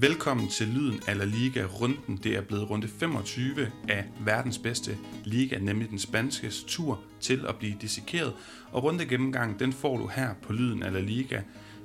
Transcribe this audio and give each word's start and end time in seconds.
Velkommen 0.00 0.48
til 0.48 0.68
Lyden 0.68 1.00
af 1.06 1.18
La 1.18 1.24
Liga-runden. 1.24 2.20
Det 2.24 2.36
er 2.36 2.40
blevet 2.40 2.70
runde 2.70 2.88
25 2.88 3.70
af 3.88 4.04
verdens 4.20 4.58
bedste 4.58 4.98
liga, 5.24 5.58
nemlig 5.58 5.90
den 5.90 5.98
spanske 5.98 6.50
tur 6.66 7.00
til 7.20 7.46
at 7.48 7.56
blive 7.56 7.76
dissekeret. 7.80 8.32
Og 8.72 8.82
runde 8.82 9.06
gennemgang, 9.06 9.58
den 9.58 9.72
får 9.72 9.96
du 9.96 10.06
her 10.06 10.34
på 10.42 10.52
Lyden 10.52 10.82
af 10.82 10.92
La 10.92 11.00
Liga 11.00 11.40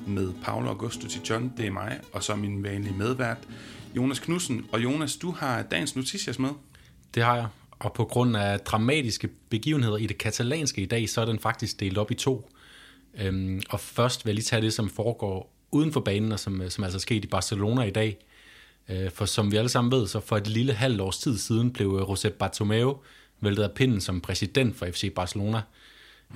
med 0.07 0.33
Paolo 0.43 0.69
Augusto 0.69 1.07
til 1.07 1.21
John, 1.29 1.53
det 1.57 1.67
er 1.67 1.71
mig, 1.71 1.99
og 2.13 2.23
så 2.23 2.35
min 2.35 2.63
vanlige 2.63 2.95
medvært, 2.95 3.37
Jonas 3.95 4.19
Knudsen. 4.19 4.65
Og 4.71 4.83
Jonas, 4.83 5.15
du 5.15 5.31
har 5.31 5.61
dagens 5.61 5.95
noticias 5.95 6.39
med. 6.39 6.49
Det 7.15 7.23
har 7.23 7.35
jeg, 7.35 7.47
og 7.79 7.93
på 7.93 8.05
grund 8.05 8.37
af 8.37 8.59
dramatiske 8.59 9.27
begivenheder 9.49 9.97
i 9.97 10.07
det 10.07 10.17
katalanske 10.17 10.81
i 10.81 10.85
dag, 10.85 11.09
så 11.09 11.21
er 11.21 11.25
den 11.25 11.39
faktisk 11.39 11.79
delt 11.79 11.97
op 11.97 12.11
i 12.11 12.15
to. 12.15 12.49
Øhm, 13.17 13.61
og 13.69 13.79
først 13.79 14.25
vil 14.25 14.29
jeg 14.29 14.35
lige 14.35 14.45
tage 14.45 14.61
det, 14.61 14.73
som 14.73 14.89
foregår 14.89 15.54
uden 15.75 15.91
for 15.91 15.99
banen, 15.99 16.31
og 16.31 16.39
som, 16.39 16.61
øh, 16.61 16.69
som 16.69 16.83
altså 16.83 16.97
er 16.97 16.99
sket 16.99 17.25
i 17.25 17.27
Barcelona 17.27 17.83
i 17.83 17.91
dag. 17.91 18.17
Øh, 18.89 19.11
for 19.11 19.25
som 19.25 19.51
vi 19.51 19.57
alle 19.57 19.69
sammen 19.69 19.91
ved, 19.91 20.07
så 20.07 20.19
for 20.19 20.37
et 20.37 20.47
lille 20.47 20.73
halvt 20.73 21.01
års 21.01 21.17
tid 21.17 21.37
siden 21.37 21.73
blev 21.73 21.99
øh, 22.01 22.09
Josep 22.09 22.33
Bartomeu 22.33 22.97
væltet 23.41 23.63
af 23.63 23.71
pinden 23.71 24.01
som 24.01 24.21
præsident 24.21 24.75
for 24.75 24.85
FC 24.85 25.13
Barcelona. 25.13 25.61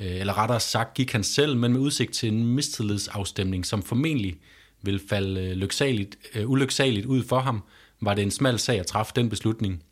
Eller 0.02 0.38
rettere 0.38 0.59
sagt 0.59 0.94
gik 0.94 1.11
han 1.11 1.23
selv, 1.23 1.57
men 1.57 1.73
med 1.73 1.80
udsigt 1.80 2.13
til 2.13 2.30
en 2.30 2.45
mistillidsafstemning, 2.45 3.66
som 3.66 3.83
formentlig 3.83 4.38
vil 4.81 5.02
falde 5.09 5.55
lyksaligt, 5.55 6.16
ulyksaligt 6.45 7.05
ud 7.05 7.23
for 7.23 7.39
ham, 7.39 7.63
var 8.02 8.13
det 8.13 8.21
en 8.21 8.31
smal 8.31 8.59
sag 8.59 8.80
at 8.80 8.85
træffe 8.85 9.13
den 9.16 9.30
beslutning. 9.30 9.83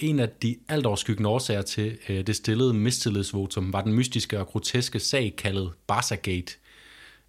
En 0.00 0.20
af 0.20 0.28
de 0.28 0.56
altoverskyggende 0.68 1.30
årsager 1.30 1.62
til 1.62 1.98
det 2.08 2.36
stillede 2.36 2.74
mistillidsvotum 2.74 3.72
var 3.72 3.82
den 3.82 3.92
mystiske 3.92 4.40
og 4.40 4.46
groteske 4.46 5.00
sag 5.00 5.34
kaldet 5.36 5.70
Barca-gate, 5.86 6.56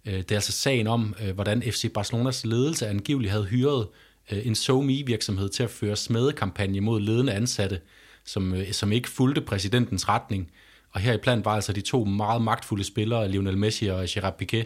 Øh, 0.06 0.14
det 0.14 0.30
er 0.30 0.34
altså 0.34 0.52
sagen 0.52 0.86
om, 0.86 1.14
øh, 1.22 1.34
hvordan 1.34 1.62
FC 1.62 1.92
Barcelonas 1.92 2.46
ledelse 2.46 2.88
angiveligt 2.88 3.32
havde 3.32 3.44
hyret 3.44 3.88
øh, 4.32 4.46
en 4.46 4.54
SoMe-virksomhed 4.54 5.48
til 5.48 5.62
at 5.62 5.70
føre 5.70 5.96
smedekampagne 5.96 6.80
mod 6.80 7.00
ledende 7.00 7.32
ansatte, 7.32 7.80
som, 8.24 8.54
som 8.72 8.92
ikke 8.92 9.08
fulgte 9.08 9.40
præsidentens 9.40 10.08
retning. 10.08 10.50
Og 10.90 11.00
her 11.00 11.12
i 11.12 11.18
plan 11.18 11.44
var 11.44 11.54
altså 11.54 11.72
de 11.72 11.80
to 11.80 12.04
meget 12.04 12.42
magtfulde 12.42 12.84
spillere, 12.84 13.28
Lionel 13.28 13.58
Messi 13.58 13.86
og 13.86 14.04
Gerard 14.08 14.42
Piqué. 14.42 14.64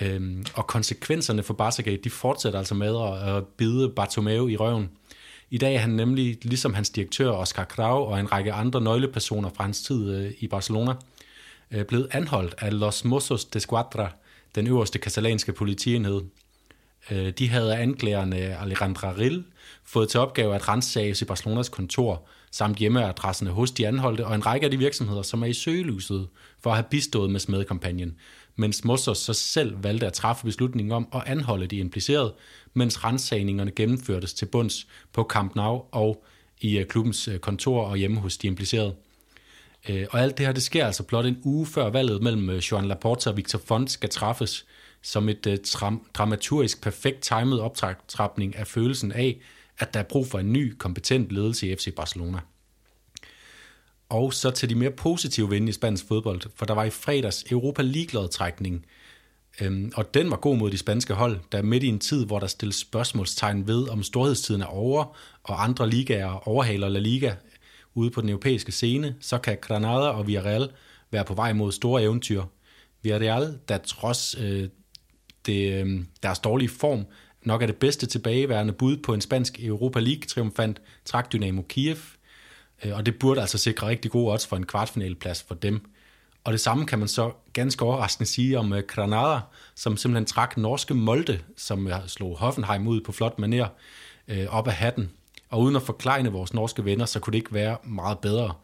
Øhm, 0.00 0.46
og 0.54 0.66
konsekvenserne 0.66 1.42
for 1.42 1.54
Barca 1.54 1.96
de 2.04 2.10
fortsætter 2.10 2.58
altså 2.58 2.74
med 2.74 2.96
at 3.36 3.46
bide 3.46 3.88
Bartomeu 3.96 4.48
i 4.48 4.56
røven. 4.56 4.90
I 5.50 5.58
dag 5.58 5.74
er 5.74 5.78
han 5.78 5.90
nemlig, 5.90 6.38
ligesom 6.42 6.74
hans 6.74 6.90
direktør 6.90 7.30
Oscar 7.30 7.64
Grau 7.64 8.04
og 8.04 8.20
en 8.20 8.32
række 8.32 8.52
andre 8.52 8.80
nøglepersoner 8.80 9.50
fra 9.56 9.64
hans 9.64 9.82
tid 9.82 10.32
i 10.38 10.46
Barcelona– 10.46 10.94
Øh, 11.72 11.84
blevet 11.84 12.08
anholdt 12.10 12.54
af 12.58 12.78
Los 12.78 13.04
Mossos 13.04 13.44
de 13.44 13.60
Squadra, 13.60 14.12
den 14.54 14.66
øverste 14.66 14.98
katalanske 14.98 15.52
politienhed. 15.52 16.22
Øh, 17.10 17.30
de 17.30 17.48
havde 17.48 17.76
anklagerne 17.76 18.36
Alejandra 18.36 19.14
Rill 19.18 19.44
fået 19.84 20.08
til 20.08 20.20
opgave 20.20 20.54
at 20.54 20.68
rensage 20.68 21.24
i 21.24 21.24
Barcelonas 21.24 21.68
kontor, 21.68 22.26
samt 22.50 22.78
hjemmeadresserne 22.78 23.50
hos 23.50 23.70
de 23.70 23.88
anholdte 23.88 24.26
og 24.26 24.34
en 24.34 24.46
række 24.46 24.64
af 24.64 24.70
de 24.70 24.78
virksomheder, 24.78 25.22
som 25.22 25.42
er 25.42 25.46
i 25.46 25.52
søgelyset 25.52 26.28
for 26.62 26.70
at 26.70 26.76
have 26.76 26.86
bistået 26.90 27.30
med 27.30 27.40
smedekampagnen, 27.40 28.16
mens 28.56 28.84
Mossos 28.84 29.18
så 29.18 29.32
selv 29.32 29.82
valgte 29.82 30.06
at 30.06 30.12
træffe 30.12 30.44
beslutningen 30.44 30.92
om 30.92 31.08
at 31.14 31.22
anholde 31.26 31.66
de 31.66 31.76
implicerede, 31.76 32.34
mens 32.74 33.04
rensagningerne 33.04 33.70
gennemførtes 33.70 34.34
til 34.34 34.46
bunds 34.46 34.86
på 35.12 35.22
Camp 35.30 35.54
Nou 35.54 35.82
og 35.92 36.24
i 36.60 36.78
øh, 36.78 36.86
klubbens 36.86 37.28
øh, 37.28 37.38
kontor 37.38 37.84
og 37.84 37.96
hjemme 37.96 38.20
hos 38.20 38.36
de 38.36 38.46
implicerede. 38.46 38.94
Øh, 39.88 40.06
og 40.10 40.20
alt 40.20 40.38
det 40.38 40.46
her, 40.46 40.52
det 40.52 40.62
sker 40.62 40.86
altså 40.86 41.02
blot 41.02 41.26
en 41.26 41.38
uge 41.44 41.66
før 41.66 41.90
valget 41.90 42.22
mellem 42.22 42.50
øh, 42.50 42.58
Joan 42.58 42.88
Laporta 42.88 43.30
og 43.30 43.36
Victor 43.36 43.58
Font 43.58 43.90
skal 43.90 44.10
træffes 44.10 44.66
som 45.02 45.28
et 45.28 45.46
øh, 45.46 45.58
tram- 45.66 46.06
dramaturgisk 46.14 46.82
perfekt 46.82 47.20
timet 47.20 47.60
optrapning 47.60 48.56
af 48.56 48.66
følelsen 48.66 49.12
af, 49.12 49.40
at 49.78 49.94
der 49.94 50.00
er 50.00 50.04
brug 50.04 50.26
for 50.26 50.38
en 50.38 50.52
ny, 50.52 50.76
kompetent 50.78 51.32
ledelse 51.32 51.68
i 51.68 51.76
FC 51.76 51.94
Barcelona. 51.94 52.38
Og 54.08 54.34
så 54.34 54.50
til 54.50 54.68
de 54.68 54.74
mere 54.74 54.90
positive 54.90 55.50
vinde 55.50 55.68
i 55.68 55.72
spansk 55.72 56.08
fodbold, 56.08 56.40
for 56.54 56.66
der 56.66 56.74
var 56.74 56.84
i 56.84 56.90
fredags 56.90 57.44
Europa 57.50 57.82
League-lodtrækning, 57.82 58.86
øhm, 59.60 59.92
og 59.96 60.14
den 60.14 60.30
var 60.30 60.36
god 60.36 60.56
mod 60.56 60.70
de 60.70 60.78
spanske 60.78 61.14
hold, 61.14 61.40
der 61.52 61.62
midt 61.62 61.82
i 61.82 61.88
en 61.88 61.98
tid, 61.98 62.26
hvor 62.26 62.38
der 62.38 62.46
stilles 62.46 62.76
spørgsmålstegn 62.76 63.66
ved, 63.66 63.88
om 63.88 64.02
storhedstiden 64.02 64.62
er 64.62 64.66
over, 64.66 65.16
og 65.42 65.64
andre 65.64 65.90
ligaer 65.90 66.48
overhaler 66.48 66.88
La 66.88 66.98
Liga 66.98 67.34
ude 67.94 68.10
på 68.10 68.20
den 68.20 68.28
europæiske 68.28 68.72
scene, 68.72 69.14
så 69.20 69.38
kan 69.38 69.58
Granada 69.60 70.08
og 70.08 70.26
Villarreal 70.26 70.70
være 71.10 71.24
på 71.24 71.34
vej 71.34 71.52
mod 71.52 71.72
store 71.72 72.02
eventyr. 72.02 72.42
Villarreal, 73.02 73.58
der 73.68 73.78
trods 73.78 74.36
øh, 74.40 74.68
det, 75.46 75.72
øh, 75.72 76.04
deres 76.22 76.38
dårlige 76.38 76.68
form, 76.68 77.06
nok 77.42 77.62
er 77.62 77.66
det 77.66 77.76
bedste 77.76 78.06
tilbageværende 78.06 78.72
bud 78.72 78.96
på 78.96 79.14
en 79.14 79.20
spansk 79.20 79.64
Europa 79.64 80.00
League-triumfant, 80.00 80.80
trak 81.04 81.32
Dynamo 81.32 81.62
Kiev, 81.62 81.96
øh, 82.84 82.96
og 82.96 83.06
det 83.06 83.18
burde 83.18 83.40
altså 83.40 83.58
sikre 83.58 83.88
rigtig 83.88 84.10
gode 84.10 84.32
odds 84.32 84.46
for 84.46 84.56
en 84.56 84.66
kvartfinaleplads 84.66 85.42
for 85.42 85.54
dem. 85.54 85.90
Og 86.44 86.52
det 86.52 86.60
samme 86.60 86.86
kan 86.86 86.98
man 86.98 87.08
så 87.08 87.32
ganske 87.52 87.84
overraskende 87.84 88.30
sige 88.30 88.58
om 88.58 88.72
øh, 88.72 88.82
Granada, 88.88 89.40
som 89.74 89.96
simpelthen 89.96 90.26
trak 90.26 90.56
norske 90.56 90.94
Molde, 90.94 91.40
som 91.56 91.86
øh, 91.86 91.94
slog 92.06 92.38
Hoffenheim 92.38 92.88
ud 92.88 93.00
på 93.00 93.12
flot 93.12 93.38
maner, 93.38 93.68
øh, 94.28 94.46
op 94.48 94.68
af 94.68 94.74
hatten 94.74 95.10
og 95.52 95.60
uden 95.60 95.76
at 95.76 95.82
forklejne 95.82 96.32
vores 96.32 96.54
norske 96.54 96.84
venner, 96.84 97.06
så 97.06 97.20
kunne 97.20 97.32
det 97.32 97.38
ikke 97.38 97.54
være 97.54 97.76
meget 97.84 98.18
bedre. 98.18 98.54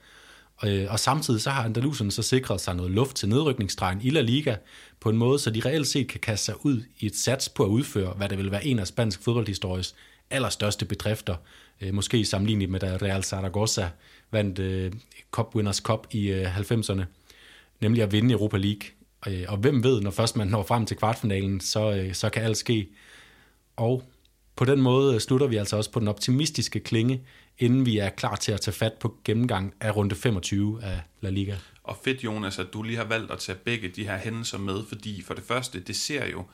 Og, 0.56 0.68
øh, 0.68 0.92
og 0.92 1.00
samtidig 1.00 1.40
så 1.40 1.50
har 1.50 1.64
Andalusien 1.64 2.10
så 2.10 2.22
sikret 2.22 2.60
sig 2.60 2.74
noget 2.74 2.90
luft 2.90 3.16
til 3.16 3.28
nedrykningsstregen 3.28 4.00
i 4.02 4.10
La 4.10 4.20
Liga 4.20 4.56
på 5.00 5.10
en 5.10 5.16
måde, 5.16 5.38
så 5.38 5.50
de 5.50 5.62
reelt 5.64 5.86
set 5.86 6.08
kan 6.08 6.20
kaste 6.20 6.44
sig 6.44 6.66
ud 6.66 6.82
i 6.98 7.06
et 7.06 7.16
sats 7.16 7.48
på 7.48 7.64
at 7.64 7.68
udføre, 7.68 8.12
hvad 8.12 8.28
der 8.28 8.36
vil 8.36 8.50
være 8.50 8.66
en 8.66 8.78
af 8.78 8.86
spansk 8.86 9.22
fodboldhistories 9.22 9.94
allerstørste 10.30 10.84
bedrifter. 10.84 11.36
Øh, 11.80 11.94
måske 11.94 12.24
sammenlignet 12.24 12.70
med 12.70 12.80
da 12.80 12.98
Real 13.02 13.24
Zaragoza 13.24 13.90
vandt 14.30 14.58
øh, 14.58 14.92
Cup 15.30 15.54
Winners 15.54 15.76
Cup 15.76 16.06
i 16.10 16.28
øh, 16.28 16.58
90'erne, 16.58 17.02
nemlig 17.80 18.02
at 18.02 18.12
vinde 18.12 18.32
Europa 18.32 18.56
League. 18.56 18.88
Øh, 19.26 19.44
og 19.48 19.56
hvem 19.56 19.84
ved, 19.84 20.00
når 20.00 20.10
først 20.10 20.36
man 20.36 20.46
når 20.48 20.62
frem 20.62 20.86
til 20.86 20.96
kvartfinalen, 20.96 21.60
så, 21.60 21.92
øh, 21.92 22.14
så 22.14 22.30
kan 22.30 22.42
alt 22.42 22.56
ske. 22.56 22.88
Og 23.76 24.02
på 24.58 24.64
den 24.64 24.80
måde 24.80 25.20
slutter 25.20 25.46
vi 25.46 25.56
altså 25.56 25.76
også 25.76 25.90
på 25.90 26.00
den 26.00 26.08
optimistiske 26.08 26.80
klinge, 26.80 27.22
inden 27.58 27.86
vi 27.86 27.98
er 27.98 28.08
klar 28.08 28.36
til 28.36 28.52
at 28.52 28.60
tage 28.60 28.74
fat 28.74 28.92
på 28.92 29.16
gennemgang 29.24 29.74
af 29.80 29.96
runde 29.96 30.14
25 30.14 30.82
af 30.82 31.00
La 31.20 31.30
Liga. 31.30 31.56
Og 31.82 31.96
fedt, 32.04 32.24
Jonas, 32.24 32.58
at 32.58 32.66
du 32.72 32.82
lige 32.82 32.96
har 32.96 33.04
valgt 33.04 33.30
at 33.30 33.38
tage 33.38 33.58
begge 33.64 33.88
de 33.88 34.04
her 34.04 34.16
hændelser 34.16 34.58
med, 34.58 34.82
fordi 34.88 35.22
for 35.22 35.34
det 35.34 35.44
første, 35.44 35.80
det 35.80 35.96
ser 35.96 36.26
jo 36.26 36.44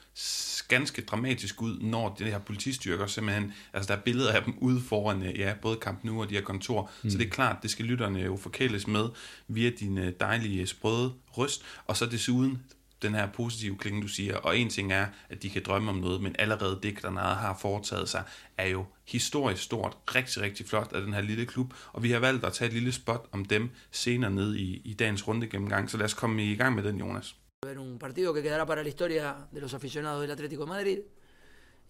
ganske 0.68 1.02
dramatisk 1.02 1.62
ud, 1.62 1.78
når 1.80 2.16
de 2.18 2.24
her 2.24 2.38
politistyrker 2.38 3.06
simpelthen, 3.06 3.52
altså 3.72 3.88
der 3.88 3.98
er 3.98 4.02
billeder 4.02 4.32
af 4.32 4.42
dem 4.44 4.54
ude 4.58 4.80
foran, 4.80 5.22
ja, 5.22 5.54
både 5.62 5.78
Camp 5.80 6.04
Nou 6.04 6.20
og 6.20 6.30
de 6.30 6.34
her 6.34 6.42
kontor, 6.42 6.90
mm. 7.02 7.10
så 7.10 7.18
det 7.18 7.26
er 7.26 7.30
klart, 7.30 7.56
det 7.62 7.70
skal 7.70 7.84
lytterne 7.84 8.20
jo 8.20 8.36
forkæles 8.36 8.86
med 8.86 9.08
via 9.48 9.70
din 9.70 9.98
dejlige 10.20 10.66
sprøde 10.66 11.12
røst, 11.32 11.62
og 11.86 11.96
så 11.96 12.06
desuden 12.06 12.62
den 13.04 13.14
her 13.14 13.26
positive 13.26 13.76
klinge, 13.76 14.02
du 14.02 14.08
siger, 14.08 14.36
og 14.36 14.58
en 14.58 14.70
ting 14.70 14.92
er, 14.92 15.06
at 15.28 15.42
de 15.42 15.50
kan 15.50 15.62
drømme 15.66 15.90
om 15.90 15.96
noget, 15.96 16.20
men 16.20 16.36
allerede 16.38 16.78
det, 16.82 17.02
der 17.02 17.10
har 17.10 17.58
foretaget 17.60 18.08
sig, 18.08 18.24
er 18.58 18.66
jo 18.66 18.84
historisk 19.04 19.62
stort, 19.62 19.96
rigtig, 20.14 20.42
rigtig 20.42 20.66
flot 20.66 20.92
af 20.92 21.02
den 21.02 21.12
her 21.12 21.20
lille 21.20 21.46
klub, 21.46 21.74
og 21.92 22.02
vi 22.02 22.10
har 22.10 22.18
valgt 22.18 22.44
at 22.44 22.52
tage 22.52 22.68
et 22.68 22.74
lille 22.74 22.92
spot 22.92 23.28
om 23.32 23.44
dem 23.44 23.70
senere 23.90 24.30
ned 24.30 24.54
i, 24.54 24.82
i 24.84 24.94
dagens 24.94 25.28
runde 25.28 25.46
gennemgang, 25.46 25.90
så 25.90 25.96
lad 25.96 26.04
os 26.04 26.14
komme 26.14 26.44
i 26.52 26.56
gang 26.56 26.74
med 26.74 26.82
den, 26.82 26.98
Jonas. 26.98 27.36
Un 27.64 27.98
partido 27.98 28.34
que 28.34 28.42
quedará 28.42 28.66
para 28.66 28.82
la 28.82 28.88
historia 28.88 29.48
de 29.54 29.60
los 29.60 29.72
aficionados 29.74 30.20
del 30.20 30.30
Atlético 30.30 30.64
de 30.64 30.70
Madrid 30.76 30.98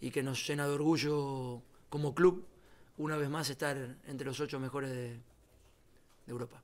y 0.01 0.11
que 0.11 0.23
nos 0.23 0.47
llena 0.47 0.69
de 0.69 0.75
orgullo 0.75 1.63
como 1.89 2.15
club 2.15 2.47
una 2.97 3.17
vez 3.17 3.29
más 3.29 3.51
estar 3.51 3.77
entre 4.07 4.27
los 4.27 4.39
ocho 4.41 4.61
mejores 4.61 4.91
de, 4.91 5.09
de 6.27 6.31
Europa. 6.35 6.64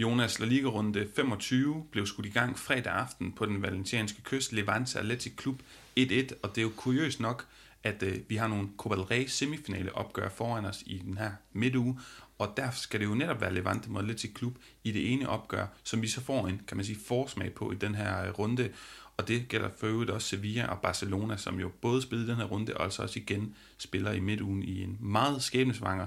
Jonas 0.00 0.38
La 0.38 0.46
Liga-runde 0.46 1.08
25 1.16 1.86
blev 1.90 2.06
skudt 2.06 2.26
i 2.26 2.30
gang 2.30 2.58
fredag 2.58 2.92
aften 2.92 3.32
på 3.32 3.46
den 3.46 3.62
valencianske 3.62 4.22
kyst, 4.22 4.52
Levante 4.52 4.98
Athletic 4.98 5.32
Club 5.40 5.62
1-1, 5.98 6.02
og 6.42 6.48
det 6.48 6.58
er 6.58 6.62
jo 6.62 6.72
kuriøst 6.76 7.20
nok, 7.20 7.46
at 7.82 8.02
øh, 8.02 8.18
vi 8.28 8.36
har 8.36 8.48
nogle 8.48 8.68
Copa 8.76 8.94
del 8.94 9.04
Rey 9.04 9.26
semifinale 9.26 9.96
opgør 9.96 10.28
foran 10.28 10.64
os 10.64 10.82
i 10.86 10.98
den 10.98 11.18
her 11.18 11.30
midtuge, 11.52 11.98
og 12.38 12.52
derfor 12.56 12.80
skal 12.80 13.00
det 13.00 13.06
jo 13.06 13.14
netop 13.14 13.40
være 13.40 13.54
Levante 13.54 13.90
mod 13.90 14.00
Athletic 14.00 14.38
Club 14.38 14.54
i 14.84 14.92
det 14.92 15.12
ene 15.12 15.28
opgør, 15.28 15.66
som 15.84 16.02
vi 16.02 16.08
så 16.08 16.20
får 16.20 16.46
en, 16.46 16.60
kan 16.68 16.76
man 16.76 16.86
sige, 16.86 16.98
forsmag 17.06 17.52
på 17.52 17.72
i 17.72 17.74
den 17.74 17.94
her 17.94 18.24
øh, 18.24 18.30
runde, 18.30 18.70
og 19.16 19.28
det 19.28 19.48
gælder 19.48 19.68
for 19.78 19.86
øvrigt 19.86 20.10
også 20.10 20.28
Sevilla 20.28 20.66
og 20.66 20.80
Barcelona, 20.80 21.36
som 21.36 21.60
jo 21.60 21.70
både 21.80 22.02
spillede 22.02 22.30
den 22.30 22.36
her 22.36 22.44
runde, 22.44 22.76
og 22.76 22.84
altså 22.84 23.02
også 23.02 23.18
igen 23.18 23.54
spiller 23.78 24.12
i 24.12 24.20
midtugen 24.20 24.62
i 24.62 24.82
en 24.82 24.96
meget 25.00 25.42
skæbnesvanger 25.42 26.06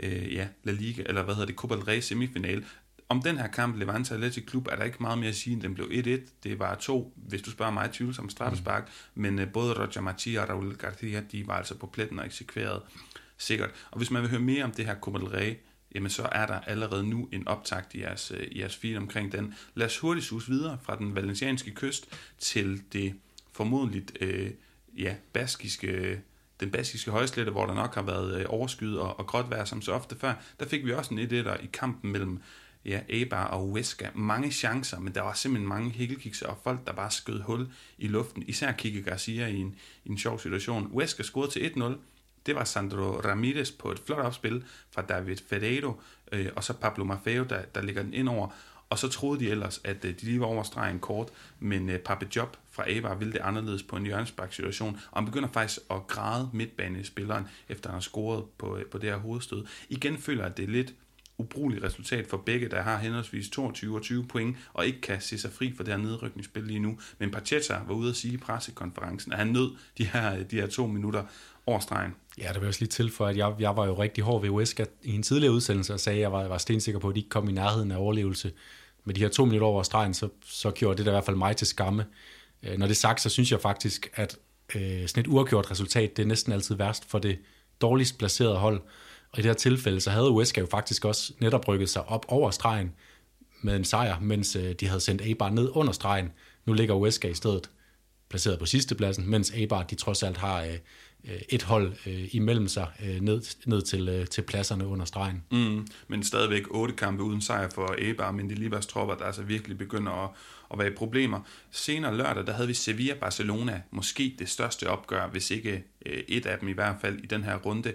øh, 0.00 0.34
ja, 0.34 0.48
La 0.64 0.72
Liga, 0.72 1.02
eller 1.06 1.22
hvad 1.22 1.34
hedder 1.34 1.46
det, 1.46 1.56
Copa 1.56 1.74
del 1.74 1.84
Rey 1.84 2.00
semifinale, 2.00 2.64
om 3.08 3.22
den 3.22 3.38
her 3.38 3.46
kamp, 3.46 3.76
Levante 3.76 4.14
Athletic 4.14 4.46
Klub, 4.46 4.68
er 4.70 4.76
der 4.76 4.84
ikke 4.84 4.96
meget 5.00 5.18
mere 5.18 5.28
at 5.28 5.34
sige, 5.34 5.54
end 5.54 5.62
den 5.62 5.74
blev 5.74 5.86
1-1. 5.86 6.30
Det 6.42 6.58
var 6.58 6.74
to, 6.74 7.12
hvis 7.16 7.42
du 7.42 7.50
spørger 7.50 7.72
mig, 7.72 7.90
tvivlsomme 7.92 8.30
straffespark, 8.30 8.90
mm. 9.14 9.22
men 9.22 9.38
uh, 9.38 9.48
både 9.48 9.74
Roger 9.74 10.00
Machia 10.00 10.42
og 10.42 10.48
Raul 10.48 10.76
Garcia, 10.76 11.22
de 11.32 11.46
var 11.46 11.54
altså 11.54 11.74
på 11.74 11.86
pletten 11.86 12.18
og 12.18 12.26
eksekveret 12.26 12.82
sikkert. 13.38 13.70
Og 13.90 13.98
hvis 13.98 14.10
man 14.10 14.22
vil 14.22 14.30
høre 14.30 14.40
mere 14.40 14.64
om 14.64 14.70
det 14.70 14.86
her 14.86 15.00
Copa 15.00 15.18
del 15.18 15.28
Rey, 15.28 15.54
jamen 15.94 16.10
så 16.10 16.28
er 16.32 16.46
der 16.46 16.60
allerede 16.60 17.08
nu 17.08 17.28
en 17.32 17.48
optakt 17.48 17.94
i 17.94 18.00
jeres, 18.00 18.32
uh, 18.32 18.40
i 18.40 18.60
jeres 18.60 18.76
feed 18.76 18.96
omkring 18.96 19.32
den. 19.32 19.54
Lad 19.74 19.86
os 19.86 19.98
hurtigt 19.98 20.26
sus 20.26 20.50
videre 20.50 20.78
fra 20.82 20.96
den 20.96 21.14
valencianske 21.14 21.70
kyst 21.70 22.08
til 22.38 22.82
det 22.92 23.14
formodentligt 23.52 24.12
uh, 24.20 24.50
ja, 25.00 25.14
baskiske 25.32 26.22
den 26.60 26.70
baskiske 26.70 27.10
højslette, 27.10 27.52
hvor 27.52 27.66
der 27.66 27.74
nok 27.74 27.94
har 27.94 28.02
været 28.02 28.40
øh, 28.40 28.46
overskyet 28.48 28.98
og, 28.98 29.18
og 29.18 29.26
gråt 29.26 29.50
vejr 29.50 29.64
som 29.64 29.82
så 29.82 29.92
ofte 29.92 30.16
før, 30.18 30.34
der 30.60 30.66
fik 30.66 30.84
vi 30.84 30.92
også 30.92 31.14
en 31.14 31.18
1 31.18 31.32
i 31.62 31.66
kampen 31.72 32.12
mellem 32.12 32.40
ja, 32.86 33.00
Eibar 33.08 33.44
og 33.44 33.60
Huesca. 33.60 34.08
Mange 34.14 34.50
chancer, 34.50 34.98
men 34.98 35.14
der 35.14 35.20
var 35.20 35.32
simpelthen 35.32 35.68
mange 35.68 35.90
hækkelkiks 35.90 36.42
og 36.42 36.58
folk, 36.64 36.86
der 36.86 36.92
bare 36.92 37.10
skød 37.10 37.40
hul 37.40 37.68
i 37.98 38.08
luften. 38.08 38.44
Især 38.46 38.72
Kike 38.72 39.02
Garcia 39.02 39.46
i 39.46 39.56
en, 39.56 39.76
i 40.04 40.08
en 40.08 40.18
sjov 40.18 40.38
situation. 40.38 40.86
Huesca 40.86 41.22
scorede 41.22 41.50
til 41.50 41.72
1-0. 41.76 41.82
Det 42.46 42.54
var 42.54 42.64
Sandro 42.64 43.20
Ramirez 43.20 43.70
på 43.70 43.92
et 43.92 43.98
flot 43.98 44.18
opspil 44.18 44.64
fra 44.90 45.02
David 45.02 45.36
Ferreiro, 45.48 46.00
øh, 46.32 46.48
og 46.56 46.64
så 46.64 46.72
Pablo 46.72 47.04
Maffeo, 47.04 47.44
der, 47.44 47.62
der 47.62 47.82
ligger 47.82 48.02
den 48.02 48.14
ind 48.14 48.28
over. 48.28 48.48
Og 48.90 48.98
så 48.98 49.08
troede 49.08 49.40
de 49.40 49.50
ellers, 49.50 49.80
at 49.84 50.04
øh, 50.04 50.14
de 50.20 50.24
lige 50.24 50.40
var 50.40 50.46
over 50.46 50.62
stregen 50.62 50.98
kort, 50.98 51.28
men 51.60 51.90
øh, 51.90 51.98
Pape 51.98 52.28
Job 52.36 52.56
fra 52.70 52.90
Eibar 52.90 53.14
ville 53.14 53.32
det 53.32 53.38
anderledes 53.38 53.82
på 53.82 53.96
en 53.96 54.06
hjørnespark-situation, 54.06 55.00
og 55.10 55.18
han 55.18 55.26
begynder 55.26 55.48
faktisk 55.48 55.78
at 55.90 56.06
græde 56.06 56.50
midtbanespilleren, 56.52 57.48
efter 57.68 57.90
han 57.90 57.94
har 57.94 58.00
scoret 58.00 58.44
på, 58.58 58.76
øh, 58.76 58.86
på 58.86 58.98
det 58.98 59.10
her 59.10 59.16
hovedstød. 59.16 59.66
Igen 59.88 60.18
føler 60.18 60.42
jeg, 60.42 60.50
at 60.50 60.56
det 60.56 60.62
er 60.62 60.68
lidt 60.68 60.94
ubrugeligt 61.38 61.84
resultat 61.84 62.26
for 62.26 62.36
begge, 62.36 62.68
der 62.68 62.82
har 62.82 62.98
henholdsvis 62.98 63.48
22 63.48 63.96
og 63.96 64.02
20 64.02 64.24
point, 64.26 64.56
og 64.72 64.86
ikke 64.86 65.00
kan 65.00 65.20
se 65.20 65.38
sig 65.38 65.52
fri 65.52 65.72
for 65.76 65.84
det 65.84 65.94
her 65.94 66.00
nedrykningsspil 66.00 66.62
lige 66.62 66.78
nu. 66.78 66.98
Men 67.18 67.30
Pacheta 67.30 67.80
var 67.86 67.94
ude 67.94 68.10
at 68.10 68.16
sige 68.16 68.34
i 68.34 68.36
pressekonferencen, 68.36 69.32
at 69.32 69.38
han 69.38 69.46
nød 69.46 69.70
de 69.98 70.04
her, 70.04 70.42
de 70.42 70.60
her 70.60 70.66
to 70.66 70.86
minutter 70.86 71.22
over 71.66 71.78
stregen. 71.78 72.14
Ja, 72.38 72.50
der 72.52 72.58
vil 72.58 72.68
også 72.68 72.80
lige 72.80 72.88
til 72.88 73.10
for, 73.10 73.26
at 73.26 73.36
jeg, 73.36 73.54
jeg 73.58 73.76
var 73.76 73.86
jo 73.86 74.02
rigtig 74.02 74.24
hård 74.24 74.40
ved 74.40 74.50
Uesca 74.50 74.84
i 75.02 75.14
en 75.14 75.22
tidligere 75.22 75.52
udsendelse, 75.52 75.94
og 75.94 76.00
sagde, 76.00 76.16
at 76.16 76.22
jeg 76.22 76.32
var, 76.32 76.40
jeg 76.40 76.50
var 76.50 76.58
stensikker 76.58 76.98
på, 76.98 77.08
at 77.08 77.14
de 77.14 77.20
ikke 77.20 77.30
kom 77.30 77.48
i 77.48 77.52
nærheden 77.52 77.90
af 77.90 77.96
overlevelse. 77.96 78.52
Med 79.04 79.14
de 79.14 79.20
her 79.20 79.28
to 79.28 79.44
minutter 79.44 79.66
over 79.66 79.82
stregen, 79.82 80.14
så, 80.14 80.28
så 80.44 80.70
gjorde 80.70 80.98
det 80.98 81.06
der 81.06 81.12
i 81.12 81.14
hvert 81.14 81.24
fald 81.24 81.36
mig 81.36 81.56
til 81.56 81.66
skamme. 81.66 82.04
Øh, 82.62 82.78
når 82.78 82.86
det 82.86 82.94
er 82.94 82.96
sagt, 82.96 83.20
så 83.20 83.28
synes 83.28 83.52
jeg 83.52 83.60
faktisk, 83.60 84.10
at 84.14 84.38
øh, 84.74 85.08
sådan 85.08 85.20
et 85.20 85.26
uafgjort 85.26 85.70
resultat, 85.70 86.16
det 86.16 86.22
er 86.22 86.26
næsten 86.26 86.52
altid 86.52 86.74
værst 86.74 87.10
for 87.10 87.18
det 87.18 87.38
dårligst 87.80 88.18
placerede 88.18 88.56
hold. 88.56 88.80
Og 89.36 89.40
i 89.40 89.42
det 89.42 89.48
her 89.48 89.54
tilfælde, 89.54 90.00
så 90.00 90.10
havde 90.10 90.30
Huesca 90.30 90.60
jo 90.60 90.66
faktisk 90.66 91.04
også 91.04 91.32
netop 91.40 91.68
rykket 91.68 91.88
sig 91.88 92.08
op 92.08 92.24
over 92.28 92.50
stregen 92.50 92.92
med 93.62 93.76
en 93.76 93.84
sejr, 93.84 94.20
mens 94.20 94.56
øh, 94.56 94.72
de 94.72 94.86
havde 94.86 95.00
sendt 95.00 95.22
Eibar 95.22 95.50
ned 95.50 95.70
under 95.72 95.92
stregen. 95.92 96.32
Nu 96.66 96.72
ligger 96.72 96.94
Huesca 96.94 97.28
i 97.28 97.34
stedet 97.34 97.70
placeret 98.28 98.58
på 98.58 98.66
sidste 98.66 98.94
pladsen, 98.94 99.30
mens 99.30 99.50
Eibar 99.50 99.82
de 99.82 99.94
trods 99.94 100.22
alt 100.22 100.36
har 100.36 100.62
øh, 100.62 100.78
øh, 101.24 101.40
et 101.48 101.62
hold 101.62 101.92
øh, 102.06 102.34
imellem 102.34 102.68
sig 102.68 102.86
øh, 103.04 103.20
ned, 103.20 103.42
ned 103.66 103.82
til, 103.82 104.08
øh, 104.08 104.26
til 104.26 104.42
pladserne 104.42 104.86
under 104.86 105.04
stregen. 105.04 105.42
Mm, 105.50 105.86
men 106.08 106.22
stadigvæk 106.22 106.62
otte 106.70 106.94
kampe 106.94 107.22
uden 107.22 107.40
sejr 107.40 107.68
for 107.74 107.94
Eibar, 107.98 108.30
men 108.30 108.50
de 108.50 108.54
Libas 108.54 108.86
tropper, 108.86 109.14
der 109.14 109.24
altså 109.24 109.42
virkelig 109.42 109.78
begynder 109.78 110.12
at, 110.12 110.30
at 110.72 110.78
være 110.78 110.88
i 110.88 110.94
problemer. 110.94 111.40
Senere 111.70 112.16
lørdag, 112.16 112.46
der 112.46 112.52
havde 112.52 112.68
vi 112.68 112.74
Sevilla-Barcelona, 112.74 113.80
måske 113.90 114.36
det 114.38 114.48
største 114.48 114.90
opgør, 114.90 115.28
hvis 115.28 115.50
ikke 115.50 115.84
øh, 116.06 116.22
et 116.28 116.46
af 116.46 116.58
dem 116.58 116.68
i 116.68 116.72
hvert 116.72 116.96
fald 117.00 117.18
i 117.18 117.26
den 117.26 117.44
her 117.44 117.56
runde. 117.56 117.92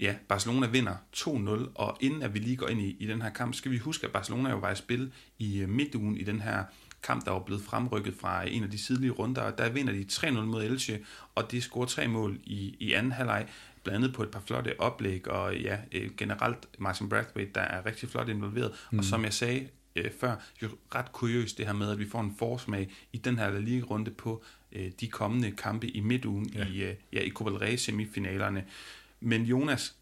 Ja, 0.00 0.14
Barcelona 0.28 0.66
vinder 0.66 0.94
2-0, 1.16 1.70
og 1.74 1.96
inden 2.00 2.22
at 2.22 2.34
vi 2.34 2.38
lige 2.38 2.56
går 2.56 2.68
ind 2.68 2.80
i, 2.80 2.96
i 3.00 3.06
den 3.06 3.22
her 3.22 3.30
kamp, 3.30 3.54
skal 3.54 3.70
vi 3.70 3.78
huske, 3.78 4.06
at 4.06 4.12
Barcelona 4.12 4.50
jo 4.50 4.56
var 4.56 4.70
i 4.70 4.76
spil 4.76 5.12
i 5.38 5.58
øh, 5.60 5.68
midtugen 5.68 6.16
i 6.16 6.22
den 6.22 6.40
her 6.40 6.64
kamp, 7.02 7.24
der 7.24 7.30
var 7.30 7.40
blevet 7.40 7.62
fremrykket 7.62 8.14
fra 8.20 8.48
en 8.48 8.62
af 8.62 8.70
de 8.70 8.76
tidlige 8.76 9.10
runder, 9.10 9.42
og 9.42 9.58
der 9.58 9.68
vinder 9.68 9.92
de 9.92 10.06
3-0 10.12 10.30
mod 10.30 10.64
Elche, 10.64 11.00
og 11.34 11.50
de 11.50 11.60
scorer 11.60 11.86
tre 11.86 12.08
mål 12.08 12.38
i, 12.44 12.76
i 12.80 12.92
anden 12.92 13.12
halvleg, 13.12 13.46
blandt 13.82 13.96
andet 13.96 14.16
på 14.16 14.22
et 14.22 14.30
par 14.30 14.42
flotte 14.46 14.80
oplæg, 14.80 15.28
og 15.28 15.56
ja, 15.56 15.78
øh, 15.92 16.10
generelt 16.16 16.66
Martin 16.78 17.08
Brathwaite, 17.08 17.52
der 17.54 17.60
er 17.60 17.86
rigtig 17.86 18.08
flot 18.08 18.28
involveret, 18.28 18.72
mm. 18.90 18.98
og 18.98 19.04
som 19.04 19.24
jeg 19.24 19.32
sagde 19.32 19.68
øh, 19.96 20.10
før, 20.20 20.36
jo 20.62 20.68
ret 20.94 21.12
kuriøst 21.12 21.58
det 21.58 21.66
her 21.66 21.72
med, 21.72 21.90
at 21.90 21.98
vi 21.98 22.08
får 22.08 22.20
en 22.20 22.34
forsmag 22.38 22.90
i 23.12 23.16
den 23.16 23.38
her 23.38 23.58
lige 23.58 23.82
runde 23.82 24.10
på 24.10 24.44
øh, 24.72 24.90
de 25.00 25.08
kommende 25.08 25.50
kampe 25.50 25.88
i 25.88 26.00
midtugen 26.00 26.50
ja. 26.54 26.66
i, 26.66 26.82
øh, 26.82 26.94
ja, 27.12 27.20
i 27.20 27.30
Copa 27.30 27.50
del 27.50 27.58
Rey 27.58 27.76
semifinalerne. 27.76 28.64
Men 29.24 29.44
Jonas, 29.44 29.94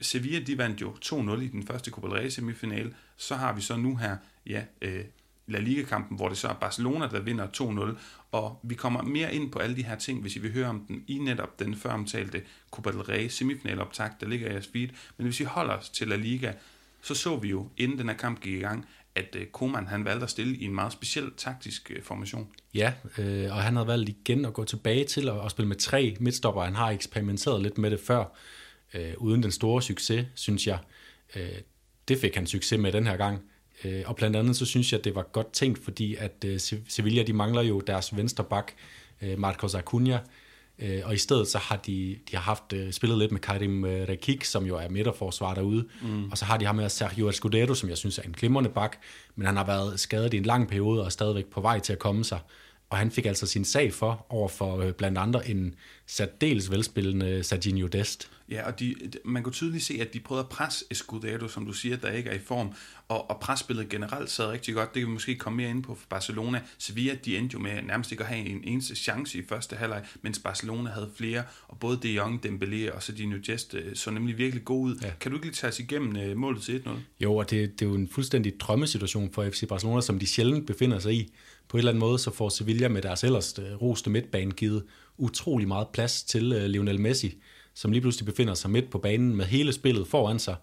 Sevilla 0.00 0.40
de 0.40 0.58
vandt 0.58 0.80
jo 0.80 0.96
2-0 1.04 1.40
i 1.40 1.48
den 1.48 1.66
første 1.66 1.90
Copa 1.90 2.06
del 2.06 2.16
Rey 2.16 2.28
semifinale, 2.28 2.94
så 3.16 3.34
har 3.34 3.52
vi 3.52 3.60
så 3.60 3.76
nu 3.76 3.96
her, 3.96 4.16
ja, 4.46 4.64
øh, 4.82 5.04
La 5.46 5.58
Liga-kampen, 5.58 6.16
hvor 6.16 6.28
det 6.28 6.38
så 6.38 6.48
er 6.48 6.54
Barcelona, 6.54 7.08
der 7.08 7.20
vinder 7.20 7.46
2-0, 7.46 7.98
og 8.32 8.60
vi 8.62 8.74
kommer 8.74 9.02
mere 9.02 9.34
ind 9.34 9.52
på 9.52 9.58
alle 9.58 9.76
de 9.76 9.82
her 9.82 9.96
ting, 9.96 10.20
hvis 10.20 10.36
I 10.36 10.38
vil 10.38 10.52
høre 10.52 10.68
om 10.68 10.84
den 10.88 11.04
i 11.06 11.18
netop 11.18 11.58
den 11.58 11.76
før 11.76 11.90
omtalte 11.90 12.42
Copa 12.70 12.90
del 12.90 13.00
Rey 13.00 13.28
semifinaloptag, 13.28 14.10
der 14.20 14.26
ligger 14.28 14.48
i 14.48 14.52
jeres 14.52 14.66
feed. 14.72 14.88
Men 15.16 15.26
hvis 15.26 15.40
vi 15.40 15.44
holder 15.44 15.74
os 15.74 15.90
til 15.90 16.08
La 16.08 16.16
Liga, 16.16 16.52
så 17.02 17.14
så 17.14 17.36
vi 17.36 17.48
jo, 17.48 17.68
inden 17.76 17.98
den 17.98 18.08
her 18.08 18.16
kamp 18.16 18.40
gik 18.40 18.54
i 18.54 18.60
gang, 18.60 18.86
at 19.16 19.36
øh, 19.36 19.46
Koman 19.46 19.86
han 19.86 20.04
valgte 20.04 20.24
at 20.24 20.30
stille 20.30 20.56
i 20.56 20.64
en 20.64 20.74
meget 20.74 20.92
speciel 20.92 21.30
taktisk 21.36 21.90
øh, 21.90 22.02
formation. 22.02 22.48
Ja, 22.74 22.92
øh, 23.18 23.56
og 23.56 23.62
han 23.62 23.76
havde 23.76 23.86
valgt 23.86 24.08
igen 24.08 24.44
at 24.44 24.52
gå 24.52 24.64
tilbage 24.64 25.04
til 25.04 25.28
at, 25.28 25.44
at 25.44 25.50
spille 25.50 25.68
med 25.68 25.76
tre 25.76 26.16
midtstopper. 26.20 26.62
Han 26.62 26.74
har 26.74 26.90
eksperimenteret 26.90 27.62
lidt 27.62 27.78
med 27.78 27.90
det 27.90 28.00
før, 28.00 28.24
øh, 28.94 29.12
uden 29.16 29.42
den 29.42 29.50
store 29.50 29.82
succes, 29.82 30.26
synes 30.34 30.66
jeg. 30.66 30.78
Øh, 31.36 31.60
det 32.08 32.18
fik 32.18 32.34
han 32.34 32.46
succes 32.46 32.78
med 32.78 32.92
den 32.92 33.06
her 33.06 33.16
gang. 33.16 33.42
Øh, 33.84 34.02
og 34.06 34.16
blandt 34.16 34.36
andet 34.36 34.56
så 34.56 34.66
synes 34.66 34.92
jeg, 34.92 34.98
at 34.98 35.04
det 35.04 35.14
var 35.14 35.22
godt 35.22 35.52
tænkt, 35.52 35.84
fordi 35.84 36.14
at 36.14 36.44
øh, 36.46 36.60
Sevilla 36.88 37.22
de 37.22 37.32
mangler 37.32 37.62
jo 37.62 37.80
deres 37.80 38.16
venstre 38.16 38.44
bak, 38.44 38.72
øh, 39.22 39.38
Marcos 39.38 39.74
Acuna, 39.74 40.20
og 41.04 41.14
i 41.14 41.18
stedet 41.18 41.48
så 41.48 41.58
har 41.58 41.76
de, 41.76 42.16
de 42.30 42.36
har 42.36 42.42
haft 42.42 42.94
spillet 42.94 43.18
lidt 43.18 43.32
med 43.32 43.40
Karim 43.40 43.84
Rekik, 43.84 44.44
som 44.44 44.66
jo 44.66 44.76
er 44.76 44.88
midterforsvar 44.88 45.54
derude, 45.54 45.84
mm. 46.02 46.30
og 46.30 46.38
så 46.38 46.44
har 46.44 46.56
de 46.56 46.64
ham 46.64 46.74
med 46.74 46.88
Sergio 46.88 47.28
Escudero, 47.28 47.74
som 47.74 47.88
jeg 47.88 47.98
synes 47.98 48.18
er 48.18 48.22
en 48.22 48.32
glimrende 48.32 48.70
bak, 48.70 48.96
men 49.36 49.46
han 49.46 49.56
har 49.56 49.64
været 49.64 50.00
skadet 50.00 50.34
i 50.34 50.36
en 50.36 50.42
lang 50.42 50.68
periode 50.68 51.00
og 51.00 51.06
er 51.06 51.10
stadigvæk 51.10 51.46
på 51.46 51.60
vej 51.60 51.78
til 51.78 51.92
at 51.92 51.98
komme 51.98 52.24
sig. 52.24 52.38
Og 52.90 52.98
han 52.98 53.10
fik 53.10 53.26
altså 53.26 53.46
sin 53.46 53.64
sag 53.64 53.92
for 53.92 54.26
over 54.28 54.48
for 54.48 54.90
blandt 54.90 55.18
andre 55.18 55.48
en 55.48 55.74
særdeles 56.06 56.70
velspillende 56.70 57.42
Serginho 57.42 57.86
Dest. 57.86 58.30
Ja, 58.50 58.66
og 58.66 58.80
de, 58.80 58.94
man 59.24 59.42
kunne 59.42 59.52
tydeligt 59.52 59.84
se, 59.84 59.98
at 60.00 60.14
de 60.14 60.20
prøvede 60.20 60.42
at 60.42 60.48
presse 60.48 60.84
Escudero, 60.90 61.48
som 61.48 61.66
du 61.66 61.72
siger, 61.72 61.96
der 61.96 62.10
ikke 62.10 62.30
er 62.30 62.34
i 62.34 62.38
form, 62.38 62.72
og, 63.08 63.30
og 63.30 63.40
presspillet 63.40 63.88
generelt 63.88 64.30
sad 64.30 64.46
rigtig 64.46 64.74
godt. 64.74 64.94
Det 64.94 65.00
kan 65.00 65.08
vi 65.08 65.12
måske 65.12 65.36
komme 65.36 65.56
mere 65.56 65.70
ind 65.70 65.82
på 65.82 65.94
for 65.94 66.06
Barcelona. 66.08 66.60
Sevilla, 66.78 67.14
de 67.24 67.38
endte 67.38 67.54
jo 67.54 67.58
med 67.58 67.82
nærmest 67.82 68.12
ikke 68.12 68.24
at 68.24 68.30
have 68.30 68.46
en 68.46 68.60
eneste 68.64 68.96
chance 68.96 69.38
i 69.38 69.42
første 69.48 69.76
halvleg, 69.76 70.04
mens 70.22 70.38
Barcelona 70.38 70.90
havde 70.90 71.10
flere, 71.16 71.42
og 71.68 71.78
både 71.78 71.98
De 72.02 72.08
Jong, 72.08 72.46
Dembélé 72.46 72.94
og 72.94 73.02
Sergio 73.02 73.38
Jest 73.48 73.74
øh, 73.74 73.96
så 73.96 74.10
nemlig 74.10 74.38
virkelig 74.38 74.64
god 74.64 74.86
ud. 74.86 74.96
Ja. 75.02 75.12
Kan 75.20 75.30
du 75.30 75.36
ikke 75.36 75.46
lige 75.46 75.54
tage 75.54 75.68
os 75.68 75.78
igennem 75.78 76.16
øh, 76.16 76.36
målet 76.36 76.62
til 76.62 76.82
1-0? 76.86 76.90
Jo, 77.20 77.36
og 77.36 77.50
det, 77.50 77.80
det 77.80 77.86
er 77.86 77.88
jo 77.88 77.94
en 77.94 78.08
fuldstændig 78.08 78.60
drømmesituation 78.60 79.32
for 79.32 79.50
FC 79.50 79.68
Barcelona, 79.68 80.00
som 80.00 80.18
de 80.18 80.26
sjældent 80.26 80.66
befinder 80.66 80.98
sig 80.98 81.14
i. 81.14 81.32
På 81.68 81.76
en 81.76 81.78
eller 81.78 81.90
anden 81.90 82.00
måde, 82.00 82.18
så 82.18 82.30
får 82.30 82.48
Sevilla 82.48 82.88
med 82.88 83.02
deres 83.02 83.24
ellers 83.24 83.58
øh, 83.58 83.82
roste 83.82 84.10
midtbane 84.10 84.50
givet 84.50 84.82
utrolig 85.18 85.68
meget 85.68 85.88
plads 85.88 86.22
til 86.22 86.52
øh, 86.52 86.64
Lionel 86.64 87.00
Messi, 87.00 87.34
som 87.74 87.92
lige 87.92 88.00
pludselig 88.00 88.26
befinder 88.26 88.54
sig 88.54 88.70
midt 88.70 88.90
på 88.90 88.98
banen 88.98 89.36
med 89.36 89.44
hele 89.44 89.72
spillet 89.72 90.06
foran 90.06 90.38
sig. 90.38 90.56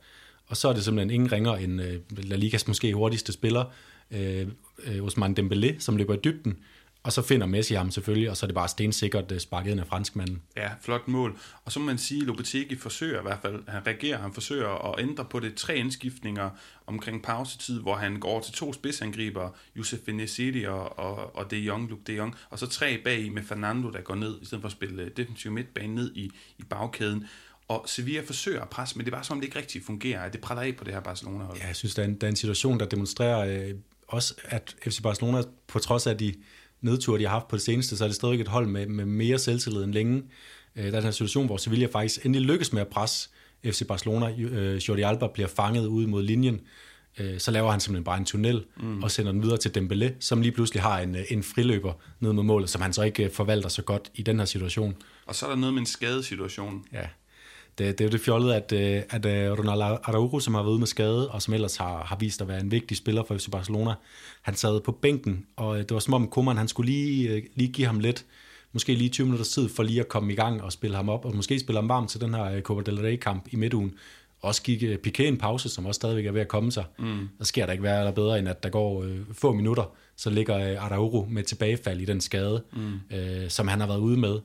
Og 0.48 0.58
så 0.58 0.68
er 0.68 0.74
det 0.74 0.84
simpelthen 0.84 1.10
ingen 1.10 1.32
ringer 1.32 1.56
end 1.56 1.82
øh, 1.82 2.00
La 2.18 2.36
Ligas 2.36 2.68
måske 2.68 2.94
hurtigste 2.94 3.34
spiller, 3.34 3.66
øh, 4.12 4.48
øh, 4.84 5.04
Osman 5.04 5.36
Dembélé, 5.40 5.80
som 5.80 5.98
løber 5.98 6.14
i 6.14 6.20
dybden. 6.24 6.58
Og 7.04 7.14
så 7.14 7.22
finder 7.22 7.48
Messi 7.48 7.74
ham 7.74 7.92
selvfølgelig, 7.92 8.30
og 8.30 8.38
så 8.38 8.46
er 8.46 8.48
det 8.48 8.56
bare 8.56 8.68
stensikkert 8.68 9.32
øh, 9.32 9.40
sparket 9.40 9.72
ind 9.72 9.80
af 9.80 9.88
franskmanden. 9.88 10.42
Ja, 10.58 10.70
flot 10.82 11.08
mål. 11.08 11.38
Og 11.66 11.72
så 11.72 11.80
må 11.80 11.86
man 11.86 11.98
sige, 11.98 12.22
at 12.22 12.28
Lopetegi 12.28 12.76
forsøger 12.76 13.20
i 13.20 13.22
hvert 13.22 13.40
fald, 13.42 13.64
han 13.68 13.88
reagerer, 13.88 14.18
han 14.18 14.34
forsøger 14.34 14.92
at 14.92 15.00
ændre 15.00 15.26
på 15.26 15.40
det 15.40 15.56
tre 15.56 15.76
indskiftninger 15.76 16.50
omkring 16.88 17.24
pausetid, 17.24 17.82
hvor 17.82 17.96
han 17.96 18.20
går 18.20 18.42
til 18.42 18.54
to 18.54 18.74
spidsangriber, 18.74 19.50
Youssef 19.78 20.00
Benesidi 20.00 20.64
og, 20.64 21.00
og, 21.00 21.36
og 21.36 21.52
De 21.52 21.58
Jong, 21.58 21.90
Luke 21.90 22.04
De 22.08 22.14
Jong, 22.14 22.36
og 22.50 22.60
så 22.60 22.68
tre 22.68 22.98
bag 23.04 23.32
med 23.32 23.44
Fernando, 23.44 23.90
der 23.90 24.02
går 24.02 24.16
ned, 24.16 24.42
i 24.42 24.46
stedet 24.46 24.62
for 24.62 24.68
at 24.68 24.72
spille 24.72 25.10
defensiv 25.18 25.52
midtbane 25.52 25.96
ned 25.96 26.16
i, 26.16 26.32
i 26.58 26.64
bagkæden. 26.64 27.28
Og 27.68 27.84
Sevilla 27.88 28.22
forsøger 28.22 28.62
at 28.62 28.70
presse, 28.70 28.98
men 28.98 29.06
det 29.06 29.12
er 29.12 29.16
bare 29.16 29.24
som 29.24 29.38
om 29.38 29.42
det 29.42 29.48
ikke 29.48 29.60
rigtig 29.60 29.84
fungerer, 29.86 30.22
at 30.22 30.34
det 30.34 30.42
prætter 30.42 30.64
af 30.64 30.76
på 30.76 30.84
det 30.84 30.94
her 30.94 31.02
Barcelona-hold. 31.02 31.58
Ja, 31.58 31.68
jeg 31.68 31.76
synes, 31.76 31.96
der 31.96 32.04
er 32.04 32.08
en, 32.08 32.16
der 32.16 32.28
er 32.28 32.32
en 32.32 32.36
situation, 32.36 32.80
der 32.80 32.86
demonstrerer 32.86 33.70
øh, 33.70 33.76
også, 34.08 34.36
at 34.44 34.76
FC 34.84 35.02
Barcelona, 35.02 35.44
på 35.68 35.80
trods 35.80 36.08
af 36.08 36.18
de 36.18 36.34
nedture, 36.82 37.20
de 37.20 37.24
har 37.24 37.30
haft 37.30 37.48
på 37.48 37.56
det 37.56 37.64
seneste, 37.64 37.98
så 37.98 38.04
er 38.04 38.08
det 38.08 38.16
stadig 38.16 38.42
et 38.42 38.48
hold 38.48 38.68
med, 38.68 38.86
med 38.86 39.06
mere 39.06 39.40
selvtillid 39.40 39.84
end 39.84 39.94
længe. 39.94 40.24
Øh, 40.76 40.92
der 40.92 41.02
er 41.02 41.06
en 41.06 41.14
situation, 41.14 41.46
hvor 41.46 41.58
Sevilla 41.58 41.88
faktisk 41.92 42.26
endelig 42.26 42.48
lykkes 42.48 42.74
med 42.74 42.82
at 42.82 42.88
presse 42.88 43.30
FC 43.66 43.88
Barcelona. 43.88 44.32
Øh, 44.38 44.76
Jordi 44.76 45.02
Alba 45.02 45.28
bliver 45.28 45.48
fanget 45.48 45.86
ud 45.88 46.08
mod 46.08 46.24
linjen, 46.24 46.62
øh, 47.20 47.40
så 47.40 47.52
laver 47.52 47.72
han 47.72 47.80
simpelthen 47.80 48.04
bare 48.04 48.18
en 48.18 48.26
tunnel 48.26 48.64
mm. 48.78 49.04
og 49.04 49.12
sender 49.12 49.32
den 49.32 49.44
videre 49.44 49.58
til 49.58 49.70
Dembélé, 49.78 50.14
som 50.20 50.42
lige 50.42 50.52
pludselig 50.52 50.84
har 50.84 51.00
en, 51.00 51.16
en 51.30 51.44
friløber 51.44 51.94
ned 52.20 52.34
mod 52.34 52.44
målet, 52.44 52.70
som 52.70 52.82
han 52.82 52.94
så 52.94 53.04
ikke 53.04 53.30
forvalter 53.34 53.70
så 53.70 53.82
godt 53.82 54.12
i 54.16 54.24
den 54.24 54.40
her 54.40 54.46
situation. 54.46 54.96
Og 55.26 55.36
så 55.36 55.46
er 55.46 55.50
der 55.50 55.58
noget 55.58 55.74
med 55.74 55.80
en 55.82 55.86
skadesituation. 55.86 56.86
Ja 56.94 57.08
det, 57.82 57.98
det 57.98 58.04
er 58.04 58.08
jo 58.08 58.12
det 58.12 58.22
fjollede, 58.22 58.56
at, 58.56 58.72
øh, 58.72 59.04
at 59.10 59.26
øh, 59.26 59.60
Ronaldo 59.60 59.98
Araujo, 60.04 60.40
som 60.40 60.54
har 60.54 60.62
været 60.62 60.72
ude 60.72 60.80
med 60.80 60.88
skade, 60.88 61.32
og 61.32 61.42
som 61.42 61.54
ellers 61.54 61.76
har, 61.76 62.04
har 62.04 62.16
vist 62.16 62.42
at 62.42 62.48
være 62.48 62.60
en 62.60 62.72
vigtig 62.72 62.98
spiller 62.98 63.24
for 63.24 63.38
FC 63.38 63.50
Barcelona, 63.52 63.94
han 64.42 64.56
sad 64.56 64.82
på 64.82 64.92
bænken, 64.92 65.46
og 65.56 65.78
det 65.78 65.92
var 65.92 66.00
som 66.00 66.14
om 66.14 66.28
Koeman, 66.28 66.58
han 66.58 66.68
skulle 66.68 66.92
lige, 66.92 67.44
lige 67.56 67.72
give 67.72 67.88
ham 67.88 68.00
lidt, 68.00 68.26
måske 68.74 68.94
lige 68.94 69.10
20 69.10 69.26
minutter 69.26 69.46
tid 69.46 69.70
for 69.70 69.84
lige 69.84 70.00
at 70.00 70.08
komme 70.08 70.34
i 70.34 70.36
gang 70.36 70.64
og 70.64 70.72
spille 70.72 70.96
ham 70.96 71.10
op, 71.10 71.26
og 71.26 71.36
måske 71.36 71.60
spille 71.60 71.78
ham 71.78 71.90
varm 71.90 72.08
til 72.08 72.22
den 72.22 72.34
her 72.34 72.62
Copa 72.62 72.92
del 72.92 73.00
Rey-kamp 73.02 73.48
i 73.52 73.56
midtugen. 73.56 73.94
Også 74.42 74.62
gik 74.62 74.84
Piqué 74.84 75.24
en 75.24 75.38
pause, 75.38 75.70
som 75.70 75.86
også 75.86 75.98
stadigvæk 75.98 76.26
er 76.26 76.32
ved 76.32 76.42
at 76.42 76.48
komme 76.48 76.72
sig. 76.72 76.86
Mm. 77.00 77.30
Der 77.38 77.46
sker 77.46 77.66
der 77.66 77.72
ikke 77.74 77.84
værre 77.84 78.00
eller 78.00 78.12
bedre, 78.12 78.40
end 78.40 78.50
at 78.50 78.64
der 78.64 78.70
går 78.70 79.04
øh, 79.04 79.20
få 79.32 79.54
minutter, 79.54 79.84
så 80.16 80.30
ligger 80.30 80.58
øh, 80.58 80.86
Araujo 80.86 81.28
med 81.30 81.44
tilbagefald 81.44 82.02
i 82.02 82.06
den 82.06 82.22
skade, 82.22 82.64
mm. 82.74 83.18
øh, 83.18 83.50
som 83.50 83.68
han 83.68 83.80
har 83.80 83.88
været 83.88 84.00
ude 84.00 84.18
med. 84.18 84.40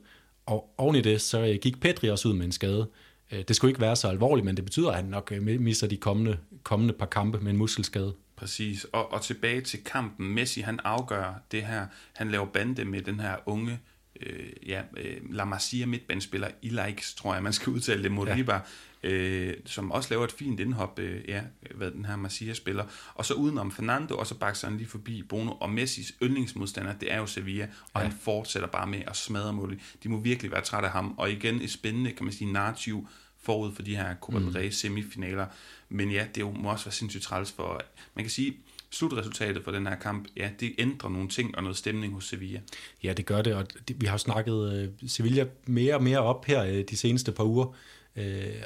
og 0.46 0.74
oven 0.78 0.96
i 0.96 1.00
det, 1.00 1.20
så 1.20 1.46
øh, 1.46 1.58
gik 1.62 1.80
Petri 1.80 2.10
også 2.10 2.28
ud 2.28 2.34
med 2.34 2.44
en 2.44 2.52
skade. 2.52 2.86
Øh, 3.32 3.44
det 3.48 3.56
skulle 3.56 3.70
ikke 3.70 3.80
være 3.80 3.96
så 3.96 4.08
alvorligt, 4.08 4.44
men 4.44 4.56
det 4.56 4.64
betyder, 4.64 4.88
at 4.88 4.96
han 4.96 5.04
nok 5.04 5.32
øh, 5.32 5.60
mister 5.60 5.86
de 5.86 5.96
kommende, 5.96 6.38
kommende 6.62 6.94
par 6.94 7.06
kampe 7.06 7.40
med 7.40 7.50
en 7.50 7.56
muskelskade. 7.58 8.14
Præcis, 8.36 8.84
og, 8.84 9.12
og 9.12 9.22
tilbage 9.22 9.60
til 9.60 9.84
kampen. 9.84 10.34
Messi, 10.34 10.60
han 10.60 10.80
afgør 10.84 11.42
det 11.52 11.62
her. 11.62 11.86
Han 12.14 12.30
laver 12.30 12.46
bande 12.46 12.84
med 12.84 13.02
den 13.02 13.20
her 13.20 13.36
unge 13.46 13.80
øh, 14.20 14.50
ja, 14.66 14.82
øh, 14.96 15.16
La 15.30 15.44
Masia 15.44 15.86
midtbanespiller, 15.86 16.48
Ilaix, 16.62 17.14
tror 17.14 17.34
jeg, 17.34 17.42
man 17.42 17.52
skal 17.52 17.72
udtale 17.72 18.02
det, 18.02 18.12
Moriba, 18.12 18.54
ja. 18.54 18.60
Øh, 19.02 19.54
som 19.64 19.92
også 19.92 20.10
laver 20.10 20.24
et 20.24 20.32
fint 20.32 20.60
indhop, 20.60 20.98
øh, 20.98 21.28
ja, 21.28 21.42
hvad 21.74 21.90
den 21.90 22.04
her 22.04 22.16
Masia 22.16 22.54
spiller. 22.54 22.84
Og 23.14 23.24
så 23.24 23.34
udenom 23.34 23.72
Fernando, 23.72 24.16
og 24.16 24.26
så 24.26 24.34
bakser 24.34 24.68
han 24.68 24.76
lige 24.76 24.88
forbi 24.88 25.22
Bono, 25.22 25.52
og 25.52 25.70
Messis 25.70 26.14
yndlingsmodstander, 26.22 26.92
det 26.92 27.12
er 27.12 27.18
jo 27.18 27.26
Sevilla, 27.26 27.68
og 27.92 28.00
ja. 28.00 28.08
han 28.08 28.18
fortsætter 28.20 28.68
bare 28.68 28.86
med 28.86 29.02
at 29.06 29.16
smadre 29.16 29.52
målet. 29.52 29.78
De 30.02 30.08
må 30.08 30.20
virkelig 30.20 30.52
være 30.52 30.62
trætte 30.62 30.88
af 30.88 30.92
ham, 30.92 31.14
og 31.18 31.30
igen 31.30 31.62
et 31.62 31.70
spændende, 31.70 32.12
kan 32.12 32.24
man 32.24 32.32
sige, 32.32 32.52
narrativ 32.52 33.08
forud 33.42 33.72
for 33.74 33.82
de 33.82 33.96
her 33.96 34.14
Copa 34.20 34.38
del 34.38 34.48
Rey 34.48 34.70
semifinaler. 34.70 35.46
Men 35.88 36.10
ja, 36.10 36.26
det 36.34 36.54
må 36.54 36.70
også 36.70 36.84
være 36.84 36.92
sindssygt 36.92 37.24
træls 37.24 37.52
for, 37.52 37.82
man 38.14 38.24
kan 38.24 38.30
sige, 38.30 38.56
slutresultatet 38.90 39.64
for 39.64 39.70
den 39.70 39.86
her 39.86 39.96
kamp, 39.96 40.28
ja, 40.36 40.50
det 40.60 40.74
ændrer 40.78 41.10
nogle 41.10 41.28
ting 41.28 41.56
og 41.56 41.62
noget 41.62 41.76
stemning 41.76 42.14
hos 42.14 42.24
Sevilla. 42.24 42.60
Ja, 43.02 43.12
det 43.12 43.26
gør 43.26 43.42
det, 43.42 43.54
og 43.54 43.66
det, 43.88 44.00
vi 44.00 44.06
har 44.06 44.16
snakket 44.16 44.88
uh, 45.02 45.08
Sevilla 45.08 45.46
mere 45.66 45.94
og 45.94 46.02
mere 46.02 46.18
op 46.18 46.44
her 46.44 46.62
uh, 46.62 46.84
de 46.90 46.96
seneste 46.96 47.32
par 47.32 47.44
uger, 47.44 47.74
uh, 48.16 48.22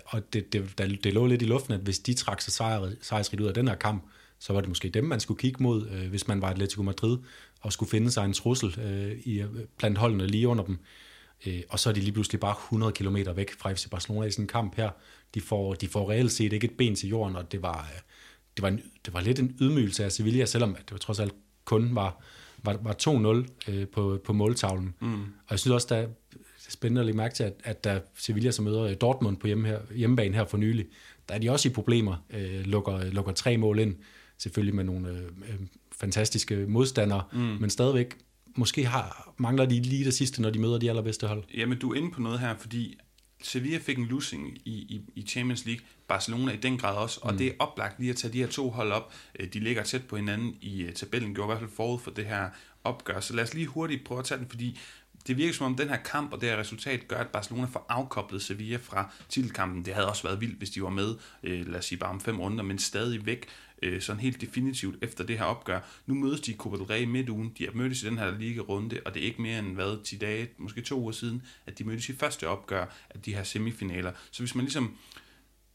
og 0.06 0.32
det, 0.32 0.52
det, 0.52 0.78
der, 0.78 0.96
det 1.04 1.14
lå 1.14 1.26
lidt 1.26 1.42
i 1.42 1.44
luften, 1.44 1.74
at 1.74 1.80
hvis 1.80 1.98
de 1.98 2.14
trak 2.14 2.40
sig 2.40 2.52
sejr, 2.52 2.92
sejrsrigt 3.02 3.40
ud 3.40 3.46
af 3.46 3.54
den 3.54 3.68
her 3.68 3.74
kamp, 3.74 4.04
så 4.38 4.52
var 4.52 4.60
det 4.60 4.68
måske 4.68 4.88
dem, 4.88 5.04
man 5.04 5.20
skulle 5.20 5.40
kigge 5.40 5.62
mod, 5.62 5.86
uh, 5.86 6.08
hvis 6.08 6.28
man 6.28 6.42
var 6.42 6.50
Atletico 6.50 6.82
Madrid, 6.82 7.18
og 7.60 7.72
skulle 7.72 7.90
finde 7.90 8.10
sig 8.10 8.24
en 8.24 8.32
trussel 8.32 8.74
uh, 8.78 9.26
i, 9.26 9.44
blandt 9.78 9.98
holdene 9.98 10.26
lige 10.26 10.48
under 10.48 10.64
dem. 10.64 10.78
Uh, 11.46 11.52
og 11.68 11.78
så 11.78 11.88
er 11.88 11.94
de 11.94 12.00
lige 12.00 12.12
pludselig 12.12 12.40
bare 12.40 12.54
100 12.66 12.92
km 12.92 13.16
væk 13.34 13.52
fra 13.58 13.72
FC 13.72 13.88
Barcelona 13.90 14.26
i 14.26 14.30
sådan 14.30 14.44
en 14.44 14.48
kamp 14.48 14.76
her. 14.76 14.90
De 15.34 15.40
får, 15.40 15.74
de 15.74 15.88
får 15.88 16.10
reelt 16.10 16.32
set 16.32 16.52
ikke 16.52 16.64
et 16.64 16.76
ben 16.76 16.94
til 16.94 17.08
jorden, 17.08 17.36
og 17.36 17.52
det 17.52 17.62
var, 17.62 17.90
det 18.56 18.62
var, 18.62 18.68
en, 18.68 18.82
det 19.04 19.14
var 19.14 19.20
lidt 19.20 19.38
en 19.38 19.56
ydmygelse 19.60 20.04
af 20.04 20.12
Sevilla, 20.12 20.44
selvom 20.44 20.74
det 20.74 20.92
var 20.92 20.98
trods 20.98 21.20
alt 21.20 21.34
kun 21.64 21.94
var, 21.94 22.22
var, 22.62 22.78
var 22.82 23.44
2-0 23.66 23.70
øh, 23.70 23.88
på, 23.88 24.18
på 24.24 24.32
måltavlen. 24.32 24.94
Mm. 25.00 25.22
Og 25.22 25.50
jeg 25.50 25.58
synes 25.58 25.74
også, 25.74 25.86
der 25.90 25.96
er 25.96 26.06
spændende 26.70 27.00
at 27.00 27.06
lægge 27.06 27.16
mærke 27.16 27.34
til, 27.34 27.44
at, 27.44 27.54
at 27.64 27.84
da 27.84 28.00
Sevilla 28.14 28.50
så 28.50 28.62
møder 28.62 28.94
Dortmund 28.94 29.36
på 29.36 29.46
hjemme 29.46 29.68
her, 29.68 29.78
hjemmebane 29.94 30.34
her 30.34 30.44
for 30.44 30.56
nylig, 30.56 30.86
der 31.28 31.34
er 31.34 31.38
de 31.38 31.50
også 31.50 31.68
i 31.68 31.72
problemer, 31.72 32.16
øh, 32.30 32.60
lukker, 32.64 33.04
lukker 33.04 33.32
tre 33.32 33.56
mål 33.56 33.78
ind, 33.78 33.96
selvfølgelig 34.38 34.74
med 34.74 34.84
nogle 34.84 35.08
øh, 35.08 35.24
øh, 35.24 35.60
fantastiske 35.92 36.56
modstandere, 36.68 37.22
mm. 37.32 37.38
men 37.38 37.70
stadigvæk 37.70 38.16
måske 38.56 38.86
har, 38.86 39.34
mangler 39.38 39.64
de 39.64 39.82
lige 39.82 40.04
det 40.04 40.14
sidste, 40.14 40.42
når 40.42 40.50
de 40.50 40.58
møder 40.58 40.78
de 40.78 40.88
allerbedste 40.88 41.26
hold. 41.26 41.44
Jamen, 41.56 41.78
du 41.78 41.92
er 41.92 41.96
inde 41.96 42.10
på 42.10 42.20
noget 42.20 42.40
her, 42.40 42.56
fordi 42.56 42.98
Sevilla 43.42 43.78
fik 43.78 43.98
en 43.98 44.06
losing 44.06 44.58
i, 44.64 44.70
i, 44.70 45.00
i 45.14 45.22
Champions 45.22 45.66
League, 45.66 45.84
Barcelona 46.08 46.52
i 46.52 46.56
den 46.56 46.78
grad 46.78 46.96
også, 46.96 47.20
og 47.22 47.32
mm. 47.32 47.38
det 47.38 47.46
er 47.46 47.52
oplagt 47.58 48.00
lige 48.00 48.10
at 48.10 48.16
tage 48.16 48.32
de 48.32 48.38
her 48.38 48.46
to 48.46 48.70
hold 48.70 48.92
op. 48.92 49.12
Øh, 49.38 49.52
de 49.52 49.60
ligger 49.60 49.82
tæt 49.82 50.04
på 50.04 50.16
hinanden 50.16 50.56
i 50.60 50.88
tabellen, 50.94 51.34
gjorde 51.34 51.46
i 51.46 51.50
hvert 51.50 51.58
fald 51.58 51.76
forud 51.76 51.98
for 51.98 52.10
det 52.10 52.26
her 52.26 52.48
opgør. 52.84 53.20
Så 53.20 53.34
lad 53.34 53.44
os 53.44 53.54
lige 53.54 53.66
hurtigt 53.66 54.04
prøve 54.04 54.18
at 54.18 54.24
tage 54.24 54.38
den, 54.38 54.48
fordi 54.48 54.78
det 55.26 55.36
virker 55.36 55.54
som 55.54 55.66
om 55.66 55.76
den 55.76 55.88
her 55.88 55.96
kamp 55.96 56.32
og 56.32 56.40
det 56.40 56.48
her 56.48 56.56
resultat 56.56 57.08
gør, 57.08 57.16
at 57.16 57.28
Barcelona 57.28 57.66
får 57.66 57.86
afkoblet 57.88 58.42
Sevilla 58.42 58.76
fra 58.76 59.12
titelkampen. 59.28 59.84
Det 59.84 59.94
havde 59.94 60.08
også 60.08 60.22
været 60.22 60.40
vildt, 60.40 60.58
hvis 60.58 60.70
de 60.70 60.82
var 60.82 60.90
med, 60.90 61.14
øh, 61.42 61.66
lad 61.68 61.78
os 61.78 61.84
sige 61.84 61.98
bare 61.98 62.10
om 62.10 62.20
fem 62.20 62.40
runder, 62.40 62.64
men 62.64 62.78
stadig 62.78 63.26
væk 63.26 63.46
øh, 63.82 64.00
sådan 64.00 64.20
helt 64.20 64.40
definitivt 64.40 65.04
efter 65.04 65.24
det 65.24 65.38
her 65.38 65.44
opgør. 65.44 65.80
Nu 66.06 66.14
mødes 66.14 66.40
de 66.40 66.52
i 66.52 66.56
Copa 66.56 66.76
del 66.76 66.84
Rey 66.84 67.04
midt 67.04 67.28
ugen. 67.28 67.52
De 67.58 67.64
har 67.64 67.72
mødtes 67.72 68.02
i 68.02 68.06
den 68.06 68.18
her 68.18 68.38
liga-runde, 68.38 69.00
og 69.04 69.14
det 69.14 69.22
er 69.22 69.26
ikke 69.26 69.42
mere 69.42 69.58
end 69.58 69.74
hvad, 69.74 70.04
10 70.04 70.16
dage, 70.16 70.48
måske 70.58 70.80
to 70.80 71.00
uger 71.00 71.12
siden, 71.12 71.42
at 71.66 71.78
de 71.78 71.84
mødtes 71.84 72.08
i 72.08 72.16
første 72.16 72.48
opgør 72.48 72.86
af 73.10 73.20
de 73.20 73.34
her 73.34 73.42
semifinaler. 73.42 74.12
Så 74.30 74.42
hvis 74.42 74.54
man 74.54 74.64
ligesom 74.64 74.96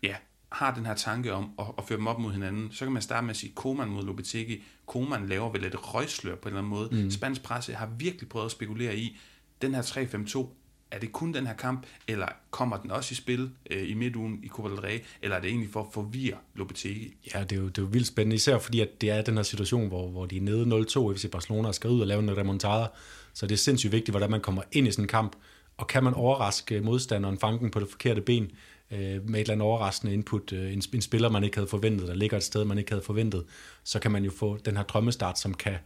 ja, 0.03 0.15
har 0.51 0.73
den 0.75 0.85
her 0.85 0.95
tanke 0.95 1.33
om 1.33 1.49
at, 1.59 1.65
at 1.77 1.83
føre 1.87 1.97
dem 1.97 2.07
op 2.07 2.19
mod 2.19 2.31
hinanden, 2.31 2.71
så 2.71 2.85
kan 2.85 2.91
man 2.91 3.01
starte 3.01 3.25
med 3.25 3.29
at 3.29 3.37
sige 3.37 3.53
Koman 3.55 3.87
mod 3.87 4.03
Lopetegi. 4.03 4.63
Koman 4.85 5.27
laver 5.27 5.51
vel 5.51 5.65
et 5.65 5.93
røgslør 5.93 6.35
på 6.35 6.49
en 6.49 6.55
eller 6.55 6.59
anden 6.59 6.69
måde. 6.69 7.03
Mm. 7.03 7.11
Spansk 7.11 7.43
presse 7.43 7.73
har 7.73 7.89
virkelig 7.97 8.29
prøvet 8.29 8.45
at 8.45 8.51
spekulere 8.51 8.97
i, 8.97 9.17
den 9.65 9.75
her 9.75 9.81
3-5-2, 9.81 10.47
er 10.91 10.99
det 10.99 11.11
kun 11.11 11.33
den 11.33 11.47
her 11.47 11.53
kamp, 11.53 11.85
eller 12.07 12.27
kommer 12.51 12.77
den 12.77 12.91
også 12.91 13.11
i 13.11 13.15
spil 13.15 13.49
øh, 13.71 13.89
i 13.89 13.93
midtugen 13.93 14.39
i 14.43 14.47
Copa 14.47 14.69
del 14.69 14.79
Rey, 14.79 14.99
eller 15.21 15.37
er 15.37 15.41
det 15.41 15.49
egentlig 15.49 15.69
for 15.69 15.81
at 15.81 15.87
forvirre 15.93 16.37
Lopetegi? 16.55 17.13
Ja, 17.33 17.43
det 17.43 17.51
er, 17.51 17.55
jo, 17.55 17.67
det 17.67 17.77
er 17.77 17.81
jo 17.81 17.87
vildt 17.91 18.07
spændende, 18.07 18.35
især 18.35 18.57
fordi 18.57 18.79
at 18.79 19.01
det 19.01 19.09
er 19.09 19.21
den 19.21 19.35
her 19.35 19.43
situation, 19.43 19.87
hvor, 19.87 20.07
hvor 20.07 20.25
de 20.25 20.37
er 20.37 20.41
nede 20.41 20.85
0-2 21.13 21.15
FC 21.15 21.31
Barcelona 21.31 21.67
og 21.67 21.75
skal 21.75 21.89
ud 21.89 22.01
og 22.01 22.07
lave 22.07 22.23
en 22.23 22.37
remontada, 22.37 22.87
så 23.33 23.47
det 23.47 23.53
er 23.53 23.57
sindssygt 23.57 23.91
vigtigt, 23.91 24.13
hvordan 24.13 24.31
man 24.31 24.41
kommer 24.41 24.61
ind 24.71 24.87
i 24.87 24.91
sådan 24.91 25.03
en 25.03 25.07
kamp, 25.07 25.35
og 25.77 25.87
kan 25.87 26.03
man 26.03 26.13
overraske 26.13 26.81
modstanderen, 26.81 27.37
fanken 27.37 27.71
på 27.71 27.79
det 27.79 27.89
forkerte 27.89 28.21
ben, 28.21 28.51
øh, 28.91 28.99
med 28.99 29.09
et 29.11 29.39
eller 29.39 29.51
andet 29.51 29.65
overraskende 29.65 30.13
input, 30.13 30.53
øh, 30.53 30.73
en, 30.73 30.81
en 30.93 31.01
spiller, 31.01 31.29
man 31.29 31.43
ikke 31.43 31.57
havde 31.57 31.67
forventet, 31.67 32.07
der 32.07 32.15
ligger 32.15 32.37
et 32.37 32.43
sted, 32.43 32.65
man 32.65 32.77
ikke 32.77 32.91
havde 32.91 33.03
forventet, 33.03 33.45
så 33.83 33.99
kan 33.99 34.11
man 34.11 34.23
jo 34.23 34.31
få 34.31 34.57
den 34.57 34.77
her 34.77 34.83
drømmestart, 34.83 35.39
som 35.39 35.53
kan 35.53 35.77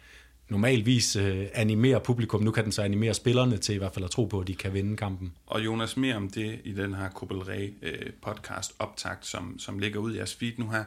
normalvis 0.50 1.16
øh, 1.16 1.48
animere 1.54 2.00
publikum. 2.00 2.44
Nu 2.44 2.52
kan 2.52 2.64
den 2.64 2.72
så 2.72 2.82
animere 2.82 3.14
spillerne 3.14 3.58
til 3.58 3.76
i 3.76 3.78
hvert 3.78 3.94
fald 3.94 4.06
at 4.06 4.12
tro 4.12 4.26
på, 4.26 4.40
at 4.40 4.48
de 4.48 4.56
kan 4.56 4.74
vinde 4.74 4.98
kampen. 4.98 5.34
Og 5.46 5.66
Jonas, 5.66 5.98
mere 5.98 6.16
om 6.16 6.30
det 6.30 6.60
i 6.64 6.74
den 6.74 6.94
her 6.94 7.10
Copa 7.10 7.36
øh, 7.82 8.14
podcast 8.22 8.74
optakt, 8.80 9.26
som, 9.26 9.60
som 9.60 9.80
ligger 9.80 10.00
ud 10.00 10.14
i 10.14 10.18
jeres 10.18 10.36
feed 10.36 10.54
nu 10.58 10.70
her. 10.70 10.84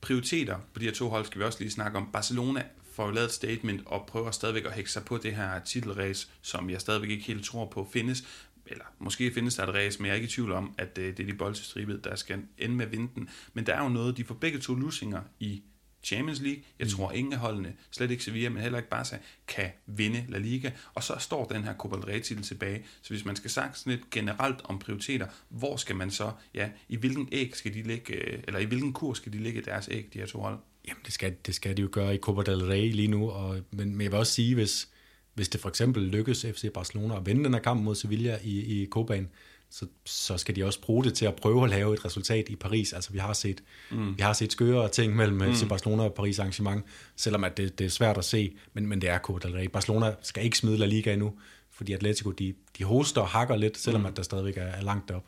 Prioriteter 0.00 0.56
på 0.72 0.78
de 0.80 0.84
her 0.84 0.92
to 0.92 1.08
hold 1.08 1.24
skal 1.24 1.38
vi 1.38 1.44
også 1.44 1.58
lige 1.60 1.70
snakke 1.70 1.98
om. 1.98 2.08
Barcelona 2.12 2.62
får 2.92 3.06
jo 3.06 3.12
lavet 3.12 3.26
et 3.26 3.32
statement 3.32 3.82
og 3.86 4.06
prøver 4.06 4.30
stadigvæk 4.30 4.64
at 4.64 4.72
hække 4.72 4.90
sig 4.90 5.04
på 5.04 5.16
det 5.16 5.36
her 5.36 5.60
titelrace, 5.60 6.28
som 6.42 6.70
jeg 6.70 6.80
stadigvæk 6.80 7.10
ikke 7.10 7.24
helt 7.24 7.44
tror 7.44 7.66
på 7.66 7.88
findes. 7.92 8.24
Eller 8.66 8.84
måske 8.98 9.32
findes 9.34 9.54
der 9.54 9.66
et 9.66 9.74
race, 9.74 9.98
men 9.98 10.06
jeg 10.06 10.12
er 10.12 10.16
ikke 10.16 10.26
i 10.26 10.30
tvivl 10.30 10.52
om, 10.52 10.74
at 10.78 10.98
øh, 10.98 11.16
det 11.16 11.20
er 11.20 11.26
de 11.26 11.34
boldstribede, 11.34 12.00
der 12.04 12.16
skal 12.16 12.38
ende 12.58 12.74
med 12.74 12.86
vinden. 12.86 13.28
Men 13.54 13.66
der 13.66 13.74
er 13.74 13.82
jo 13.82 13.88
noget, 13.88 14.16
de 14.16 14.24
får 14.24 14.34
begge 14.34 14.58
to 14.58 14.74
lusinger 14.74 15.20
i 15.40 15.62
Champions 16.02 16.40
League. 16.40 16.62
Jeg 16.78 16.84
mm. 16.84 16.90
tror, 16.90 17.12
ingen 17.12 17.32
af 17.32 17.38
holdene, 17.38 17.74
slet 17.90 18.10
ikke 18.10 18.24
Sevilla, 18.24 18.48
men 18.48 18.62
heller 18.62 18.78
ikke 18.78 18.90
Barca, 18.90 19.18
kan 19.46 19.70
vinde 19.86 20.24
La 20.28 20.38
Liga. 20.38 20.70
Og 20.94 21.02
så 21.02 21.16
står 21.18 21.44
den 21.44 21.64
her 21.64 21.74
Copa 21.74 21.96
del 21.96 22.04
Rey 22.04 22.20
titel 22.20 22.42
tilbage. 22.42 22.84
Så 23.02 23.08
hvis 23.08 23.24
man 23.24 23.36
skal 23.36 23.50
sagt 23.50 23.78
sådan 23.78 23.92
lidt 23.92 24.10
generelt 24.10 24.60
om 24.64 24.78
prioriteter, 24.78 25.26
hvor 25.48 25.76
skal 25.76 25.96
man 25.96 26.10
så, 26.10 26.32
ja, 26.54 26.68
i 26.88 26.96
hvilken 26.96 27.28
æg 27.32 27.56
skal 27.56 27.74
de 27.74 27.82
ligge, 27.82 28.14
øh, 28.14 28.42
eller 28.46 28.60
i 28.60 28.64
hvilken 28.64 28.92
kurs 28.92 29.16
skal 29.16 29.32
de 29.32 29.38
ligge 29.38 29.60
deres 29.62 29.88
æg, 29.92 30.08
de 30.12 30.18
her 30.18 30.26
to 30.26 30.40
hold? 30.40 30.58
Jamen, 30.88 31.02
det 31.04 31.12
skal, 31.12 31.36
det 31.46 31.54
skal 31.54 31.76
de 31.76 31.82
jo 31.82 31.88
gøre 31.92 32.14
i 32.14 32.18
Copa 32.18 32.42
del 32.52 32.64
Rey 32.64 32.92
lige 32.92 33.08
nu. 33.08 33.30
Og, 33.30 33.60
men, 33.70 33.90
men 33.90 34.00
jeg 34.00 34.12
vil 34.12 34.18
også 34.18 34.32
sige, 34.32 34.54
hvis, 34.54 34.88
hvis 35.34 35.48
det 35.48 35.60
for 35.60 35.68
eksempel 35.68 36.02
lykkes 36.02 36.46
FC 36.54 36.72
Barcelona 36.72 37.16
at 37.16 37.26
vinde 37.26 37.44
den 37.44 37.54
her 37.54 37.60
kamp 37.60 37.82
mod 37.82 37.94
Sevilla 37.94 38.38
i, 38.42 38.82
i 38.82 38.86
Copaen, 38.86 39.28
så, 39.70 39.86
så 40.04 40.36
skal 40.36 40.56
de 40.56 40.64
også 40.64 40.80
bruge 40.80 41.04
det 41.04 41.14
til 41.14 41.26
at 41.26 41.36
prøve 41.36 41.64
at 41.64 41.70
lave 41.70 41.94
et 41.94 42.04
resultat 42.04 42.48
i 42.48 42.56
Paris. 42.56 42.92
Altså 42.92 43.12
vi 43.12 43.18
har 43.18 43.32
set, 43.32 43.62
mm. 43.90 44.16
vi 44.16 44.22
har 44.22 44.32
set 44.32 44.52
skøre 44.52 44.88
ting 44.88 45.16
mellem 45.16 45.36
mm. 45.36 45.68
Barcelona 45.68 46.02
og 46.02 46.14
Paris 46.14 46.38
arrangement, 46.38 46.84
selvom 47.16 47.44
at 47.44 47.56
det, 47.56 47.78
det 47.78 47.84
er 47.84 47.90
svært 47.90 48.18
at 48.18 48.24
se, 48.24 48.56
men, 48.72 48.86
men 48.86 49.00
det 49.00 49.10
er 49.10 49.18
Copa 49.18 49.48
del 49.48 49.56
Rey. 49.56 49.66
Barcelona 49.66 50.14
skal 50.22 50.44
ikke 50.44 50.58
smide 50.58 50.78
La 50.78 50.86
Liga 50.86 51.12
endnu, 51.12 51.32
fordi 51.70 51.92
Atletico 51.92 52.30
de, 52.30 52.54
de 52.78 52.84
hoster 52.84 53.20
og 53.20 53.28
hakker 53.28 53.56
lidt, 53.56 53.78
selvom 53.78 54.00
mm. 54.00 54.06
at 54.06 54.16
der 54.16 54.22
stadigvæk 54.22 54.56
er, 54.56 54.62
er 54.62 54.82
langt 54.82 55.10
op. 55.10 55.24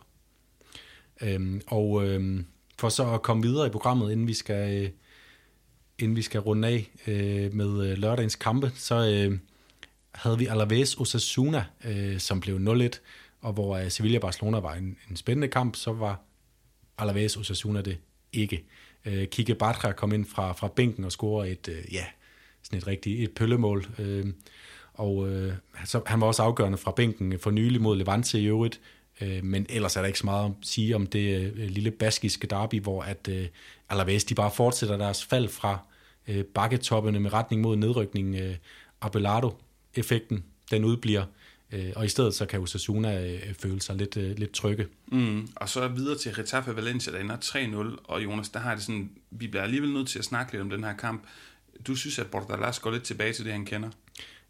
Øhm, 1.22 1.60
og 1.66 2.08
øhm, 2.08 2.46
for 2.78 2.88
så 2.88 3.14
at 3.14 3.22
komme 3.22 3.42
videre 3.42 3.66
i 3.66 3.70
programmet, 3.70 4.12
inden 4.12 4.26
vi 4.26 4.34
skal, 4.34 4.82
øh, 4.82 4.90
inden 5.98 6.16
vi 6.16 6.22
skal 6.22 6.40
runde 6.40 6.68
af 6.68 6.90
øh, 7.06 7.54
med 7.54 7.90
øh, 7.90 7.98
lørdagens 7.98 8.34
kampe, 8.34 8.72
så 8.74 8.94
øh, 8.94 9.38
havde 10.12 10.38
vi 10.38 10.46
Alaves 10.46 10.96
Osasuna, 10.96 11.64
øh, 11.84 12.18
som 12.18 12.40
blev 12.40 12.56
0-1 12.56 12.98
og 13.42 13.52
hvor 13.52 13.78
uh, 13.78 13.88
Sevilla 13.88 14.18
Barcelona 14.18 14.58
var 14.58 14.74
en, 14.74 14.96
en 15.10 15.16
spændende 15.16 15.48
kamp, 15.48 15.76
så 15.76 15.92
var 15.92 16.20
Alaves 16.98 17.36
Osasuna 17.36 17.80
det 17.80 17.98
ikke. 18.32 18.64
Uh, 19.06 19.24
Kike 19.24 19.54
Bartra 19.54 19.92
kom 19.92 20.12
ind 20.12 20.26
fra, 20.26 20.52
fra 20.52 20.68
bænken 20.68 21.04
og 21.04 21.12
scorede 21.12 21.50
et, 21.50 21.68
uh, 21.68 21.94
ja, 21.94 22.04
sådan 22.62 22.78
et 22.78 22.86
rigtigt 22.86 23.20
et 23.20 23.34
pøllemål. 23.34 23.86
Uh, 23.98 24.30
og 24.94 25.16
uh, 25.16 25.52
så, 25.84 26.02
han 26.06 26.20
var 26.20 26.26
også 26.26 26.42
afgørende 26.42 26.78
fra 26.78 26.92
bænken 26.92 27.38
for 27.38 27.50
nylig 27.50 27.80
mod 27.82 27.96
Levante 27.96 28.40
i 28.40 28.44
øvrigt, 28.44 28.80
uh, 29.20 29.44
men 29.44 29.66
ellers 29.68 29.96
er 29.96 30.00
der 30.00 30.06
ikke 30.06 30.18
så 30.18 30.26
meget 30.26 30.44
at 30.44 30.52
sige 30.62 30.96
om 30.96 31.06
det 31.06 31.52
uh, 31.52 31.58
lille 31.58 31.90
baskiske 31.90 32.46
derby, 32.46 32.80
hvor 32.80 33.02
at 33.02 33.28
uh, 33.28 33.44
Alaves 33.88 34.24
de 34.24 34.34
bare 34.34 34.50
fortsætter 34.50 34.96
deres 34.96 35.24
fald 35.24 35.48
fra 35.48 35.78
uh, 36.28 36.42
bakketoppene 36.54 37.20
med 37.20 37.32
retning 37.32 37.62
mod 37.62 37.76
nedrykning. 37.76 38.34
Uh, 38.34 38.54
Abelardo-effekten, 39.00 40.44
den 40.70 40.84
udbliver. 40.84 41.24
Øh, 41.72 41.92
og 41.96 42.04
i 42.04 42.08
stedet 42.08 42.34
så 42.34 42.46
kan 42.46 42.60
Osasuna 42.60 43.26
øh, 43.26 43.54
føle 43.54 43.82
sig 43.82 43.96
lidt, 43.96 44.16
øh, 44.16 44.38
lidt 44.38 44.52
trygge. 44.52 44.86
Mm, 45.06 45.48
og 45.56 45.68
så 45.68 45.88
videre 45.88 46.18
til 46.18 46.34
Retafe 46.34 46.76
Valencia, 46.76 47.12
der 47.12 47.18
ender 47.18 47.36
3-0, 47.36 48.04
og 48.04 48.24
Jonas, 48.24 48.48
der 48.48 48.60
har 48.60 48.74
det 48.74 48.84
sådan, 48.84 49.10
vi 49.30 49.46
bliver 49.46 49.62
alligevel 49.62 49.92
nødt 49.92 50.08
til 50.08 50.18
at 50.18 50.24
snakke 50.24 50.52
lidt 50.52 50.62
om 50.62 50.70
den 50.70 50.84
her 50.84 50.96
kamp. 50.96 51.22
Du 51.86 51.94
synes, 51.94 52.18
at 52.18 52.26
Bordalas 52.26 52.78
går 52.78 52.90
lidt 52.90 53.02
tilbage 53.02 53.32
til 53.32 53.44
det, 53.44 53.52
han 53.52 53.64
kender? 53.64 53.90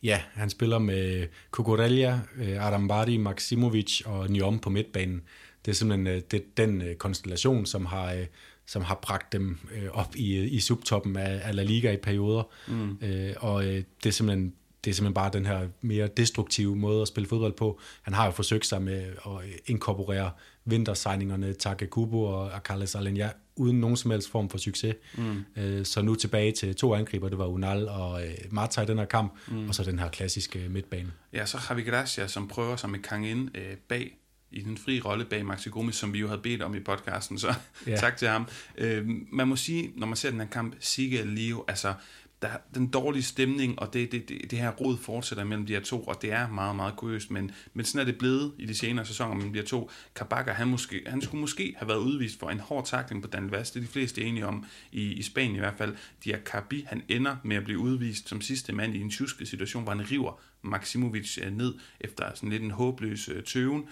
Ja, 0.02 0.22
han 0.34 0.50
spiller 0.50 0.78
med 0.78 1.26
Cucurella, 1.50 2.20
Arambari, 2.58 3.16
Maksimovic 3.16 4.02
og 4.04 4.30
Nyom 4.30 4.58
på 4.58 4.70
midtbanen. 4.70 5.22
Det 5.64 5.70
er 5.70 5.74
simpelthen 5.74 6.22
det, 6.30 6.56
den 6.56 6.82
konstellation, 6.98 7.66
som 7.66 7.86
har, 7.86 8.24
som 8.66 8.82
har 8.82 8.98
bragt 9.02 9.32
dem 9.32 9.58
op 9.92 10.16
i, 10.16 10.44
i 10.44 10.60
subtoppen 10.60 11.16
af, 11.16 11.40
af 11.44 11.56
La 11.56 11.62
Liga 11.62 11.92
i 11.92 11.96
perioder. 11.96 12.42
Mm. 12.68 12.98
Og 13.36 13.64
det 13.64 14.06
er 14.06 14.10
simpelthen 14.10 14.52
det 14.84 14.90
er 14.90 14.94
simpelthen 14.94 15.14
bare 15.14 15.30
den 15.32 15.46
her 15.46 15.68
mere 15.80 16.06
destruktive 16.06 16.76
måde 16.76 17.02
at 17.02 17.08
spille 17.08 17.28
fodbold 17.28 17.52
på. 17.52 17.80
Han 18.02 18.14
har 18.14 18.24
jo 18.24 18.30
forsøgt 18.30 18.66
sig 18.66 18.82
med 18.82 19.02
at 19.02 19.32
inkorporere 19.66 20.30
vintersigningerne 20.64 21.52
Take 21.52 21.86
Kubo 21.86 22.22
og 22.22 22.50
Carles 22.64 22.94
Alenia 22.94 23.30
uden 23.56 23.80
nogen 23.80 23.96
som 23.96 24.10
helst 24.10 24.30
form 24.30 24.50
for 24.50 24.58
succes. 24.58 24.94
Mm. 25.14 25.44
Øh, 25.56 25.86
så 25.86 26.02
nu 26.02 26.14
tilbage 26.14 26.52
til 26.52 26.74
to 26.74 26.94
angriber, 26.94 27.28
det 27.28 27.38
var 27.38 27.46
Unal 27.46 27.88
og 27.88 28.26
øh, 28.26 28.34
Marta 28.50 28.82
i 28.82 28.86
den 28.86 28.98
her 28.98 29.04
kamp, 29.04 29.32
mm. 29.48 29.68
og 29.68 29.74
så 29.74 29.82
den 29.84 29.98
her 29.98 30.08
klassiske 30.08 30.66
midtbane. 30.70 31.12
Ja, 31.32 31.46
så 31.46 31.58
har 31.58 31.74
vi 31.74 31.82
Gracia, 31.82 32.26
som 32.26 32.48
prøver 32.48 32.76
sig 32.76 32.90
med 32.90 32.98
Kang 32.98 33.26
ind 33.26 33.56
øh, 33.56 33.76
bag 33.88 34.18
i 34.52 34.60
den 34.60 34.78
frie 34.78 35.00
rolle 35.00 35.24
bag 35.24 35.46
Maxi 35.46 35.68
Gomes, 35.68 35.96
som 35.96 36.12
vi 36.12 36.18
jo 36.18 36.26
havde 36.26 36.40
bedt 36.40 36.62
om 36.62 36.74
i 36.74 36.80
podcasten, 36.80 37.38
så 37.38 37.54
ja. 37.86 37.96
tak 38.04 38.16
til 38.16 38.28
ham. 38.28 38.48
Øh, 38.78 39.04
man 39.32 39.48
må 39.48 39.56
sige, 39.56 39.92
når 39.96 40.06
man 40.06 40.16
ser 40.16 40.30
den 40.30 40.40
her 40.40 40.46
kamp, 40.46 40.74
Sige 40.80 41.24
Leo, 41.24 41.64
altså 41.68 41.94
der, 42.42 42.48
den 42.74 42.86
dårlige 42.86 43.22
stemning, 43.22 43.78
og 43.78 43.92
det, 43.92 44.12
det, 44.12 44.28
det, 44.28 44.50
det 44.50 44.58
her 44.58 44.70
rod 44.70 44.98
fortsætter 44.98 45.44
mellem 45.44 45.66
de 45.66 45.72
her 45.72 45.80
to, 45.80 46.02
og 46.02 46.22
det 46.22 46.32
er 46.32 46.48
meget, 46.48 46.76
meget 46.76 46.96
kuriøst, 46.96 47.30
men, 47.30 47.50
men 47.74 47.84
sådan 47.84 48.00
er 48.00 48.04
det 48.04 48.18
blevet 48.18 48.52
i 48.58 48.66
de 48.66 48.74
senere 48.74 49.06
sæsoner 49.06 49.34
mellem 49.34 49.52
de 49.52 49.58
her 49.58 49.66
to. 49.66 49.90
Kabaka, 50.14 50.52
han, 50.52 50.68
måske, 50.68 51.02
han 51.06 51.20
skulle 51.20 51.40
måske 51.40 51.74
have 51.78 51.88
været 51.88 51.98
udvist 51.98 52.38
for 52.38 52.50
en 52.50 52.60
hård 52.60 52.86
takling 52.86 53.22
på 53.22 53.28
Dan 53.28 53.50
Vaz, 53.50 53.70
det 53.70 53.76
er 53.76 53.84
de 53.84 53.92
fleste 53.92 54.22
enige 54.22 54.46
om, 54.46 54.64
i, 54.92 55.12
i 55.12 55.22
Spanien 55.22 55.56
i 55.56 55.58
hvert 55.58 55.78
fald. 55.78 55.96
Diakabi, 56.24 56.84
han 56.88 57.02
ender 57.08 57.36
med 57.44 57.56
at 57.56 57.64
blive 57.64 57.78
udvist 57.78 58.28
som 58.28 58.40
sidste 58.40 58.72
mand 58.72 58.94
i 58.94 59.00
en 59.00 59.10
tjuske 59.10 59.46
situation, 59.46 59.82
hvor 59.82 59.92
han 59.92 60.10
river 60.10 60.40
Maximovic 60.62 61.38
øh, 61.42 61.52
ned 61.52 61.74
efter 62.00 62.34
sådan 62.34 62.50
lidt 62.50 62.62
en 62.62 62.70
håbløs 62.70 63.28
øh, 63.28 63.42
tøven. 63.42 63.84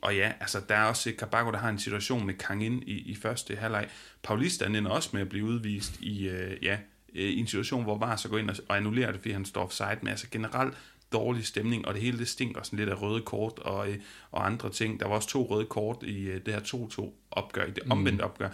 Og 0.00 0.16
ja, 0.16 0.32
altså 0.40 0.60
der 0.68 0.74
er 0.74 0.84
også 0.84 1.12
Kabako, 1.18 1.50
der 1.50 1.58
har 1.58 1.68
en 1.68 1.78
situation 1.78 2.26
med 2.26 2.34
Kangin 2.34 2.82
i, 2.86 2.92
i 2.92 3.14
første 3.14 3.56
halvleg. 3.56 3.88
Paulista 4.22 4.66
ender 4.66 4.90
også 4.90 5.10
med 5.12 5.20
at 5.20 5.28
blive 5.28 5.44
udvist 5.44 6.00
i, 6.00 6.28
øh, 6.28 6.56
ja, 6.62 6.78
øh, 7.16 7.30
i 7.30 7.40
en 7.40 7.46
situation, 7.46 7.82
hvor 7.82 7.98
VAR 7.98 8.16
så 8.16 8.28
går 8.28 8.38
ind 8.38 8.50
og, 8.50 8.56
og 8.68 8.76
annullerer 8.76 9.12
det, 9.12 9.20
fordi 9.20 9.32
han 9.32 9.44
står 9.44 9.62
offside, 9.62 9.98
men 10.02 10.08
altså 10.08 10.26
generelt 10.30 10.74
dårlig 11.12 11.46
stemning, 11.46 11.86
og 11.88 11.94
det 11.94 12.02
hele 12.02 12.18
det 12.18 12.28
stinker 12.28 12.62
sådan 12.62 12.78
lidt 12.78 12.88
af 12.88 13.02
røde 13.02 13.22
kort 13.22 13.58
og, 13.58 13.90
øh, 13.90 13.98
og 14.30 14.46
andre 14.46 14.70
ting. 14.70 15.00
Der 15.00 15.06
var 15.08 15.14
også 15.14 15.28
to 15.28 15.46
røde 15.50 15.66
kort 15.66 16.02
i 16.02 16.22
øh, 16.22 16.40
det 16.46 16.54
her 16.54 16.60
2-2 16.60 17.10
opgør, 17.30 17.64
i 17.64 17.70
det 17.70 17.82
mm. 17.84 17.90
omvendte 17.90 18.22
opgør. 18.22 18.48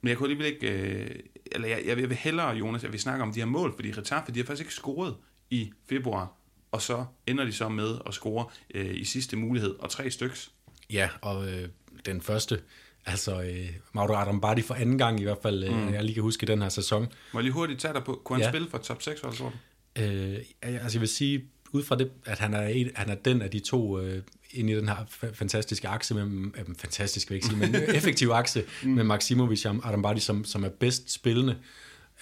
Men 0.00 0.08
jeg 0.08 0.16
kunne 0.16 0.30
alligevel 0.30 0.54
ikke, 0.54 0.70
øh, 0.70 1.10
eller 1.52 1.68
jeg, 1.68 1.82
jeg 1.86 1.96
vil 1.96 2.16
hellere, 2.16 2.56
Jonas, 2.56 2.84
at 2.84 2.92
vi 2.92 2.98
snakker 2.98 3.26
om 3.26 3.32
de 3.32 3.40
her 3.40 3.46
mål, 3.46 3.74
fordi 3.74 3.92
Retaffe, 3.92 4.32
de 4.32 4.38
har 4.38 4.44
faktisk 4.44 4.64
ikke 4.64 4.74
scoret 4.74 5.16
i 5.50 5.72
februar, 5.88 6.32
og 6.72 6.82
så 6.82 7.04
ender 7.26 7.44
de 7.44 7.52
så 7.52 7.68
med 7.68 7.98
at 8.06 8.14
score 8.14 8.46
øh, 8.74 8.94
i 8.94 9.04
sidste 9.04 9.36
mulighed, 9.36 9.74
og 9.78 9.90
tre 9.90 10.10
styks. 10.10 10.52
Ja, 10.90 11.08
og 11.22 11.52
øh, 11.52 11.68
den 12.06 12.20
første, 12.20 12.60
Altså, 13.06 13.42
øh, 13.42 13.68
Mauro 13.92 14.12
Arambadi 14.12 14.62
for 14.62 14.74
anden 14.74 14.98
gang 14.98 15.20
i 15.20 15.22
hvert 15.22 15.38
fald, 15.42 15.64
øh, 15.64 15.76
mm. 15.76 15.92
jeg 15.92 16.04
lige 16.04 16.14
kan 16.14 16.22
huske 16.22 16.46
den 16.46 16.62
her 16.62 16.68
sæson. 16.68 17.02
Må 17.32 17.40
jeg 17.40 17.42
lige 17.42 17.52
hurtigt 17.52 17.80
tage 17.80 17.94
dig 17.94 18.04
på, 18.04 18.20
kunne 18.24 18.36
han 18.36 18.42
ja. 18.44 18.50
spille 18.50 18.70
for 18.70 18.78
top 18.78 19.02
6 19.02 19.20
hold, 19.20 19.34
tror 19.34 19.52
du? 19.96 20.02
Øh, 20.02 20.38
altså, 20.62 20.98
jeg 20.98 21.00
vil 21.00 21.08
sige, 21.08 21.44
ud 21.72 21.82
fra 21.82 21.96
det, 21.96 22.10
at 22.26 22.38
han 22.38 22.54
er, 22.54 22.66
en, 22.66 22.90
han 22.94 23.10
er 23.10 23.14
den 23.14 23.42
af 23.42 23.50
de 23.50 23.58
to 23.58 24.00
øh, 24.00 24.22
ind 24.50 24.70
i 24.70 24.76
den 24.76 24.88
her 24.88 24.96
fantastiske 25.34 25.88
akse, 25.88 26.14
med, 26.14 26.50
øh, 26.58 26.64
fantastisk 26.78 27.30
vil 27.30 27.34
jeg 27.34 27.36
ikke 27.36 27.46
sige, 27.46 27.58
men 27.58 27.74
effektiv 27.98 28.28
akse 28.28 28.64
mm. 28.82 28.90
med 28.90 29.04
Maximovic 29.04 29.66
og 29.66 29.76
Arambadi, 29.82 30.20
som, 30.20 30.44
som 30.44 30.64
er 30.64 30.68
bedst 30.68 31.12
spillende, 31.12 31.56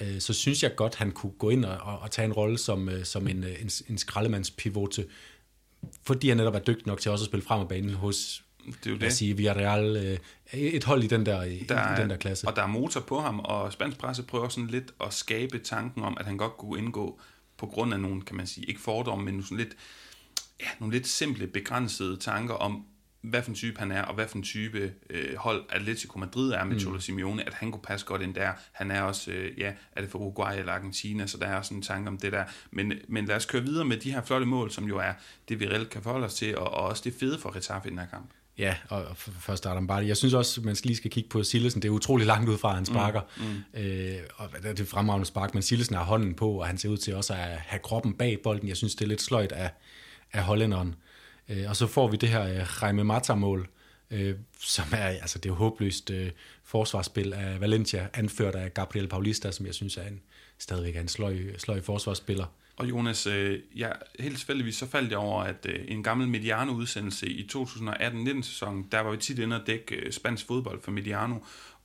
øh, 0.00 0.20
så 0.20 0.32
synes 0.32 0.62
jeg 0.62 0.76
godt, 0.76 0.94
han 0.94 1.12
kunne 1.12 1.32
gå 1.38 1.50
ind 1.50 1.64
og, 1.64 1.78
og, 1.78 1.98
og 1.98 2.10
tage 2.10 2.26
en 2.26 2.32
rolle 2.32 2.58
som, 2.58 2.88
øh, 2.88 3.04
som 3.04 3.28
en, 3.28 3.44
øh, 3.44 3.62
en, 3.62 3.70
en 3.88 3.98
skraldemandspivote, 3.98 5.06
fordi 6.06 6.28
han 6.28 6.36
netop 6.36 6.54
er 6.54 6.58
dygtig 6.58 6.86
nok 6.86 7.00
til 7.00 7.10
også 7.10 7.24
at 7.24 7.26
spille 7.26 7.44
frem 7.44 7.60
af 7.60 7.68
banen 7.68 7.94
hos 7.94 8.44
det 8.72 8.86
er 8.86 8.90
jo 8.90 8.96
det. 8.96 9.12
sige, 9.12 9.36
Villarreal, 9.36 9.96
øh, 9.96 10.18
et 10.52 10.84
hold 10.84 11.04
i 11.04 11.06
den 11.06 11.26
der, 11.26 11.42
i, 11.42 11.58
der 11.68 11.74
er, 11.74 11.98
i 11.98 12.00
den 12.00 12.10
der 12.10 12.16
klasse. 12.16 12.48
Og 12.48 12.56
der 12.56 12.62
er 12.62 12.66
motor 12.66 13.00
på 13.00 13.20
ham, 13.20 13.40
og 13.40 13.72
spansk 13.72 13.98
presse 13.98 14.22
prøver 14.22 14.48
sådan 14.48 14.66
lidt 14.66 14.94
at 15.04 15.14
skabe 15.14 15.58
tanken 15.58 16.02
om, 16.02 16.16
at 16.20 16.26
han 16.26 16.36
godt 16.36 16.56
kunne 16.56 16.78
indgå 16.78 17.20
på 17.56 17.66
grund 17.66 17.94
af 17.94 18.00
nogle, 18.00 18.22
kan 18.22 18.36
man 18.36 18.46
sige, 18.46 18.66
ikke 18.66 18.80
fordomme, 18.80 19.24
men 19.24 19.42
sådan 19.42 19.58
lidt, 19.58 19.76
ja, 20.60 20.66
nogle 20.80 20.94
lidt 20.94 21.06
simple, 21.06 21.46
begrænsede 21.46 22.16
tanker 22.16 22.54
om, 22.54 22.84
hvad 23.20 23.42
for 23.42 23.50
en 23.50 23.54
type 23.54 23.78
han 23.78 23.92
er, 23.92 24.02
og 24.02 24.14
hvad 24.14 24.28
for 24.28 24.36
en 24.36 24.42
type 24.42 24.92
øh, 25.10 25.36
hold 25.36 25.64
Atletico 25.68 26.18
Madrid 26.18 26.52
er 26.52 26.64
med 26.64 26.74
mm. 26.74 26.80
Cholo 26.80 27.00
Simeone, 27.00 27.46
at 27.46 27.54
han 27.54 27.72
kunne 27.72 27.82
passe 27.82 28.06
godt 28.06 28.22
ind 28.22 28.34
der. 28.34 28.52
Han 28.72 28.90
er 28.90 29.02
også, 29.02 29.30
øh, 29.30 29.58
ja, 29.58 29.72
er 29.92 30.00
det 30.00 30.10
for 30.10 30.18
Uruguay 30.18 30.58
eller 30.58 30.72
Argentina, 30.72 31.26
så 31.26 31.38
der 31.38 31.46
er 31.46 31.56
også 31.56 31.74
en 31.74 31.82
tanke 31.82 32.08
om 32.08 32.18
det 32.18 32.32
der. 32.32 32.44
Men, 32.70 32.92
men 33.08 33.24
lad 33.24 33.36
os 33.36 33.46
køre 33.46 33.62
videre 33.62 33.84
med 33.84 33.96
de 33.96 34.12
her 34.12 34.22
flotte 34.22 34.46
mål, 34.46 34.70
som 34.70 34.84
jo 34.84 34.98
er 34.98 35.12
det, 35.48 35.60
vi 35.60 35.68
reelt 35.68 35.90
kan 35.90 36.02
forholde 36.02 36.26
os 36.26 36.34
til, 36.34 36.58
og, 36.58 36.70
og 36.70 36.86
også 36.86 37.02
det 37.04 37.14
fede 37.20 37.38
for 37.38 37.56
Retaffe 37.56 37.88
i 37.88 37.90
den 37.90 37.98
her 37.98 38.06
kamp. 38.06 38.30
Ja, 38.58 38.74
og 38.88 39.16
først 39.16 39.66
Adam 39.66 39.86
Barty. 39.86 40.06
Jeg 40.06 40.16
synes 40.16 40.34
også, 40.34 40.60
man 40.60 40.76
lige 40.84 40.96
skal 40.96 41.10
kigge 41.10 41.28
på 41.28 41.42
Sillesen. 41.42 41.82
Det 41.82 41.88
er 41.88 41.92
utrolig 41.92 42.26
langt 42.26 42.50
ud 42.50 42.58
fra, 42.58 42.68
at 42.68 42.74
han 42.74 42.86
sparker. 42.86 43.20
Mm, 43.36 43.44
mm. 43.44 43.80
Øh, 43.80 44.18
og 44.36 44.48
det 44.62 44.80
er 44.80 44.84
fremragende 44.84 45.26
spark, 45.26 45.54
men 45.54 45.62
Sillesen 45.62 45.96
har 45.96 46.04
hånden 46.04 46.34
på, 46.34 46.50
og 46.50 46.66
han 46.66 46.78
ser 46.78 46.88
ud 46.88 46.96
til 46.96 47.14
også 47.14 47.32
at 47.32 47.38
have 47.38 47.80
kroppen 47.80 48.14
bag 48.14 48.38
bolden. 48.42 48.68
Jeg 48.68 48.76
synes, 48.76 48.94
det 48.94 49.04
er 49.04 49.08
lidt 49.08 49.22
sløjt 49.22 49.52
af, 49.52 49.70
af 50.32 50.42
hollænderen. 50.42 50.94
Øh, 51.48 51.64
og 51.68 51.76
så 51.76 51.86
får 51.86 52.08
vi 52.08 52.16
det 52.16 52.28
her 52.28 52.42
øh, 52.42 52.66
Jaime 52.82 53.04
Mata-mål, 53.04 53.68
øh, 54.10 54.34
som 54.60 54.84
er, 54.92 55.06
altså 55.06 55.38
det 55.38 55.48
er 55.50 55.54
håbløst 55.54 56.10
øh, 56.10 56.30
forsvarsspil 56.64 57.32
af 57.32 57.60
Valencia, 57.60 58.08
anført 58.14 58.54
af 58.54 58.74
Gabriel 58.74 59.08
Paulista, 59.08 59.50
som 59.50 59.66
jeg 59.66 59.74
synes 59.74 59.96
er 59.96 60.06
en, 60.06 60.20
stadigvæk 60.58 60.96
er 60.96 61.00
en 61.00 61.08
sløj, 61.08 61.36
sløj 61.58 61.80
forsvarsspiller. 61.80 62.46
Og 62.78 62.90
Jonas, 62.90 63.26
øh, 63.26 63.60
jeg, 63.76 63.96
helt 64.20 64.36
tilfældigvis 64.36 64.76
så 64.76 64.86
faldt 64.86 65.10
jeg 65.10 65.18
over, 65.18 65.42
at 65.42 65.66
øh, 65.68 65.84
en 65.88 66.02
gammel 66.02 66.28
Mediano-udsendelse 66.28 67.28
i 67.28 67.48
2018-19-sæsonen, 67.52 68.88
der 68.92 69.00
var 69.00 69.10
vi 69.10 69.16
tit 69.16 69.38
inde 69.38 69.60
og 69.60 69.66
dække 69.66 69.94
øh, 69.94 70.12
spansk 70.12 70.46
fodbold 70.46 70.82
for 70.82 70.90
Mediano, 70.90 71.36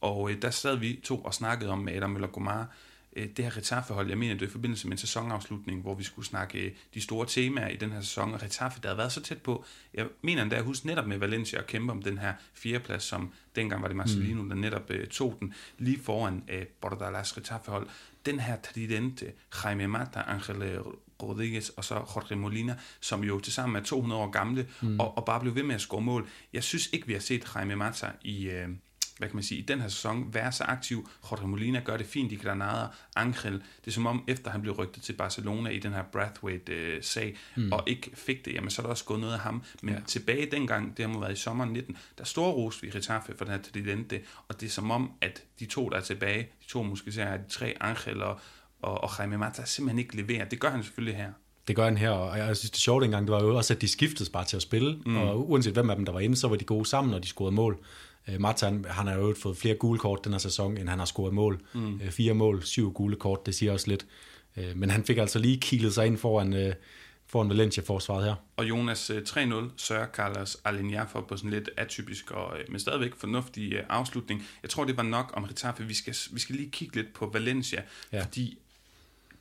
og 0.01 0.31
øh, 0.31 0.41
der 0.41 0.49
sad 0.49 0.75
vi 0.75 0.99
to 1.03 1.17
og 1.19 1.33
snakkede 1.33 1.71
om 1.71 1.87
Adam 1.87 2.09
Møller 2.09 2.27
Gomar, 2.27 2.67
øh, 3.15 3.27
det 3.37 3.45
her 3.45 3.57
Retaffe-hold, 3.57 4.09
jeg 4.09 4.17
mener 4.17 4.33
det 4.33 4.41
er 4.41 4.47
i 4.47 4.51
forbindelse 4.51 4.87
med 4.87 4.91
en 4.91 4.97
sæsonafslutning, 4.97 5.81
hvor 5.81 5.95
vi 5.95 6.03
skulle 6.03 6.25
snakke 6.25 6.59
øh, 6.59 6.71
de 6.93 7.01
store 7.01 7.25
temaer 7.27 7.67
i 7.67 7.75
den 7.75 7.91
her 7.91 8.01
sæson, 8.01 8.33
og 8.33 8.43
Retaffe, 8.43 8.81
der 8.81 8.87
havde 8.87 8.97
været 8.97 9.11
så 9.11 9.21
tæt 9.21 9.41
på, 9.41 9.65
jeg 9.93 10.07
mener 10.21 10.41
endda, 10.41 10.55
jeg 10.55 10.65
husker 10.65 10.87
netop 10.87 11.07
med 11.07 11.17
Valencia 11.17 11.59
at 11.59 11.67
kæmpe 11.67 11.91
om 11.91 12.01
den 12.01 12.17
her 12.17 12.33
fjerdeplads, 12.53 13.03
som 13.03 13.31
dengang 13.55 13.81
var 13.81 13.87
det 13.87 13.97
Marcelino, 13.97 14.41
mm. 14.41 14.49
der 14.49 14.55
netop 14.55 14.91
øh, 14.91 15.07
tog 15.07 15.37
den 15.39 15.53
lige 15.77 15.99
foran 15.99 16.43
øh, 16.49 16.65
Bordalas 16.81 17.37
Retaffe-hold. 17.37 17.87
Den 18.25 18.39
her 18.39 18.57
tridente, 18.61 19.33
Jaime 19.63 19.87
Mata, 19.87 20.19
Angel 20.27 20.79
Rodriguez 21.23 21.69
og 21.69 21.83
så 21.83 21.95
Jorge 21.95 22.35
Molina, 22.35 22.75
som 22.99 23.23
jo 23.23 23.39
til 23.39 23.53
sammen 23.53 23.75
er 23.75 23.81
200 23.81 24.21
år 24.21 24.29
gamle, 24.29 24.67
mm. 24.81 24.99
og, 24.99 25.17
og 25.17 25.25
bare 25.25 25.39
blev 25.39 25.55
ved 25.55 25.63
med 25.63 25.75
at 25.75 25.81
score 25.81 26.01
mål. 26.01 26.27
Jeg 26.53 26.63
synes 26.63 26.89
ikke, 26.93 27.07
vi 27.07 27.13
har 27.13 27.19
set 27.19 27.55
Jaime 27.55 27.75
Mata 27.75 28.11
i... 28.21 28.49
Øh, 28.49 28.69
hvad 29.17 29.27
kan 29.27 29.35
man 29.35 29.43
sige, 29.43 29.59
i 29.59 29.65
den 29.65 29.81
her 29.81 29.87
sæson 29.87 30.33
være 30.33 30.51
så 30.51 30.63
aktiv. 30.63 31.09
Jorge 31.31 31.47
Molina 31.47 31.81
gør 31.85 31.97
det 31.97 32.05
fint 32.05 32.31
i 32.31 32.35
Granada. 32.35 32.87
Angel, 33.15 33.53
det 33.53 33.87
er 33.87 33.91
som 33.91 34.05
om, 34.05 34.23
efter 34.27 34.51
han 34.51 34.61
blev 34.61 34.73
rygtet 34.73 35.03
til 35.03 35.13
Barcelona 35.13 35.69
i 35.69 35.79
den 35.79 35.93
her 35.93 36.03
Brathwaite-sag, 36.03 37.37
mm. 37.55 37.71
og 37.71 37.83
ikke 37.87 38.11
fik 38.13 38.45
det, 38.45 38.53
jamen 38.53 38.69
så 38.69 38.81
er 38.81 38.83
der 38.83 38.89
også 38.89 39.05
gået 39.05 39.19
noget 39.19 39.33
af 39.33 39.39
ham. 39.39 39.63
Men 39.81 39.93
ja. 39.93 39.99
tilbage 40.07 40.51
dengang, 40.51 40.97
det 40.97 41.05
har 41.05 41.13
må 41.13 41.19
været 41.19 41.33
i 41.33 41.41
sommeren 41.41 41.69
19, 41.69 41.97
der 42.17 42.23
står 42.23 42.51
ros 42.51 42.83
ved 42.83 42.95
Retaffe 42.95 43.33
for 43.37 43.45
den 43.45 43.53
her 43.53 43.61
Tridente, 43.61 44.21
og 44.47 44.61
det 44.61 44.67
er 44.67 44.71
som 44.71 44.91
om, 44.91 45.11
at 45.21 45.43
de 45.59 45.65
to, 45.65 45.89
der 45.89 45.97
er 45.97 46.01
tilbage, 46.01 46.41
de 46.41 46.67
to 46.67 46.83
måske 46.83 47.11
ser, 47.11 47.37
de 47.37 47.49
tre 47.49 47.75
Angel 47.81 48.23
og, 48.23 48.39
og, 48.81 49.03
og 49.03 49.09
Jaime 49.19 49.37
Mata 49.37 49.65
simpelthen 49.65 49.99
ikke 49.99 50.15
leverer. 50.15 50.45
Det 50.45 50.59
gør 50.59 50.69
han 50.69 50.83
selvfølgelig 50.83 51.17
her. 51.17 51.31
Det 51.67 51.75
gør 51.75 51.83
han 51.83 51.97
her, 51.97 52.09
og 52.09 52.37
jeg 52.37 52.57
synes, 52.57 52.71
det 52.71 52.79
sjovt 52.79 53.03
engang, 53.03 53.27
det 53.27 53.33
var 53.33 53.43
jo 53.43 53.57
også, 53.57 53.73
at 53.73 53.81
de 53.81 53.87
skiftede 53.87 54.29
bare 54.31 54.45
til 54.45 54.55
at 54.55 54.61
spille, 54.61 55.01
mm. 55.05 55.17
og 55.17 55.49
uanset 55.49 55.73
hvem 55.73 55.89
af 55.89 55.95
dem, 55.95 56.05
der 56.05 56.13
var 56.13 56.19
inde, 56.19 56.35
så 56.35 56.47
var 56.47 56.55
de 56.55 56.65
gode 56.65 56.85
sammen, 56.85 57.13
og 57.13 57.23
de 57.23 57.27
scorede 57.27 57.55
mål. 57.55 57.85
Uh, 58.27 58.41
Martin, 58.41 58.85
han 58.89 59.07
har 59.07 59.15
jo 59.15 59.35
fået 59.41 59.57
flere 59.57 59.75
gule 59.75 59.99
kort 59.99 60.23
den 60.23 60.31
her 60.31 60.39
sæson, 60.39 60.77
end 60.77 60.89
han 60.89 60.99
har 60.99 61.05
scoret 61.05 61.33
mål. 61.33 61.61
Mm. 61.73 61.93
Uh, 61.93 62.09
fire 62.09 62.33
mål, 62.33 62.63
syv 62.63 62.93
gule 62.93 63.15
kort, 63.15 63.45
det 63.45 63.55
siger 63.55 63.71
også 63.71 63.87
lidt. 63.87 64.05
Uh, 64.57 64.63
men 64.75 64.89
han 64.89 65.03
fik 65.03 65.17
altså 65.17 65.39
lige 65.39 65.57
kilet 65.57 65.93
sig 65.93 66.05
ind 66.05 66.17
foran, 66.17 66.53
uh, 66.53 66.73
foran 67.27 67.49
Valencia-forsvaret 67.49 68.25
her. 68.25 68.35
Og 68.57 68.69
Jonas 68.69 69.11
3-0 69.11 69.53
sørger 69.77 70.07
Carlos 70.13 70.57
Alenia 70.65 71.03
for 71.03 71.21
på 71.21 71.37
sådan 71.37 71.51
lidt 71.51 71.69
atypisk, 71.77 72.31
og, 72.31 72.57
men 72.69 72.79
stadigvæk 72.79 73.15
fornuftig 73.15 73.83
afslutning. 73.89 74.47
Jeg 74.63 74.69
tror, 74.69 74.83
det 74.83 74.97
var 74.97 75.03
nok 75.03 75.33
om 75.33 75.43
Retaffe. 75.43 75.83
Vi 75.83 75.93
skal, 75.93 76.15
vi 76.31 76.39
skal 76.39 76.55
lige 76.55 76.71
kigge 76.71 76.95
lidt 76.95 77.13
på 77.13 77.29
Valencia, 77.33 77.81
ja. 78.11 78.23
fordi 78.23 78.57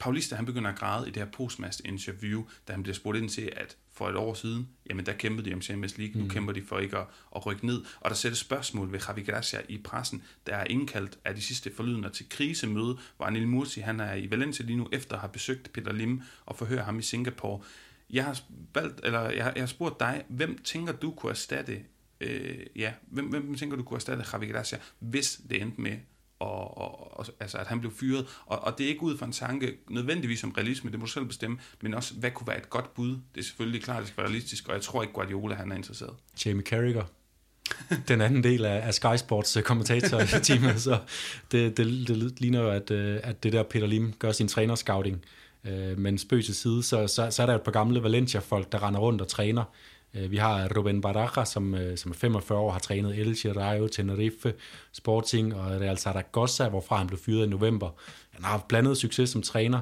Paulista 0.02 0.36
han 0.36 0.46
begynder 0.46 0.70
at 0.70 0.78
græde 0.78 1.08
i 1.08 1.10
det 1.10 1.22
her 1.22 1.30
postmatch-interview, 1.30 2.44
da 2.68 2.72
han 2.72 2.82
bliver 2.82 2.94
spurgt 2.94 3.18
ind 3.18 3.28
til, 3.28 3.52
at 3.56 3.76
for 3.92 4.08
et 4.08 4.16
år 4.16 4.34
siden, 4.34 4.68
jamen 4.90 5.06
der 5.06 5.12
kæmpede 5.12 5.50
de 5.50 5.54
om 5.54 5.62
Champions 5.62 5.98
League, 5.98 6.20
nu 6.20 6.24
mm. 6.24 6.30
kæmper 6.30 6.52
de 6.52 6.62
for 6.62 6.78
ikke 6.78 6.98
at, 6.98 7.06
at 7.36 7.46
rykke 7.46 7.66
ned, 7.66 7.84
og 8.00 8.10
der 8.10 8.16
sættes 8.16 8.38
spørgsmål 8.38 8.92
ved 8.92 9.00
Javi 9.08 9.22
Gracia 9.22 9.60
i 9.68 9.78
pressen, 9.78 10.22
der 10.46 10.56
er 10.56 10.64
indkaldt 10.64 11.18
af 11.24 11.34
de 11.34 11.42
sidste 11.42 11.74
forlydende 11.76 12.10
til 12.10 12.28
krisemøde, 12.28 12.98
hvor 13.16 13.26
Anil 13.26 13.48
Mursi, 13.48 13.80
han 13.80 14.00
er 14.00 14.14
i 14.14 14.30
Valencia 14.30 14.66
lige 14.66 14.76
nu, 14.76 14.88
efter 14.92 15.14
at 15.14 15.20
have 15.20 15.32
besøgt 15.32 15.72
Peter 15.72 15.92
Lim 15.92 16.22
og 16.46 16.56
forhøre 16.56 16.82
ham 16.82 16.98
i 16.98 17.02
Singapore. 17.02 17.62
Jeg 18.10 18.24
har, 18.24 18.40
valgt, 18.74 19.00
eller 19.04 19.20
jeg, 19.20 19.52
jeg 19.54 19.62
har 19.62 19.66
spurgt 19.66 20.00
dig, 20.00 20.24
hvem 20.28 20.58
tænker 20.64 20.92
du 20.92 21.10
kunne 21.10 21.30
erstatte 21.30 21.82
øh, 22.20 22.66
ja, 22.76 22.92
hvem, 23.10 23.26
hvem 23.26 23.54
tænker 23.54 23.76
du 23.76 23.82
kunne 23.82 23.96
erstatte 23.96 24.24
Javi 24.32 24.46
Gracia, 24.46 24.78
hvis 24.98 25.40
det 25.50 25.62
endte 25.62 25.80
med 25.80 25.96
og, 26.42 26.78
og, 26.78 27.18
og 27.18 27.26
altså, 27.40 27.58
at 27.58 27.66
han 27.66 27.80
blev 27.80 27.92
fyret. 27.92 28.26
Og, 28.46 28.58
og 28.58 28.78
det 28.78 28.84
er 28.84 28.88
ikke 28.88 29.02
ud 29.02 29.18
fra 29.18 29.26
en 29.26 29.32
tanke 29.32 29.74
nødvendigvis 29.90 30.44
om 30.44 30.50
realisme, 30.50 30.90
det 30.90 30.98
må 30.98 31.06
du 31.06 31.10
selv 31.10 31.24
bestemme, 31.24 31.58
men 31.82 31.94
også, 31.94 32.14
hvad 32.14 32.30
kunne 32.30 32.46
være 32.46 32.58
et 32.58 32.70
godt 32.70 32.94
bud? 32.94 33.10
Det 33.10 33.40
er 33.40 33.42
selvfølgelig 33.42 33.82
klart, 33.82 34.00
det 34.00 34.08
skal 34.08 34.16
være 34.16 34.26
realistisk, 34.26 34.68
og 34.68 34.74
jeg 34.74 34.82
tror 34.82 35.02
ikke, 35.02 35.14
Guardiola 35.14 35.54
han 35.54 35.72
er 35.72 35.76
interesseret. 35.76 36.14
Jamie 36.46 36.64
Carragher. 36.64 37.04
den 38.08 38.20
anden 38.20 38.44
del 38.44 38.64
af, 38.64 38.86
af 38.86 38.94
Sky 38.94 39.16
Sports 39.16 39.56
øh, 39.56 39.62
kommentator-teamet, 39.62 40.82
så 40.88 40.98
det, 41.52 41.76
det, 41.76 42.08
det 42.08 42.40
ligner 42.40 42.60
jo, 42.60 42.70
at, 42.70 42.90
øh, 42.90 43.20
at 43.22 43.42
det 43.42 43.52
der 43.52 43.62
Peter 43.62 43.86
Lim 43.86 44.12
gør 44.12 44.32
sin 44.32 44.48
trænerscouting, 44.48 45.24
Øh, 45.64 45.98
men 45.98 46.18
spøg 46.18 46.44
til 46.44 46.54
side, 46.54 46.82
så, 46.82 47.06
så, 47.06 47.30
så 47.30 47.42
er 47.42 47.46
der 47.46 47.54
et 47.54 47.62
par 47.62 47.72
gamle 47.72 48.02
Valencia-folk, 48.02 48.72
der 48.72 48.82
render 48.86 49.00
rundt 49.00 49.20
og 49.20 49.28
træner. 49.28 49.64
Øh, 50.14 50.30
vi 50.30 50.36
har 50.36 50.68
Ruben 50.76 51.00
Baraja, 51.00 51.44
som, 51.44 51.74
øh, 51.74 51.98
som 51.98 52.10
er 52.10 52.14
45 52.14 52.58
år, 52.58 52.70
har 52.70 52.78
trænet 52.78 53.18
Elche, 53.18 53.52
Rayo, 53.52 53.88
Tenerife, 53.88 54.54
Sporting 54.92 55.54
og 55.54 55.80
Real 55.80 55.98
Zaragoza, 55.98 56.68
hvorfra 56.68 56.96
han 56.96 57.06
blev 57.06 57.18
fyret 57.18 57.46
i 57.46 57.48
november. 57.48 57.90
Han 58.30 58.44
har 58.44 58.64
blandet 58.68 58.96
succes 58.96 59.30
som 59.30 59.42
træner, 59.42 59.80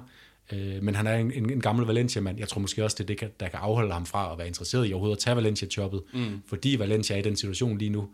øh, 0.52 0.82
men 0.82 0.94
han 0.94 1.06
er 1.06 1.14
en, 1.14 1.32
en, 1.32 1.50
en 1.50 1.60
gammel 1.60 1.86
Valencia-mand. 1.86 2.38
Jeg 2.38 2.48
tror 2.48 2.60
måske 2.60 2.84
også, 2.84 2.96
det 2.98 3.10
er 3.10 3.26
det, 3.26 3.40
der 3.40 3.48
kan 3.48 3.58
afholde 3.62 3.92
ham 3.92 4.06
fra 4.06 4.32
at 4.32 4.38
være 4.38 4.46
interesseret 4.46 4.88
i 4.88 4.92
overhovedet 4.92 5.16
at 5.16 5.22
tage 5.22 5.36
Valencia-jobbet, 5.36 6.02
mm. 6.14 6.42
fordi 6.46 6.76
Valencia 6.78 7.16
er 7.16 7.20
i 7.20 7.22
den 7.22 7.36
situation 7.36 7.78
lige 7.78 7.90
nu. 7.90 8.08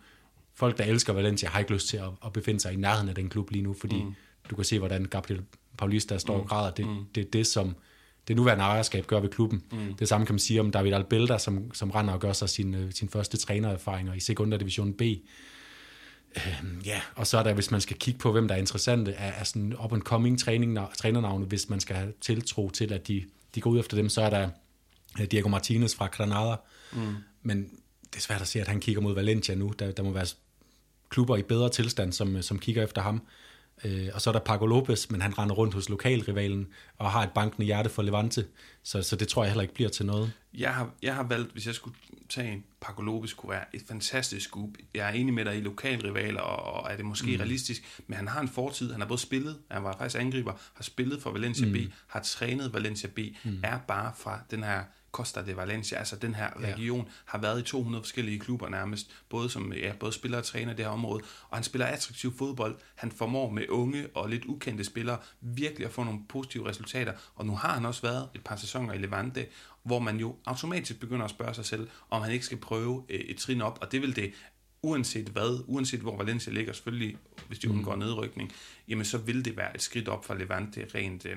Folk, 0.54 0.78
der 0.78 0.84
elsker 0.84 1.12
Valencia, 1.12 1.48
har 1.48 1.58
ikke 1.58 1.72
lyst 1.72 1.88
til 1.88 1.96
at, 1.96 2.08
at 2.24 2.32
befinde 2.32 2.60
sig 2.60 2.72
i 2.72 2.76
nærheden 2.76 3.08
af 3.08 3.14
den 3.14 3.28
klub 3.28 3.50
lige 3.50 3.62
nu, 3.62 3.74
fordi 3.80 4.02
mm. 4.02 4.14
du 4.50 4.56
kan 4.56 4.64
se, 4.64 4.78
hvordan 4.78 5.04
Gabriel 5.04 5.42
Paulista 5.78 6.18
står 6.18 6.34
mm. 6.34 6.40
og 6.40 6.48
græder. 6.48 6.70
Det, 6.70 6.86
mm. 6.86 7.04
det 7.14 7.26
er 7.26 7.30
det, 7.32 7.46
som 7.46 7.74
det 8.28 8.36
nuværende 8.36 8.64
ejerskab 8.64 9.06
gør 9.06 9.20
ved 9.20 9.28
klubben. 9.28 9.62
Mm. 9.72 9.94
Det 9.94 10.08
samme 10.08 10.26
kan 10.26 10.34
man 10.34 10.38
sige 10.38 10.60
om 10.60 10.70
David 10.70 10.92
Albelda, 10.92 11.38
som, 11.38 11.74
som 11.74 11.90
render 11.90 12.14
og 12.14 12.20
gør 12.20 12.32
sig 12.32 12.48
sin, 12.48 12.74
øh, 12.74 12.92
sin 12.92 13.08
første 13.08 13.36
trænererfaringer 13.36 14.14
i 14.14 14.20
Segunda 14.20 14.56
Division 14.56 14.92
B. 14.92 15.02
Øhm, 16.36 16.80
ja, 16.84 17.00
og 17.14 17.26
så 17.26 17.38
er 17.38 17.42
der, 17.42 17.54
hvis 17.54 17.70
man 17.70 17.80
skal 17.80 17.96
kigge 17.96 18.18
på, 18.18 18.32
hvem 18.32 18.48
der 18.48 18.54
er 18.54 18.58
interessante, 18.58 19.12
er, 19.12 19.32
er 19.32 19.44
sådan 19.44 19.76
up-and-coming 19.84 20.38
trænernavne, 20.94 21.46
hvis 21.46 21.68
man 21.68 21.80
skal 21.80 21.96
have 21.96 22.12
tiltro 22.20 22.70
til, 22.70 22.92
at 22.92 23.08
de, 23.08 23.24
de 23.54 23.60
går 23.60 23.70
ud 23.70 23.78
efter 23.78 23.96
dem, 23.96 24.08
så 24.08 24.22
er 24.22 24.30
der 24.30 24.48
øh, 25.20 25.26
Diego 25.26 25.48
Martinez 25.48 25.94
fra 25.94 26.06
Granada. 26.06 26.56
Mm. 26.92 27.14
Men 27.42 27.62
det 28.10 28.16
er 28.16 28.20
svært 28.20 28.40
at 28.40 28.48
se, 28.48 28.60
at 28.60 28.68
han 28.68 28.80
kigger 28.80 29.02
mod 29.02 29.14
Valencia 29.14 29.54
nu. 29.54 29.72
Der, 29.78 29.92
der 29.92 30.02
må 30.02 30.10
være 30.10 30.26
klubber 31.08 31.36
i 31.36 31.42
bedre 31.42 31.68
tilstand, 31.68 32.12
som, 32.12 32.42
som 32.42 32.58
kigger 32.58 32.84
efter 32.84 33.02
ham. 33.02 33.22
Øh, 33.84 34.08
og 34.14 34.20
så 34.20 34.30
er 34.30 34.32
der 34.32 34.40
Paco 34.40 34.66
Lopez, 34.66 35.10
men 35.10 35.20
han 35.20 35.38
render 35.38 35.54
rundt 35.54 35.74
hos 35.74 35.88
lokalrivalen 35.88 36.66
og 36.98 37.10
har 37.10 37.22
et 37.22 37.30
bankende 37.30 37.66
hjerte 37.66 37.90
for 37.90 38.02
Levante, 38.02 38.46
så, 38.82 39.02
så 39.02 39.16
det 39.16 39.28
tror 39.28 39.44
jeg 39.44 39.50
heller 39.50 39.62
ikke 39.62 39.74
bliver 39.74 39.90
til 39.90 40.06
noget. 40.06 40.32
Jeg 40.54 40.74
har, 40.74 40.90
jeg 41.02 41.14
har 41.14 41.22
valgt, 41.22 41.52
hvis 41.52 41.66
jeg 41.66 41.74
skulle 41.74 41.96
tage 42.28 42.52
en, 42.52 42.64
Paco 42.80 43.02
Lopez 43.02 43.34
kunne 43.34 43.50
være 43.50 43.64
et 43.72 43.82
fantastisk 43.88 44.48
scoop. 44.48 44.70
Jeg 44.94 45.08
er 45.08 45.12
enig 45.12 45.34
med 45.34 45.44
dig 45.44 45.56
i 45.56 45.60
lokalrivaler, 45.60 46.40
og, 46.40 46.82
og 46.82 46.92
er 46.92 46.96
det 46.96 47.04
måske 47.04 47.26
mm. 47.26 47.36
realistisk, 47.36 48.00
men 48.06 48.16
han 48.16 48.28
har 48.28 48.40
en 48.40 48.48
fortid, 48.48 48.92
han 48.92 49.00
har 49.00 49.08
både 49.08 49.20
spillet, 49.20 49.58
han 49.70 49.84
var 49.84 49.96
faktisk 49.98 50.20
angriber, 50.20 50.52
har 50.74 50.82
spillet 50.82 51.22
for 51.22 51.30
Valencia 51.30 51.66
mm. 51.66 51.72
B, 51.72 51.76
har 52.06 52.20
trænet 52.20 52.74
Valencia 52.74 53.08
B, 53.08 53.18
mm. 53.44 53.60
er 53.64 53.78
bare 53.78 54.12
fra 54.18 54.40
den 54.50 54.62
her 54.62 54.82
Costa 55.16 55.42
de 55.46 55.56
Valencia, 55.56 55.98
altså 55.98 56.16
den 56.16 56.34
her 56.34 56.60
region, 56.60 57.04
ja. 57.04 57.12
har 57.24 57.38
været 57.38 57.60
i 57.60 57.62
200 57.62 58.02
forskellige 58.02 58.38
klubber 58.38 58.68
nærmest, 58.68 59.10
både 59.28 59.50
som 59.50 59.72
ja, 59.72 59.92
både 60.00 60.12
spiller 60.12 60.38
og 60.38 60.44
træner 60.44 60.72
i 60.72 60.76
det 60.76 60.84
her 60.84 60.92
område, 60.92 61.22
og 61.48 61.56
han 61.56 61.64
spiller 61.64 61.86
attraktiv 61.86 62.38
fodbold. 62.38 62.76
Han 62.94 63.12
formår 63.12 63.50
med 63.50 63.68
unge 63.68 64.06
og 64.14 64.28
lidt 64.28 64.44
ukendte 64.44 64.84
spillere 64.84 65.18
virkelig 65.40 65.86
at 65.86 65.92
få 65.92 66.04
nogle 66.04 66.20
positive 66.28 66.68
resultater, 66.68 67.12
og 67.34 67.46
nu 67.46 67.56
har 67.56 67.74
han 67.74 67.86
også 67.86 68.02
været 68.02 68.28
et 68.34 68.44
par 68.44 68.56
sæsoner 68.56 68.94
i 68.94 68.98
Levante, 68.98 69.46
hvor 69.82 69.98
man 69.98 70.16
jo 70.16 70.36
automatisk 70.46 71.00
begynder 71.00 71.24
at 71.24 71.30
spørge 71.30 71.54
sig 71.54 71.64
selv, 71.64 71.88
om 72.10 72.22
han 72.22 72.32
ikke 72.32 72.44
skal 72.44 72.58
prøve 72.58 73.04
øh, 73.08 73.20
et 73.20 73.36
trin 73.36 73.60
op, 73.60 73.78
og 73.82 73.92
det 73.92 74.02
vil 74.02 74.16
det 74.16 74.32
uanset 74.82 75.28
hvad, 75.28 75.64
uanset 75.66 76.00
hvor 76.00 76.16
Valencia 76.16 76.52
ligger, 76.52 76.72
selvfølgelig, 76.72 77.16
hvis 77.46 77.58
de 77.58 77.70
undgår 77.70 77.94
mm. 77.94 77.98
nedrykning, 77.98 78.52
jamen 78.88 79.04
så 79.04 79.18
vil 79.18 79.44
det 79.44 79.56
være 79.56 79.74
et 79.74 79.82
skridt 79.82 80.08
op 80.08 80.24
for 80.24 80.34
Levante 80.34 80.86
rent, 80.94 81.26
øh, 81.26 81.36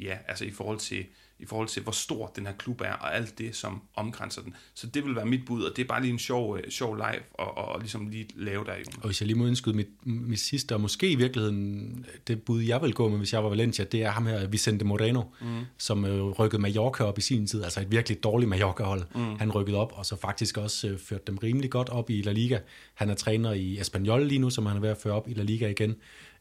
ja, 0.00 0.18
altså 0.28 0.44
i 0.44 0.50
forhold 0.50 0.78
til 0.78 1.06
i 1.40 1.46
forhold 1.46 1.68
til, 1.68 1.82
hvor 1.82 1.92
stor 1.92 2.26
den 2.36 2.46
her 2.46 2.52
klub 2.52 2.80
er, 2.80 2.92
og 2.92 3.16
alt 3.16 3.38
det, 3.38 3.56
som 3.56 3.82
omkranser 3.94 4.42
den. 4.42 4.54
Så 4.74 4.86
det 4.86 5.04
vil 5.04 5.16
være 5.16 5.26
mit 5.26 5.44
bud, 5.46 5.62
og 5.62 5.76
det 5.76 5.82
er 5.82 5.86
bare 5.86 6.02
lige 6.02 6.12
en 6.12 6.18
sjov, 6.18 6.58
øh, 6.58 6.70
sjov 6.70 6.94
live, 6.94 7.22
og, 7.34 7.58
og, 7.58 7.64
og 7.64 7.80
ligesom 7.80 8.08
lige 8.08 8.28
lave 8.34 8.64
der. 8.64 8.74
Og 9.00 9.06
hvis 9.06 9.20
jeg 9.20 9.26
lige 9.26 9.38
må 9.38 9.46
indskyde 9.46 9.76
mit, 9.76 9.88
mit 10.04 10.40
sidste, 10.40 10.74
og 10.74 10.80
måske 10.80 11.10
i 11.10 11.14
virkeligheden 11.14 12.06
det 12.26 12.42
bud, 12.42 12.62
jeg 12.62 12.82
vil 12.82 12.94
gå 12.94 13.08
med, 13.08 13.18
hvis 13.18 13.32
jeg 13.32 13.44
var 13.44 13.48
Valencia, 13.48 13.84
det 13.84 14.02
er 14.02 14.10
ham 14.10 14.26
her, 14.26 14.46
Vicente 14.46 14.84
Moreno, 14.84 15.22
mm. 15.40 15.64
som 15.78 16.04
øh, 16.04 16.22
rykkede 16.22 16.62
Mallorca 16.62 17.04
op 17.04 17.18
i 17.18 17.20
sin 17.20 17.46
tid, 17.46 17.64
altså 17.64 17.80
et 17.80 17.90
virkelig 17.90 18.22
dårligt 18.22 18.48
Mallorca-hold. 18.48 19.02
Mm. 19.14 19.38
Han 19.38 19.52
rykkede 19.52 19.76
op, 19.76 19.92
og 19.96 20.06
så 20.06 20.16
faktisk 20.16 20.56
også 20.56 20.88
øh, 20.88 20.98
førte 20.98 21.24
dem 21.26 21.38
rimelig 21.38 21.70
godt 21.70 21.88
op 21.88 22.10
i 22.10 22.22
La 22.22 22.32
Liga. 22.32 22.58
Han 22.94 23.10
er 23.10 23.14
træner 23.14 23.52
i 23.52 23.78
Espanyol 23.80 24.26
lige 24.26 24.38
nu, 24.38 24.50
som 24.50 24.66
han 24.66 24.76
er 24.76 24.80
ved 24.80 24.88
at 24.88 24.98
føre 24.98 25.14
op 25.14 25.28
i 25.28 25.34
La 25.34 25.42
Liga 25.42 25.68
igen, 25.68 25.96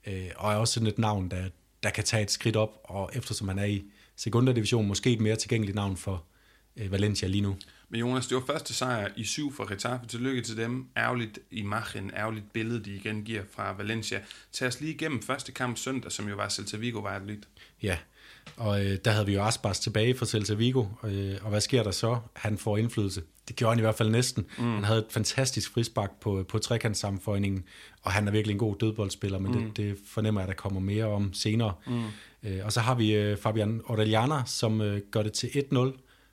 øh, 0.08 0.26
og 0.36 0.52
er 0.52 0.56
også 0.56 0.74
sådan 0.74 0.88
et 0.88 0.98
navn, 0.98 1.32
der, 1.32 1.44
der 1.84 1.90
kan 1.90 2.04
tage 2.04 2.24
et 2.24 2.32
skridt 2.32 2.56
op, 2.56 2.80
og 2.84 3.10
eftersom 3.14 3.48
han 3.48 3.60
er 3.60 3.66
i 3.66 3.84
Segunda 4.17 4.51
Division 4.51 4.88
måske 4.88 5.13
et 5.13 5.21
mere 5.21 5.36
tilgængeligt 5.36 5.75
navn 5.75 5.97
for 5.97 6.23
øh, 6.77 6.91
Valencia 6.91 7.27
lige 7.27 7.41
nu. 7.41 7.56
Men 7.89 7.99
Jonas, 7.99 8.27
det 8.27 8.36
var 8.36 8.43
første 8.47 8.73
sejr 8.73 9.08
i 9.15 9.23
syv 9.23 9.53
for 9.53 9.65
Getafe. 9.65 10.08
Tillykke 10.08 10.41
til 10.41 10.58
dem. 10.58 10.86
Ærgerligt 10.97 11.39
i 11.51 11.62
Machen, 11.62 12.12
ærgerligt 12.15 12.53
billede, 12.53 12.80
de 12.80 12.95
igen 12.95 13.23
giver 13.23 13.41
fra 13.51 13.73
Valencia. 13.73 14.19
Tag 14.51 14.67
os 14.67 14.82
lige 14.82 14.93
igennem 14.93 15.21
første 15.21 15.51
kamp 15.51 15.77
søndag, 15.77 16.12
som 16.12 16.30
jo 16.30 16.36
var 16.36 16.49
Celta 16.49 16.77
Vigo 16.77 16.99
var 16.99 17.21
lidt. 17.25 17.47
Ja, 17.84 17.97
og 18.56 18.86
øh, 18.86 18.97
der 19.06 19.12
havde 19.12 19.25
vi 19.25 19.34
jo 19.34 19.43
Aspas 19.43 19.80
tilbage 19.80 20.15
fra 20.15 20.25
Celta 20.25 20.53
Vigo, 20.53 20.86
øh, 21.03 21.36
og 21.41 21.49
hvad 21.49 21.62
sker 21.62 21.84
der 21.84 21.91
så? 21.91 22.19
Han 22.34 22.58
får 22.58 22.77
indflydelse. 22.77 23.21
Det 23.47 23.56
gjorde 23.56 23.71
han 23.71 23.80
i 23.80 23.82
hvert 23.82 23.95
fald 23.95 24.10
næsten. 24.10 24.45
Mm. 24.58 24.73
Han 24.73 24.84
havde 24.84 24.99
et 24.99 25.06
fantastisk 25.10 25.73
frispark 25.73 26.19
på, 26.21 26.45
på 26.49 26.60
trekantssammenføjningen, 26.60 27.63
og 28.01 28.12
han 28.12 28.27
er 28.27 28.32
virkelig 28.32 28.53
en 28.53 28.60
god 28.60 28.75
dødboldspiller, 28.75 29.39
men 29.39 29.51
mm. 29.51 29.71
det, 29.71 29.77
det 29.77 29.97
fornemmer 30.08 30.41
jeg, 30.41 30.47
der 30.47 30.53
kommer 30.53 30.80
mere 30.80 31.06
om 31.06 31.34
senere. 31.34 31.73
Mm. 31.88 32.03
Øh, 32.43 32.60
og 32.63 32.73
så 32.73 32.80
har 32.80 32.95
vi 32.95 33.15
øh, 33.15 33.38
Fabian 33.38 33.82
Orellana, 33.86 34.43
som 34.45 34.82
øh, 34.82 35.02
gør 35.12 35.23
det 35.23 35.34
til 35.34 35.47
1-0 35.47 35.78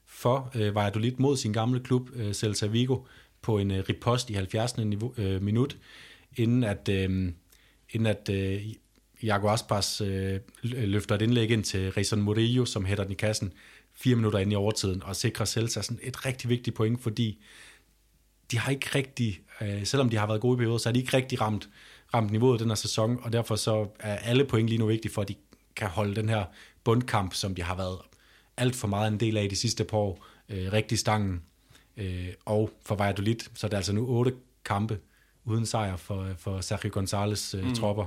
for 0.06 0.50
øh, 0.54 0.74
Valladolid 0.74 1.12
mod 1.18 1.36
sin 1.36 1.52
gamle 1.52 1.80
klub, 1.80 2.10
øh, 2.14 2.32
Celta 2.32 2.66
Vigo, 2.66 2.98
på 3.42 3.58
en 3.58 3.70
øh, 3.70 3.84
ripost 3.88 4.30
i 4.30 4.32
70. 4.32 4.76
Niveau, 4.76 5.14
øh, 5.18 5.42
minut, 5.42 5.76
inden 6.36 6.64
at, 6.64 6.88
øh, 6.88 7.32
inden 7.90 8.06
at 8.06 8.28
øh, 8.30 8.62
Iago 9.20 9.48
Aspas 9.48 10.00
øh, 10.00 10.40
løfter 10.62 11.14
et 11.14 11.22
indlæg 11.22 11.50
ind 11.50 11.64
til 11.64 11.92
Reison 11.92 12.20
Murillo, 12.20 12.64
som 12.64 12.84
hætter 12.84 13.04
den 13.04 13.12
i 13.12 13.16
kassen 13.16 13.52
fire 13.94 14.16
minutter 14.16 14.38
ind 14.38 14.52
i 14.52 14.54
overtiden, 14.54 15.02
og 15.02 15.16
sikrer 15.16 15.44
Celta 15.44 15.82
sådan 15.82 16.00
et 16.02 16.26
rigtig 16.26 16.50
vigtigt 16.50 16.76
point, 16.76 17.02
fordi 17.02 17.42
de 18.50 18.58
har 18.58 18.72
ikke 18.72 18.88
rigtig, 18.94 19.40
øh, 19.60 19.86
selvom 19.86 20.10
de 20.10 20.16
har 20.16 20.26
været 20.26 20.40
gode 20.40 20.54
i 20.54 20.58
perioder, 20.58 20.78
så 20.78 20.88
har 20.88 20.92
de 20.92 21.00
ikke 21.00 21.16
rigtig 21.16 21.40
ramt, 21.40 21.68
ramt 22.14 22.32
niveauet 22.32 22.60
den 22.60 22.68
her 22.68 22.74
sæson, 22.74 23.18
og 23.22 23.32
derfor 23.32 23.56
så 23.56 23.88
er 23.98 24.16
alle 24.16 24.44
point 24.44 24.68
lige 24.68 24.78
nu 24.78 24.86
vigtige 24.86 25.12
for, 25.12 25.22
at 25.22 25.28
de 25.28 25.34
kan 25.76 25.88
holde 25.88 26.16
den 26.16 26.28
her 26.28 26.44
bundkamp, 26.84 27.34
som 27.34 27.54
de 27.54 27.62
har 27.62 27.76
været 27.76 27.98
alt 28.56 28.76
for 28.76 28.88
meget 28.88 29.12
en 29.12 29.20
del 29.20 29.36
af 29.36 29.48
de 29.48 29.56
sidste 29.56 29.84
par 29.84 29.96
år, 29.96 30.26
øh, 30.48 30.72
rigtig 30.72 30.98
stangen. 30.98 31.42
Øh, 31.96 32.28
og 32.44 32.70
for 32.86 32.94
Valladolid, 32.94 33.36
så 33.54 33.66
er 33.66 33.68
det 33.68 33.76
altså 33.76 33.92
nu 33.92 34.06
otte 34.08 34.34
kampe 34.64 34.98
uden 35.44 35.66
sejr 35.66 35.96
for, 35.96 36.28
for 36.38 36.60
Sergio 36.60 36.90
González 36.90 37.56
øh, 37.56 37.64
mm. 37.64 37.74
tropper. 37.74 38.06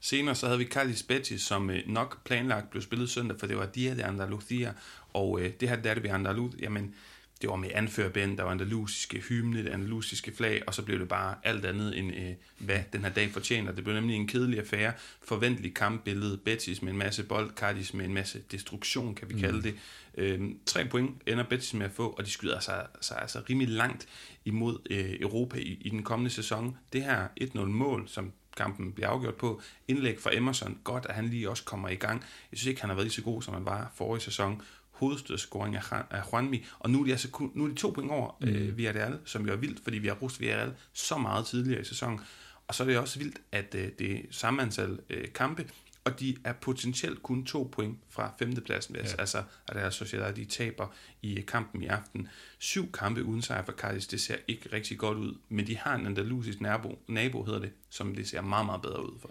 Senere 0.00 0.34
så 0.34 0.46
havde 0.46 0.58
vi 0.58 0.64
Carlos 0.64 1.02
Betis, 1.02 1.42
som 1.42 1.70
øh, 1.70 1.82
nok 1.86 2.24
planlagt 2.24 2.70
blev 2.70 2.82
spillet 2.82 3.10
søndag, 3.10 3.38
for 3.38 3.46
det 3.46 3.56
var 3.56 3.66
Dia 3.66 3.94
de 3.94 4.04
Andalucía, 4.04 4.68
og 5.12 5.40
øh, 5.40 5.52
det 5.60 5.68
her 5.68 5.76
der 5.76 5.94
det 5.94 6.02
ved 6.02 6.10
Andalus, 6.10 6.54
jamen 6.60 6.94
det 7.42 7.50
var 7.50 7.56
med 7.56 7.70
anførbænd, 7.74 8.36
der 8.36 8.44
var 8.44 8.50
andalusiske 8.50 9.18
hymne, 9.18 9.64
det 9.64 9.68
andalusiske 9.68 10.32
flag, 10.36 10.62
og 10.66 10.74
så 10.74 10.82
blev 10.82 10.98
det 10.98 11.08
bare 11.08 11.34
alt 11.44 11.64
andet 11.64 11.98
end, 11.98 12.16
øh, 12.16 12.32
hvad 12.58 12.80
den 12.92 13.04
her 13.04 13.10
dag 13.10 13.30
fortjener. 13.30 13.72
Det 13.72 13.84
blev 13.84 13.96
nemlig 13.96 14.16
en 14.16 14.28
kedelig 14.28 14.58
affære, 14.58 14.92
forventelig 15.22 15.74
kampbillede, 15.74 16.36
Betis 16.36 16.82
med 16.82 16.92
en 16.92 16.98
masse 16.98 17.22
bold, 17.24 17.50
Cardis 17.56 17.94
med 17.94 18.04
en 18.04 18.14
masse 18.14 18.42
destruktion, 18.50 19.14
kan 19.14 19.28
vi 19.28 19.34
mm. 19.34 19.40
kalde 19.40 19.62
det. 19.62 19.74
Øh, 20.14 20.40
tre 20.66 20.84
point 20.84 21.22
ender 21.26 21.44
Betis 21.44 21.74
med 21.74 21.86
at 21.86 21.92
få, 21.92 22.08
og 22.08 22.24
de 22.24 22.30
skyder 22.30 22.60
sig, 22.60 22.86
sig 23.00 23.20
altså 23.20 23.42
rimelig 23.50 23.74
langt 23.74 24.08
imod 24.44 24.78
øh, 24.90 25.20
Europa 25.20 25.58
i, 25.58 25.78
i 25.80 25.88
den 25.88 26.02
kommende 26.02 26.30
sæson. 26.30 26.76
Det 26.92 27.02
her 27.02 27.28
1-0-mål, 27.40 28.08
som 28.08 28.32
kampen 28.58 28.92
bliver 28.92 29.08
afgjort 29.08 29.34
på. 29.34 29.60
Indlæg 29.88 30.20
fra 30.20 30.36
Emerson. 30.36 30.78
Godt, 30.84 31.06
at 31.06 31.14
han 31.14 31.28
lige 31.28 31.50
også 31.50 31.64
kommer 31.64 31.88
i 31.88 31.94
gang. 31.94 32.20
Jeg 32.50 32.58
synes 32.58 32.66
ikke, 32.66 32.80
han 32.80 32.90
har 32.90 32.94
været 32.94 33.04
lige 33.04 33.14
så 33.14 33.22
god, 33.22 33.42
som 33.42 33.54
han 33.54 33.64
var 33.64 33.92
forrige 33.94 34.22
sæson 34.22 34.62
hovedstødsscoring 34.98 35.76
af 36.10 36.32
Juanmi, 36.32 36.64
og 36.78 36.90
nu 36.90 37.00
er 37.00 37.04
de, 37.04 37.10
altså 37.10 37.30
kun, 37.30 37.52
nu 37.54 37.64
er 37.64 37.68
de 37.68 37.74
to 37.74 37.90
point 37.90 38.10
over 38.10 38.36
mm. 38.40 38.48
øh, 38.48 38.76
Villarreal, 38.76 39.18
som 39.24 39.46
jo 39.46 39.52
er 39.52 39.56
vildt, 39.56 39.80
fordi 39.84 39.98
vi 39.98 40.08
har 40.08 40.14
rust 40.14 40.40
Villarreal 40.40 40.72
så 40.92 41.18
meget 41.18 41.46
tidligere 41.46 41.80
i 41.80 41.84
sæsonen. 41.84 42.20
Og 42.68 42.74
så 42.74 42.82
er 42.82 42.86
det 42.86 42.98
også 42.98 43.18
vildt, 43.18 43.38
at 43.52 43.74
øh, 43.74 43.88
det 43.98 44.12
er 44.12 44.20
samme 44.30 44.62
antal 44.62 44.98
øh, 45.10 45.32
kampe, 45.34 45.66
og 46.04 46.20
de 46.20 46.36
er 46.44 46.52
potentielt 46.52 47.22
kun 47.22 47.44
to 47.44 47.68
point 47.72 47.98
fra 48.10 48.34
femtepladsen, 48.38 48.96
ja. 48.96 49.00
altså 49.18 49.38
at 49.68 49.74
der 49.74 49.80
er 49.80 49.90
Sociedad, 49.90 50.34
de 50.34 50.44
taber 50.44 50.86
i 51.22 51.40
kampen 51.40 51.82
i 51.82 51.86
aften. 51.86 52.28
Syv 52.58 52.92
kampe 52.92 53.24
uden 53.24 53.42
sejr 53.42 53.64
for 53.64 53.72
Cardis, 53.72 54.06
det 54.06 54.20
ser 54.20 54.36
ikke 54.48 54.68
rigtig 54.72 54.98
godt 54.98 55.18
ud, 55.18 55.34
men 55.48 55.66
de 55.66 55.76
har 55.76 55.94
en 55.94 56.06
andalusisk 56.06 56.60
nabo, 56.60 56.98
nabo 57.08 57.44
hedder 57.44 57.60
det, 57.60 57.70
som 57.90 58.14
det 58.14 58.28
ser 58.28 58.40
meget, 58.40 58.66
meget 58.66 58.82
bedre 58.82 59.12
ud 59.12 59.18
for. 59.20 59.30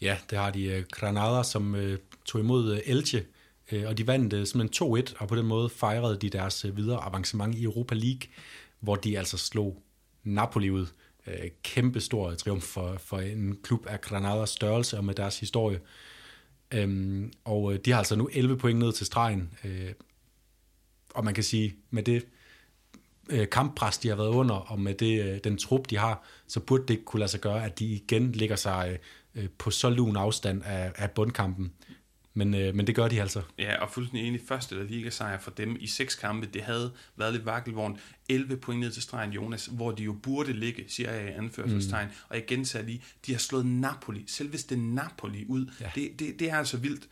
Ja, 0.00 0.18
det 0.30 0.38
har 0.38 0.50
de. 0.50 0.64
Øh, 0.64 0.84
Granada, 0.90 1.42
som 1.42 1.74
uh, 1.74 1.94
tog 2.24 2.40
imod 2.40 2.72
uh, 2.72 2.78
Elche 2.84 3.26
Øh, 3.72 3.88
og 3.88 3.98
de 3.98 4.06
vandt 4.06 4.32
øh, 4.32 4.46
simpelthen 4.46 4.94
2-1, 4.96 5.14
og 5.18 5.28
på 5.28 5.36
den 5.36 5.46
måde 5.46 5.68
fejrede 5.68 6.18
de 6.18 6.30
deres 6.30 6.64
øh, 6.64 6.76
videre 6.76 7.04
avancement 7.04 7.54
i 7.54 7.62
Europa 7.62 7.94
League, 7.94 8.28
hvor 8.80 8.96
de 8.96 9.18
altså 9.18 9.38
slog 9.38 9.82
Napoli 10.24 10.70
ud. 10.70 10.86
Øh, 11.26 11.50
kæmpe 11.62 12.00
stor 12.00 12.34
triumf 12.34 12.64
for, 12.64 12.96
for 12.98 13.18
en 13.18 13.56
klub 13.62 13.86
af 13.86 14.00
Granadas 14.00 14.50
størrelse 14.50 14.96
og 14.96 15.04
med 15.04 15.14
deres 15.14 15.40
historie. 15.40 15.80
Øhm, 16.70 17.32
og 17.44 17.72
øh, 17.72 17.78
de 17.84 17.90
har 17.90 17.98
altså 17.98 18.16
nu 18.16 18.28
11 18.32 18.56
point 18.58 18.78
ned 18.78 18.92
til 18.92 19.06
stregen. 19.06 19.50
Øh, 19.64 19.92
og 21.14 21.24
man 21.24 21.34
kan 21.34 21.44
sige, 21.44 21.74
med 21.90 22.02
det 22.02 22.26
kamppres, 23.52 23.98
de 23.98 24.08
har 24.08 24.16
været 24.16 24.28
under, 24.28 24.54
og 24.54 24.80
med 24.80 24.94
det, 24.94 25.44
den 25.44 25.58
trup, 25.58 25.90
de 25.90 25.98
har, 25.98 26.24
så 26.46 26.60
burde 26.60 26.82
det 26.82 26.90
ikke 26.90 27.04
kunne 27.04 27.20
lade 27.20 27.30
sig 27.30 27.40
gøre, 27.40 27.64
at 27.64 27.78
de 27.78 27.86
igen 27.86 28.32
ligger 28.32 28.56
sig 28.56 28.98
på 29.58 29.70
så 29.70 29.90
lun 29.90 30.16
afstand 30.16 30.62
af, 30.64 30.92
af 30.96 31.10
bundkampen 31.10 31.72
men, 32.34 32.54
øh, 32.54 32.74
men 32.74 32.86
det 32.86 32.94
gør 32.94 33.08
de 33.08 33.20
altså. 33.20 33.42
Ja, 33.58 33.82
og 33.82 33.90
fuldstændig 33.90 34.28
enig. 34.28 34.40
Første 34.48 34.78
der 34.78 34.84
liga 34.84 35.10
sejr 35.10 35.38
for 35.38 35.50
dem 35.50 35.76
i 35.80 35.86
seks 35.86 36.14
kampe, 36.14 36.46
det 36.46 36.62
havde 36.62 36.92
været 37.16 37.32
lidt 37.32 37.46
vakkelvogn. 37.46 37.98
11 38.28 38.56
point 38.56 38.80
ned 38.80 38.90
til 38.90 39.02
stregen, 39.02 39.32
Jonas, 39.32 39.66
hvor 39.66 39.90
de 39.90 40.02
jo 40.02 40.12
burde 40.12 40.52
ligge, 40.52 40.84
siger 40.88 41.12
jeg 41.12 41.28
i 41.28 41.32
anførselstegn. 41.32 42.06
Mm. 42.06 42.12
Og 42.28 42.36
jeg 42.36 42.46
gentager 42.46 42.84
lige, 42.84 43.02
de 43.26 43.32
har 43.32 43.38
slået 43.38 43.66
Napoli, 43.66 44.24
selveste 44.26 44.76
Napoli 44.76 45.44
ud. 45.48 45.66
Ja. 45.80 45.90
Det, 45.94 46.18
det, 46.18 46.40
det 46.40 46.50
er 46.50 46.56
altså 46.56 46.76
vildt. 46.76 47.08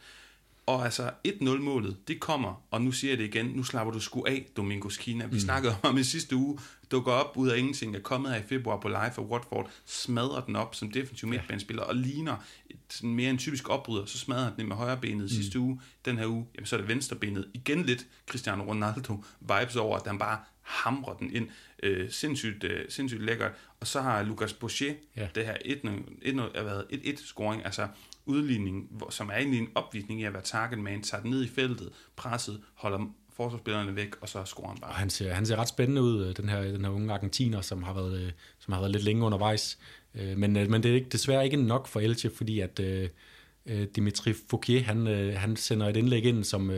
Og 0.66 0.84
altså 0.84 1.10
1-0-målet, 1.28 1.96
det 2.08 2.20
kommer, 2.20 2.62
og 2.70 2.82
nu 2.82 2.92
siger 2.92 3.10
jeg 3.10 3.18
det 3.18 3.24
igen, 3.24 3.46
nu 3.46 3.62
slapper 3.62 3.92
du 3.92 4.00
sgu 4.00 4.24
af, 4.24 4.46
Domingos 4.56 4.96
Kina. 4.96 5.26
Vi 5.26 5.32
mm. 5.32 5.40
snakkede 5.40 5.76
om 5.82 5.98
i 5.98 6.02
sidste 6.02 6.36
uge, 6.36 6.58
dukker 6.92 7.12
op 7.12 7.36
ud 7.36 7.48
af 7.48 7.58
ingenting, 7.58 7.96
er 7.96 8.00
kommet 8.00 8.32
her 8.32 8.38
i 8.38 8.42
februar 8.42 8.76
på 8.76 8.88
live 8.88 9.10
for 9.14 9.22
Watford, 9.22 9.70
smadrer 9.84 10.40
den 10.40 10.56
op 10.56 10.74
som 10.74 10.90
defensiv 10.90 11.28
midtbanespiller, 11.28 11.82
og 11.82 11.96
ligner 11.96 12.36
et, 12.70 13.02
mere 13.02 13.30
en 13.30 13.38
typisk 13.38 13.68
opbryder, 13.68 14.04
så 14.04 14.18
smadrer 14.18 14.44
han 14.44 14.52
den 14.56 14.68
med 14.68 14.76
højre 14.76 14.96
benet 14.96 15.22
mm. 15.22 15.28
sidste 15.28 15.58
uge. 15.58 15.80
Den 16.04 16.18
her 16.18 16.26
uge, 16.26 16.46
jamen 16.54 16.66
så 16.66 16.76
er 16.76 16.80
det 16.80 16.88
venstre 16.88 17.16
benet. 17.16 17.48
Igen 17.54 17.82
lidt 17.82 18.06
Cristiano 18.30 18.64
Ronaldo 18.64 19.24
vibes 19.40 19.76
over, 19.76 19.98
at 19.98 20.06
han 20.06 20.18
bare 20.18 20.38
hamrer 20.62 21.14
den 21.14 21.34
ind. 21.34 21.48
Øh, 21.82 22.10
sindssygt, 22.10 22.64
øh, 22.64 22.84
sindssygt 22.88 23.22
lækkert. 23.22 23.52
Og 23.80 23.86
så 23.86 24.00
har 24.00 24.22
Lucas 24.22 24.52
Boucher, 24.52 24.94
ja. 25.16 25.28
det 25.34 25.46
her 25.46 25.54
1-1 25.54 27.26
scoring, 27.26 27.64
altså 27.64 27.88
udligning, 28.26 29.02
som 29.10 29.28
er 29.28 29.34
egentlig 29.34 29.60
en 29.60 29.68
opvisning 29.74 30.20
i 30.20 30.24
at 30.24 30.32
være 30.32 30.42
target 30.42 30.78
man, 30.78 31.02
tager 31.02 31.22
den 31.22 31.30
ned 31.30 31.44
i 31.44 31.48
feltet, 31.48 31.90
presset, 32.16 32.62
holder 32.74 33.14
forsvarsspillerne 33.36 33.96
væk, 33.96 34.08
og 34.20 34.28
så 34.28 34.44
scorer 34.44 34.68
han 34.68 34.78
bare. 34.78 34.90
Og 34.90 34.96
han 34.96 35.10
ser, 35.10 35.32
han 35.32 35.46
ser 35.46 35.56
ret 35.56 35.68
spændende 35.68 36.02
ud, 36.02 36.26
øh, 36.26 36.36
den 36.36 36.48
her, 36.48 36.62
den 36.62 36.84
her 36.84 36.92
unge 36.92 37.12
argentiner, 37.12 37.60
som 37.60 37.82
har 37.82 37.94
været, 37.94 38.20
øh, 38.20 38.32
som 38.58 38.72
har 38.72 38.80
været 38.80 38.92
lidt 38.92 39.04
længe 39.04 39.24
undervejs. 39.24 39.78
Øh, 40.14 40.38
men, 40.38 40.52
men 40.52 40.82
det 40.82 40.90
er 40.90 40.94
ikke, 40.94 41.08
desværre 41.08 41.44
ikke 41.44 41.56
nok 41.56 41.86
for 41.86 42.00
Elche, 42.00 42.30
fordi 42.36 42.60
at 42.60 42.80
uh, 42.80 43.82
Dimitri 43.96 44.34
Fouquier, 44.50 44.82
han, 44.82 45.06
han 45.36 45.56
sender 45.56 45.88
et 45.88 45.96
indlæg 45.96 46.24
ind, 46.24 46.44
som, 46.44 46.70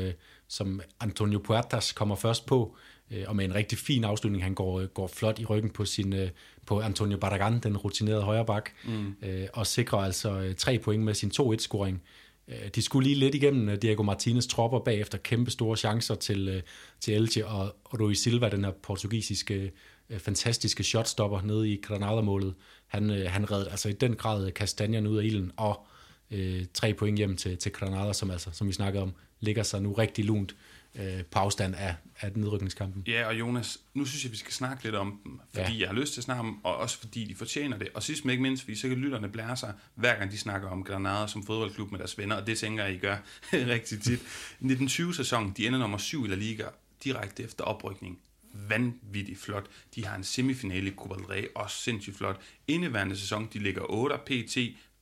som 0.48 0.80
Antonio 1.00 1.38
Puertas 1.38 1.92
kommer 1.92 2.14
først 2.14 2.46
på, 2.46 2.76
og 3.26 3.36
med 3.36 3.44
en 3.44 3.54
rigtig 3.54 3.78
fin 3.78 4.04
afslutning. 4.04 4.42
Han 4.42 4.54
går, 4.54 4.86
går 4.86 5.06
flot 5.06 5.38
i 5.38 5.44
ryggen 5.44 5.70
på 5.70 5.84
sin, 5.84 6.14
på 6.66 6.80
Antonio 6.80 7.18
Barragan, 7.18 7.58
den 7.58 7.76
rutinerede 7.76 8.22
højreback, 8.22 8.72
mm. 8.84 9.14
øh, 9.22 9.46
og 9.52 9.66
sikrer 9.66 9.98
altså 9.98 10.40
øh, 10.40 10.54
tre 10.54 10.78
point 10.78 11.04
med 11.04 11.14
sin 11.14 11.30
2-1-scoring. 11.40 12.02
Øh, 12.48 12.68
de 12.74 12.82
skulle 12.82 13.08
lige 13.08 13.18
lidt 13.18 13.34
igennem 13.34 13.68
øh, 13.68 13.82
Diego 13.82 14.02
Martinez 14.02 14.46
tropper 14.46 14.78
bagefter 14.78 15.18
kæmpe 15.18 15.50
store 15.50 15.76
chancer 15.76 16.14
til, 16.14 16.48
øh, 16.48 16.62
til 17.00 17.14
Elche 17.14 17.46
og 17.46 17.76
Rui 18.00 18.14
Silva, 18.14 18.48
den 18.48 18.64
her 18.64 18.72
portugisiske 18.82 19.72
fantastiske 20.18 20.84
shotstopper 20.84 21.40
nede 21.42 21.70
i 21.70 21.80
Granada-målet. 21.82 22.54
Han, 22.86 23.10
han 23.10 23.50
redde 23.50 23.70
altså 23.70 23.88
i 23.88 23.92
den 23.92 24.16
grad 24.16 24.50
kastanjerne 24.50 25.10
ud 25.10 25.18
af 25.18 25.24
ilden, 25.24 25.52
og 25.56 25.86
øh, 26.30 26.64
tre 26.74 26.94
point 26.94 27.18
hjem 27.18 27.36
til, 27.36 27.58
til 27.58 27.72
Granada, 27.72 28.12
som, 28.12 28.30
altså, 28.30 28.50
som 28.52 28.68
vi 28.68 28.72
snakkede 28.72 29.02
om, 29.02 29.12
ligger 29.40 29.62
sig 29.62 29.82
nu 29.82 29.92
rigtig 29.92 30.24
lunt 30.24 30.56
øh, 30.94 31.24
på 31.24 31.38
afstand 31.38 31.74
af, 31.74 31.94
af 32.20 32.32
nedrykningskampen. 32.36 33.04
Ja, 33.06 33.26
og 33.26 33.38
Jonas, 33.38 33.80
nu 33.94 34.04
synes 34.04 34.24
jeg, 34.24 34.32
vi 34.32 34.36
skal 34.36 34.52
snakke 34.52 34.84
lidt 34.84 34.94
om 34.94 35.20
dem, 35.24 35.40
fordi 35.54 35.72
ja. 35.72 35.80
jeg 35.80 35.88
har 35.88 35.94
lyst 35.94 36.12
til 36.12 36.20
at 36.20 36.24
snakke 36.24 36.40
om 36.40 36.64
og 36.64 36.76
også 36.76 36.98
fordi 36.98 37.24
de 37.24 37.34
fortjener 37.34 37.78
det. 37.78 37.88
Og 37.94 38.02
sidst 38.02 38.24
men 38.24 38.30
ikke 38.30 38.42
mindst, 38.42 38.62
fordi 38.62 38.76
så 38.76 38.88
kan 38.88 38.96
lytterne 38.96 39.28
blære 39.28 39.56
sig, 39.56 39.74
hver 39.94 40.18
gang 40.18 40.30
de 40.30 40.38
snakker 40.38 40.68
om 40.68 40.84
Granada 40.84 41.26
som 41.26 41.46
fodboldklub 41.46 41.90
med 41.90 41.98
deres 41.98 42.18
venner, 42.18 42.36
og 42.36 42.46
det 42.46 42.58
tænker 42.58 42.84
jeg, 42.84 42.94
I 42.94 42.98
gør 42.98 43.16
rigtig 43.52 44.02
tit. 44.02 44.20
1920-sæsonen, 44.62 45.54
de 45.56 45.66
ender 45.66 45.78
nummer 45.78 45.98
syv 45.98 46.24
i 46.24 46.28
La 46.28 46.34
Liga, 46.34 46.64
direkte 47.04 47.42
efter 47.42 47.64
oprykning 47.64 48.18
vanvittigt 48.68 49.40
flot. 49.40 49.66
De 49.94 50.06
har 50.06 50.16
en 50.16 50.24
semifinale 50.24 50.90
i 50.90 50.94
Copa 50.96 51.14
del 51.14 51.24
Rey, 51.24 51.46
også 51.54 51.76
sindssygt 51.76 52.16
flot. 52.16 52.40
Indeværende 52.68 53.16
sæson, 53.16 53.48
de 53.52 53.58
ligger 53.58 53.82
8 53.90 54.16
pt 54.26 54.56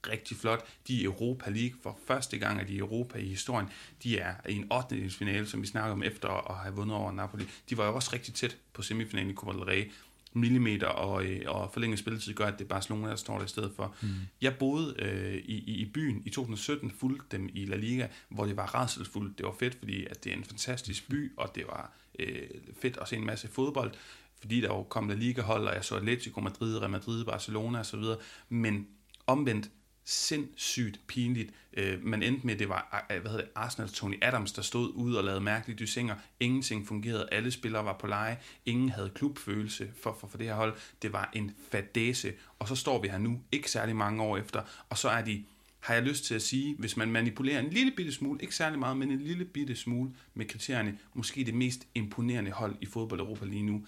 rigtig 0.09 0.37
flot. 0.37 0.65
De 0.89 1.01
er 1.01 1.05
Europa 1.05 1.51
League 1.51 1.79
for 1.83 1.99
første 2.07 2.39
gang, 2.39 2.61
at 2.61 2.69
de 2.69 2.73
er 2.73 2.77
i 2.77 2.79
Europa 2.79 3.19
i 3.19 3.29
historien. 3.29 3.69
De 4.03 4.19
er 4.19 4.35
i 4.49 4.55
en 4.55 4.73
8. 4.73 5.11
finale, 5.11 5.47
som 5.47 5.63
vi 5.63 5.67
snakker 5.67 5.93
om 5.93 6.03
efter 6.03 6.51
at 6.51 6.57
have 6.57 6.75
vundet 6.75 6.97
over 6.97 7.13
Napoli. 7.13 7.45
De 7.71 7.77
var 7.77 7.87
jo 7.87 7.95
også 7.95 8.11
rigtig 8.13 8.35
tæt 8.35 8.57
på 8.73 8.83
semifinalen 8.83 9.31
i 9.31 9.35
Copa 9.35 9.53
del 9.53 9.63
Rey 9.63 9.91
millimeter 10.35 10.87
og, 10.87 11.25
øh, 11.25 11.41
og 11.47 11.71
forlænget 11.73 11.99
spilletid 11.99 12.35
gør, 12.35 12.47
at 12.47 12.59
det 12.59 12.65
er 12.65 12.69
Barcelona, 12.69 13.09
der 13.09 13.17
står 13.17 13.39
der 13.39 13.45
i 13.45 13.49
stedet 13.49 13.73
for. 13.77 13.95
Mm. 14.03 14.09
Jeg 14.41 14.57
boede 14.59 14.95
øh, 14.99 15.35
i, 15.35 15.81
i 15.81 15.91
byen 15.95 16.23
i 16.27 16.31
2017, 16.31 16.91
fulgte 16.91 17.37
dem 17.37 17.49
i 17.55 17.65
La 17.65 17.77
Liga, 17.77 18.07
hvor 18.29 18.47
det 18.47 18.57
var 18.57 18.75
rædselsfuldt. 18.75 19.39
Det 19.39 19.47
var 19.47 19.55
fedt, 19.59 19.75
fordi 19.75 20.07
at 20.07 20.25
det 20.25 20.33
er 20.33 20.37
en 20.37 20.45
fantastisk 20.45 21.09
by, 21.09 21.33
og 21.37 21.53
det 21.55 21.65
var 21.67 21.93
øh, 22.19 22.49
fedt 22.81 22.97
at 22.97 23.09
se 23.09 23.17
en 23.17 23.27
masse 23.27 23.49
fodbold, 23.49 23.93
fordi 24.41 24.61
der 24.61 24.69
jo 24.69 24.83
kom 24.83 25.09
La 25.09 25.15
Liga-hold, 25.15 25.69
og 25.69 25.75
jeg 25.75 25.85
så 25.85 25.97
Atletico 25.97 26.41
Madrid, 26.41 26.79
Real 26.79 26.91
Madrid, 26.91 27.25
Barcelona 27.25 27.81
osv. 27.81 28.03
Men 28.49 28.87
omvendt, 29.27 29.71
sindssygt 30.05 31.01
pinligt. 31.07 31.51
Øh, 31.73 32.05
man 32.05 32.23
endte 32.23 32.47
med, 32.47 32.55
at 32.55 32.61
det 32.61 32.69
var 32.69 33.07
øh, 33.11 33.21
hvad 33.21 33.31
hedder 33.31 33.45
det, 33.45 33.53
Arsenal 33.55 33.89
Tony 33.89 34.19
Adams, 34.23 34.53
der 34.53 34.63
stod 34.63 34.93
ud 34.95 35.15
og 35.15 35.25
lavede 35.25 35.41
mærkelige 35.41 35.79
dysinger. 35.79 36.15
Ingenting 36.41 36.87
fungerede. 36.87 37.29
Alle 37.33 37.51
spillere 37.51 37.85
var 37.85 37.99
på 37.99 38.07
leje. 38.07 38.39
Ingen 38.67 38.89
havde 38.89 39.11
klubfølelse 39.15 39.91
for, 40.03 40.17
for, 40.21 40.27
for 40.27 40.39
det 40.39 40.47
her 40.47 40.55
hold. 40.55 40.75
Det 41.03 41.13
var 41.13 41.31
en 41.33 41.55
fadese. 41.71 42.33
Og 42.59 42.69
så 42.69 42.77
står 42.77 43.03
vi 43.03 43.09
her 43.09 43.19
nu, 43.19 43.41
ikke 43.53 43.71
særlig 43.71 43.97
mange 43.97 44.23
år 44.23 44.37
efter, 44.37 44.63
og 44.89 44.99
så 44.99 45.09
er 45.09 45.23
de 45.23 45.45
har 45.83 45.95
jeg 45.95 46.03
lyst 46.03 46.25
til 46.25 46.35
at 46.35 46.43
sige, 46.43 46.77
hvis 46.79 46.97
man 46.97 47.11
manipulerer 47.11 47.61
en 47.61 47.71
lille 47.71 47.93
bitte 47.97 48.13
smule, 48.13 48.43
ikke 48.43 48.55
særlig 48.55 48.79
meget, 48.79 48.97
men 48.97 49.11
en 49.11 49.21
lille 49.21 49.45
bitte 49.45 49.77
smule 49.77 50.11
med 50.35 50.47
kriterierne, 50.47 50.99
måske 51.15 51.45
det 51.45 51.55
mest 51.55 51.87
imponerende 51.95 52.51
hold 52.51 52.77
i 52.81 52.87
fodbold 52.87 53.21
Europa 53.21 53.45
lige 53.45 53.63
nu, 53.63 53.87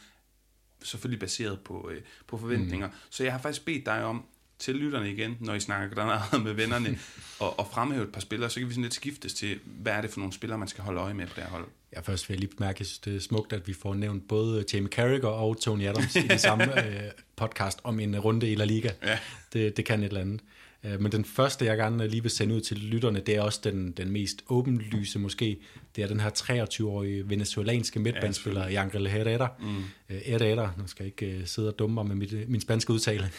selvfølgelig 0.83 1.21
baseret 1.21 1.61
på, 1.61 1.91
øh, 1.91 2.03
på 2.27 2.39
forventninger. 2.39 2.87
Mm. 2.87 2.93
Så 3.11 3.25
jeg 3.25 3.33
har 3.33 3.41
faktisk 3.41 3.65
bedt 3.65 3.87
dig 3.87 4.05
om 4.05 4.25
til 4.59 4.75
lytterne 4.75 5.13
igen, 5.13 5.37
når 5.41 5.55
I 5.55 5.61
snakker 5.61 5.95
der 5.95 6.39
med 6.39 6.53
vennerne, 6.53 6.99
og, 7.41 7.59
og 7.59 7.69
fremhæve 7.73 8.05
et 8.05 8.13
par 8.13 8.21
spillere, 8.21 8.51
så 8.51 8.61
kan 8.61 8.69
vi 8.69 8.73
sådan 8.75 8.83
lidt 8.83 8.95
skiftes 8.95 9.35
til, 9.35 9.59
hvad 9.65 9.93
er 9.93 10.01
det 10.01 10.11
for 10.11 10.21
nogle 10.21 10.33
spillere, 10.33 10.59
man 10.59 10.69
skal 10.69 10.85
holde 10.85 11.01
øje 11.01 11.15
med 11.15 11.27
på 11.27 11.33
det 11.37 11.43
her 11.43 11.51
hold. 11.51 11.67
Ja, 11.97 12.01
først 12.01 12.29
vil 12.29 12.35
jeg 12.35 12.41
lige 12.41 12.57
bemærke, 12.57 12.81
at 12.81 12.99
det 13.05 13.17
er 13.17 13.21
smukt, 13.21 13.53
at 13.53 13.69
vi 13.69 13.73
får 13.73 13.95
nævnt 13.95 14.29
både 14.29 14.65
Jamie 14.73 14.89
Carragher 14.89 15.29
og 15.29 15.61
Tony 15.61 15.87
Adams 15.87 16.17
i 16.17 16.29
det 16.29 16.41
samme 16.49 16.87
øh, 16.87 17.11
podcast 17.37 17.79
om 17.85 18.01
en 18.01 18.21
runde 18.21 18.53
i 18.53 18.55
La 18.55 18.65
Liga. 18.65 18.91
Ja. 19.03 19.19
Det, 19.53 19.77
det 19.77 19.85
kan 19.85 20.01
et 20.01 20.07
eller 20.07 20.21
andet. 20.21 20.41
Øh, 20.85 21.01
men 21.01 21.13
den 21.13 21.25
første, 21.25 21.65
jeg 21.65 21.77
gerne 21.77 22.09
lige 22.09 22.23
vil 22.23 22.31
sende 22.31 22.55
ud 22.55 22.61
til 22.61 22.77
lytterne, 22.77 23.21
det 23.21 23.37
er 23.37 23.41
også 23.41 23.61
den, 23.65 23.93
den 23.93 24.11
mest 24.11 24.45
åbenlyse 24.49 25.19
måske. 25.19 25.57
Det 25.97 26.05
er 26.05 26.09
den 26.09 26.21
her 26.21 26.31
23-årige 26.31 27.29
venezuelanske 27.29 28.01
midtbandspiller, 28.01 28.69
ja, 28.69 28.83
Yangel 28.83 29.09
Herrera. 29.09 29.49
Mm. 29.61 29.67
Øh, 30.11 30.21
Herrera, 30.25 30.73
nu 30.79 30.87
skal 30.87 31.05
jeg 31.05 31.23
ikke 31.23 31.47
sidde 31.47 31.69
og 31.69 31.79
dumme 31.79 31.95
mig 31.95 32.07
med 32.07 32.17
mit, 32.17 32.49
min 32.49 32.61
spanske 32.61 32.93
udtale. 32.93 33.31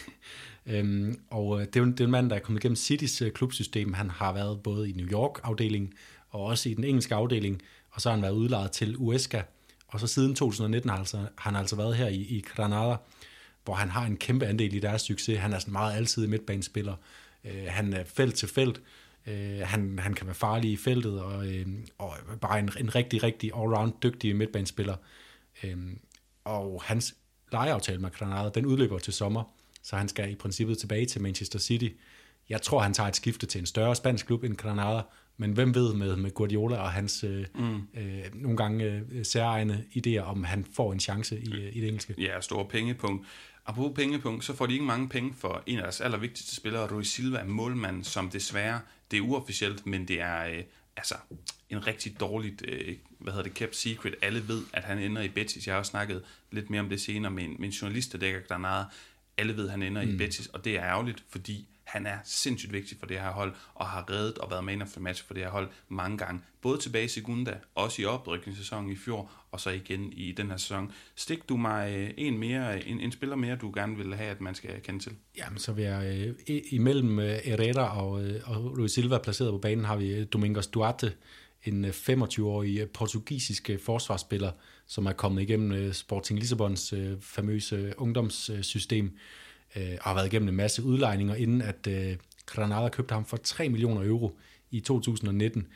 Øhm, 0.68 1.20
og 1.30 1.60
det 1.60 1.76
er, 1.76 1.80
jo, 1.80 1.86
det 1.86 2.00
er 2.00 2.04
en 2.04 2.10
mand, 2.10 2.30
der 2.30 2.36
er 2.36 2.40
kommet 2.40 2.64
igennem 2.64 2.76
Citys 2.76 3.22
øh, 3.22 3.32
klubsystem. 3.32 3.92
Han 3.92 4.10
har 4.10 4.32
været 4.32 4.62
både 4.62 4.90
i 4.90 4.92
New 4.92 5.06
York-afdelingen 5.06 5.92
og 6.30 6.44
også 6.44 6.68
i 6.68 6.74
den 6.74 6.84
engelske 6.84 7.14
afdeling, 7.14 7.62
og 7.90 8.00
så 8.00 8.08
har 8.08 8.16
han 8.16 8.22
været 8.22 8.32
udlejet 8.32 8.70
til 8.70 8.96
Uesca. 8.98 9.42
Og 9.88 10.00
så 10.00 10.06
siden 10.06 10.34
2019 10.34 10.90
har 10.90 10.98
altså, 10.98 11.18
han 11.38 11.54
har 11.54 11.60
altså 11.60 11.76
været 11.76 11.96
her 11.96 12.08
i, 12.08 12.16
i 12.16 12.44
Granada, 12.54 12.96
hvor 13.64 13.74
han 13.74 13.88
har 13.88 14.06
en 14.06 14.16
kæmpe 14.16 14.46
andel 14.46 14.74
i 14.74 14.78
deres 14.78 15.02
succes. 15.02 15.38
Han 15.38 15.52
er 15.52 15.58
sådan 15.58 15.72
meget 15.72 15.96
altid 15.96 16.26
midtbanespiller. 16.26 16.94
Øh, 17.46 17.64
han 17.68 17.92
er 17.92 18.04
felt 18.04 18.34
til 18.34 18.48
felt. 18.48 18.82
Øh, 19.26 19.60
han, 19.64 19.98
han 19.98 20.14
kan 20.14 20.26
være 20.26 20.34
farlig 20.34 20.70
i 20.70 20.76
feltet, 20.76 21.20
og, 21.20 21.46
øh, 21.46 21.66
og 21.98 22.16
bare 22.40 22.58
en, 22.58 22.70
en 22.80 22.94
rigtig, 22.94 23.22
rigtig 23.22 23.52
all-round 23.54 23.92
dygtig 24.02 24.36
midtbanespiller. 24.36 24.96
Øh, 25.64 25.76
og 26.44 26.82
hans 26.84 27.14
lejeaftale 27.52 27.98
med 27.98 28.10
Granada, 28.10 28.48
den 28.48 28.66
udløber 28.66 28.98
til 28.98 29.12
sommer 29.12 29.44
så 29.86 29.96
han 29.96 30.08
skal 30.08 30.30
i 30.30 30.34
princippet 30.34 30.78
tilbage 30.78 31.06
til 31.06 31.22
Manchester 31.22 31.58
City. 31.58 31.88
Jeg 32.48 32.62
tror, 32.62 32.80
han 32.80 32.94
tager 32.94 33.08
et 33.08 33.16
skifte 33.16 33.46
til 33.46 33.58
en 33.58 33.66
større 33.66 33.96
spansk 33.96 34.26
klub 34.26 34.44
end 34.44 34.56
Granada, 34.56 35.02
men 35.36 35.52
hvem 35.52 35.74
ved 35.74 35.94
med, 35.94 36.16
med 36.16 36.30
Guardiola 36.30 36.76
og 36.76 36.92
hans 36.92 37.24
øh, 37.24 37.44
mm. 37.54 37.74
øh, 37.94 38.24
nogle 38.34 38.56
gange 38.56 38.84
øh, 38.84 39.24
særegne 39.24 39.84
idéer, 39.96 40.20
om 40.20 40.44
han 40.44 40.64
får 40.72 40.92
en 40.92 41.00
chance 41.00 41.40
i, 41.40 41.52
øh, 41.52 41.76
i 41.76 41.80
det 41.80 41.88
engelske. 41.88 42.14
Ja, 42.18 42.40
store 42.40 42.64
pengepunkt. 42.68 43.26
Apropos 43.66 43.94
pengepunkt, 43.94 44.44
så 44.44 44.54
får 44.54 44.66
de 44.66 44.72
ikke 44.72 44.84
mange 44.84 45.08
penge 45.08 45.34
for 45.38 45.62
en 45.66 45.78
af 45.78 45.82
deres 45.82 46.00
allervigtigste 46.00 46.56
spillere, 46.56 46.92
Rui 46.92 47.04
Silva, 47.04 47.44
målmand, 47.44 48.04
som 48.04 48.30
desværre, 48.30 48.80
det 49.10 49.16
er 49.16 49.20
uofficielt, 49.20 49.86
men 49.86 50.08
det 50.08 50.20
er 50.20 50.44
øh, 50.44 50.62
altså 50.96 51.14
en 51.70 51.86
rigtig 51.86 52.20
dårligt, 52.20 52.62
øh, 52.68 52.96
hvad 53.18 53.32
hedder 53.32 53.42
det, 53.42 53.54
kept 53.54 53.76
secret. 53.76 54.14
Alle 54.22 54.48
ved, 54.48 54.62
at 54.72 54.84
han 54.84 54.98
ender 54.98 55.22
i 55.22 55.28
Betis. 55.28 55.66
Jeg 55.66 55.74
har 55.74 55.78
også 55.78 55.90
snakket 55.90 56.22
lidt 56.50 56.70
mere 56.70 56.80
om 56.80 56.88
det 56.88 57.00
senere 57.00 57.32
med 57.32 57.44
en, 57.44 57.56
med 57.58 57.68
en 57.68 57.72
journalist, 57.72 58.12
der 58.12 58.18
dækker 58.18 58.40
Granada 58.40 58.84
alle 59.38 59.56
ved, 59.56 59.64
at 59.64 59.70
han 59.70 59.82
ender 59.82 60.04
mm. 60.04 60.14
i 60.14 60.16
Betis, 60.16 60.46
og 60.46 60.64
det 60.64 60.76
er 60.76 60.84
ærgerligt, 60.84 61.24
fordi 61.28 61.68
han 61.86 62.06
er 62.06 62.18
sindssygt 62.24 62.72
vigtig 62.72 62.98
for 62.98 63.06
det 63.06 63.20
her 63.20 63.30
hold, 63.30 63.54
og 63.74 63.86
har 63.86 64.10
reddet 64.10 64.38
og 64.38 64.50
været 64.50 64.64
man 64.64 64.82
of 64.82 64.88
the 64.88 65.00
match 65.00 65.26
for 65.26 65.34
det 65.34 65.42
her 65.42 65.50
hold 65.50 65.68
mange 65.88 66.18
gange. 66.18 66.40
Både 66.62 66.78
tilbage 66.78 67.04
i 67.04 67.08
Segunda, 67.08 67.54
også 67.74 68.02
i 68.02 68.04
oprykningssæsonen 68.04 68.92
i 68.92 68.96
fjor, 68.96 69.30
og 69.50 69.60
så 69.60 69.70
igen 69.70 70.12
i 70.12 70.32
den 70.32 70.50
her 70.50 70.56
sæson. 70.56 70.92
Stik 71.14 71.48
du 71.48 71.56
mig 71.56 71.94
øh, 71.96 72.10
en, 72.16 72.38
mere, 72.38 72.86
en, 72.86 73.00
en 73.00 73.12
spiller 73.12 73.36
mere, 73.36 73.56
du 73.56 73.72
gerne 73.74 73.96
vil 73.96 74.14
have, 74.14 74.30
at 74.30 74.40
man 74.40 74.54
skal 74.54 74.70
kende 74.82 75.02
til? 75.02 75.12
Jamen, 75.36 75.58
så 75.58 75.72
vil 75.72 75.84
jeg 75.84 76.34
øh, 76.48 76.60
imellem 76.70 77.18
øh, 77.18 77.38
Herrera 77.44 78.02
og, 78.02 78.24
øh, 78.24 78.40
og 78.44 78.76
Luis 78.76 78.92
Silva 78.92 79.18
placeret 79.18 79.50
på 79.50 79.58
banen, 79.58 79.84
har 79.84 79.96
vi 79.96 80.14
øh, 80.14 80.26
Domingos 80.32 80.66
Duarte, 80.66 81.12
en 81.64 81.84
øh, 81.84 81.90
25-årig 81.90 82.90
portugisisk 82.90 83.70
forsvarsspiller, 83.84 84.50
som 84.86 85.06
er 85.06 85.12
kommet 85.12 85.42
igennem 85.42 85.92
Sporting 85.92 86.38
Lissabons 86.38 86.94
famøse 87.20 87.94
ungdomssystem, 87.98 89.16
Øh, 89.76 89.92
og 90.00 90.04
har 90.04 90.14
været 90.14 90.26
igennem 90.26 90.48
en 90.48 90.56
masse 90.56 90.82
udlejninger, 90.82 91.34
inden 91.34 91.62
at 91.62 91.86
øh, 91.88 92.16
Granada 92.46 92.88
købte 92.88 93.14
ham 93.14 93.24
for 93.24 93.36
3 93.36 93.68
millioner 93.68 94.06
euro 94.06 94.38
i 94.70 94.80
2019. 94.80 95.66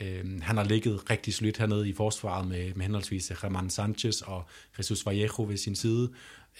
Øh, 0.00 0.42
han 0.42 0.56
har 0.56 0.64
ligget 0.64 1.10
rigtig 1.10 1.34
solidt 1.34 1.58
hernede 1.58 1.88
i 1.88 1.92
forsvaret 1.92 2.48
med, 2.48 2.74
med 2.74 2.82
henholdsvis 2.82 3.30
øh, 3.30 3.44
Ramon 3.44 3.70
Sanchez 3.70 4.20
og 4.20 4.44
Jesus 4.78 5.06
Vallejo 5.06 5.44
ved 5.48 5.56
sin 5.56 5.76
side, 5.76 6.12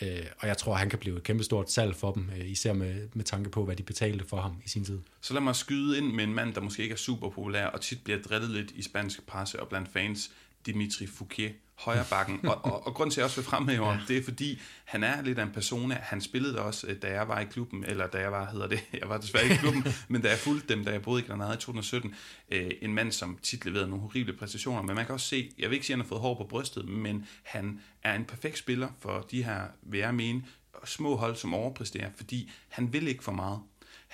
øh, 0.03 0.27
og 0.39 0.49
jeg 0.49 0.57
tror, 0.57 0.75
han 0.75 0.91
kan 0.91 0.99
blive 0.99 1.17
et 1.17 1.23
kæmpestort 1.23 1.71
salg 1.71 1.97
for 1.97 2.13
dem, 2.13 2.31
øh, 2.39 2.51
især 2.51 2.73
med, 2.73 3.09
med 3.15 3.25
tanke 3.25 3.51
på, 3.51 3.65
hvad 3.65 3.77
de 3.77 3.83
betalte 3.83 4.25
for 4.25 4.41
ham 4.41 4.57
i 4.65 4.69
sin 4.69 4.85
tid. 4.85 4.99
Så 5.21 5.35
lad 5.35 5.41
mig 5.43 5.57
skyde 5.57 5.99
ind 5.99 6.13
med 6.13 6.25
en 6.25 6.35
mand, 6.35 6.55
der 6.55 6.61
måske 6.61 6.83
ikke 6.83 6.93
er 6.93 6.97
super 6.97 7.29
populær, 7.29 7.67
og 7.67 7.81
tit 7.81 8.05
bliver 8.05 8.23
drillet 8.23 8.51
lidt 8.51 8.71
i 8.71 8.83
spansk 8.83 9.27
presse 9.27 9.61
og 9.61 9.69
blandt 9.69 9.89
fans, 9.89 10.31
Dimitri 10.67 11.07
Fouquet 11.07 11.53
højre 11.79 12.05
bakken. 12.11 12.41
og, 12.47 12.65
og, 12.65 12.87
og 12.87 12.95
grund 12.95 13.11
til, 13.11 13.15
at 13.15 13.19
jeg 13.19 13.25
også 13.25 13.37
vil 13.37 13.45
fremhæve 13.45 13.85
ham, 13.85 13.97
ja. 13.97 14.03
det 14.09 14.19
er 14.19 14.25
fordi, 14.25 14.61
han 14.85 15.05
er 15.05 15.23
lidt 15.23 15.39
af 15.39 15.43
en 15.43 15.53
persona. 15.53 15.99
Han 16.03 16.21
spillede 16.21 16.61
også, 16.61 16.87
øh, 16.87 17.03
da 17.03 17.13
jeg 17.13 17.29
var 17.29 17.41
i 17.41 17.45
klubben, 17.45 17.85
eller 17.85 18.07
da 18.07 18.19
jeg 18.19 18.33
var, 18.33 18.51
hedder 18.51 18.67
det, 18.67 18.81
jeg 19.01 19.09
var 19.09 19.19
desværre 19.19 19.45
ikke 19.45 19.55
i 19.55 19.59
klubben, 19.59 19.85
men 20.09 20.23
da 20.23 20.29
jeg 20.29 20.39
fulgte 20.39 20.75
dem, 20.75 20.85
da 20.85 20.91
jeg 20.91 21.03
boede 21.03 21.23
i 21.23 21.27
Granada 21.27 21.53
i 21.53 21.57
2017, 21.57 22.15
øh, 22.51 22.71
en 22.83 22.95
mand, 22.95 23.13
som 23.13 23.39
tit 23.43 23.65
leverede 23.65 23.89
nogle 23.89 24.03
horrible 24.03 24.33
præstationer, 24.33 24.83
men 24.83 24.97
man 24.97 25.07
kan 25.07 25.13
også 25.13 25.27
se, 25.27 25.51
jeg 25.59 25.71
vil 25.71 25.75
ikke 25.75 25.87
sige, 25.87 25.95
at 25.95 25.99
han 25.99 26.05
har 26.05 26.09
fået 26.09 26.21
hår 26.21 26.35
på 26.35 26.45
brystet, 26.45 26.89
men 26.89 27.27
han 27.43 27.81
er 28.03 28.15
en 28.15 28.25
perfekt 28.25 28.59
spiller 28.59 28.89
for 29.01 29.27
de 29.31 29.45
her, 29.45 29.61
vil 29.83 30.01
jeg 30.01 30.15
mene, 30.15 30.43
små 30.85 31.17
hold, 31.17 31.37
som 31.37 31.55
overpræsterer, 31.55 32.11
fordi 32.17 32.51
han 32.69 32.93
vil 32.93 33.09
ikke 33.09 33.25
for 33.25 33.33
meget. 33.33 33.61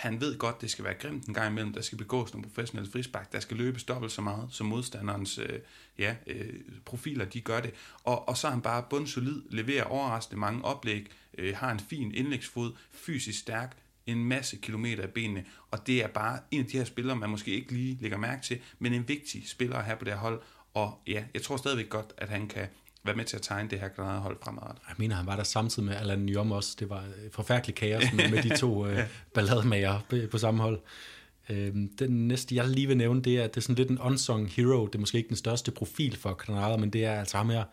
Han 0.01 0.21
ved 0.21 0.39
godt, 0.39 0.61
det 0.61 0.71
skal 0.71 0.85
være 0.85 0.95
grimt 0.95 1.27
en 1.27 1.35
gang 1.35 1.51
imellem. 1.51 1.73
Der 1.73 1.81
skal 1.81 1.99
begås 1.99 2.33
nogle 2.33 2.49
professionelle 2.49 2.93
frispark. 2.93 3.33
Der 3.33 3.41
skal 3.41 3.57
løbes 3.57 3.85
dobbelt 3.85 4.13
så 4.13 4.23
meget, 4.23 4.49
som 4.51 4.67
modstanderens 4.67 5.39
øh, 5.39 5.59
ja, 5.99 6.15
øh, 6.27 6.61
profiler 6.85 7.25
de 7.25 7.41
gør 7.41 7.61
det. 7.61 7.75
Og, 8.05 8.29
og 8.29 8.37
så 8.37 8.47
er 8.47 8.51
han 8.51 8.61
bare 8.61 8.85
bundsolid, 8.91 9.43
leverer 9.51 9.85
overraskende 9.85 10.41
mange 10.41 10.65
oplæg, 10.65 11.07
øh, 11.39 11.57
har 11.57 11.71
en 11.71 11.81
fin 11.81 12.15
indlægsfod, 12.15 12.73
fysisk 12.93 13.39
stærk, 13.39 13.77
en 14.07 14.25
masse 14.25 14.57
kilometer 14.57 15.05
i 15.05 15.07
benene, 15.07 15.45
og 15.71 15.87
det 15.87 16.03
er 16.03 16.09
bare 16.09 16.39
en 16.51 16.61
af 16.61 16.67
de 16.67 16.77
her 16.77 16.85
spillere, 16.85 17.17
man 17.17 17.31
måske 17.31 17.51
ikke 17.51 17.73
lige 17.73 17.99
lægger 18.01 18.19
mærke 18.19 18.43
til, 18.43 18.61
men 18.79 18.95
en 18.95 19.09
vigtig 19.09 19.49
spiller 19.49 19.83
her 19.83 19.97
på 19.97 20.05
det 20.05 20.13
her 20.13 20.21
hold, 20.21 20.43
og 20.75 21.03
ja, 21.07 21.25
jeg 21.35 21.43
tror 21.43 21.57
stadigvæk 21.57 21.89
godt, 21.89 22.13
at 22.17 22.29
han 22.29 22.49
kan 22.49 22.69
være 23.05 23.17
med 23.17 23.25
til 23.25 23.37
at 23.37 23.43
tegne 23.43 23.69
det 23.71 23.81
her 23.81 23.89
Granada-hold 23.89 24.39
fremadrettet. 24.43 24.83
Jeg 24.89 24.95
mener, 24.99 25.17
han 25.17 25.27
var 25.27 25.37
der 25.37 25.43
samtidig 25.43 25.89
med 25.89 25.97
Alan 25.97 26.27
Nyom 26.27 26.53
også. 26.53 26.77
Det 26.81 26.91
var 26.91 27.05
forfærdelig 27.33 27.75
kaos 27.75 28.05
med, 28.13 28.31
med 28.31 28.43
de 28.43 28.57
to 28.57 28.87
øh, 28.87 28.99
ballademager 29.35 30.01
på, 30.11 30.17
på 30.31 30.39
samme 30.39 30.63
hold. 30.63 30.81
Øh, 31.49 31.75
den 31.99 32.29
næste, 32.29 32.55
jeg 32.55 32.69
lige 32.69 32.87
vil 32.87 32.97
nævne, 32.97 33.23
det 33.23 33.37
er, 33.37 33.47
det 33.47 33.57
er 33.57 33.61
sådan 33.61 33.75
lidt 33.75 33.91
en 33.91 33.99
unsung 33.99 34.49
hero. 34.49 34.87
Det 34.87 34.95
er 34.95 34.99
måske 34.99 35.19
ikke 35.19 35.29
den 35.29 35.37
største 35.37 35.71
profil 35.71 36.17
for 36.17 36.33
Granada, 36.33 36.77
men 36.77 36.91
det 36.91 37.05
er 37.05 37.13
altså 37.13 37.37
ham 37.37 37.51
her, 37.51 37.65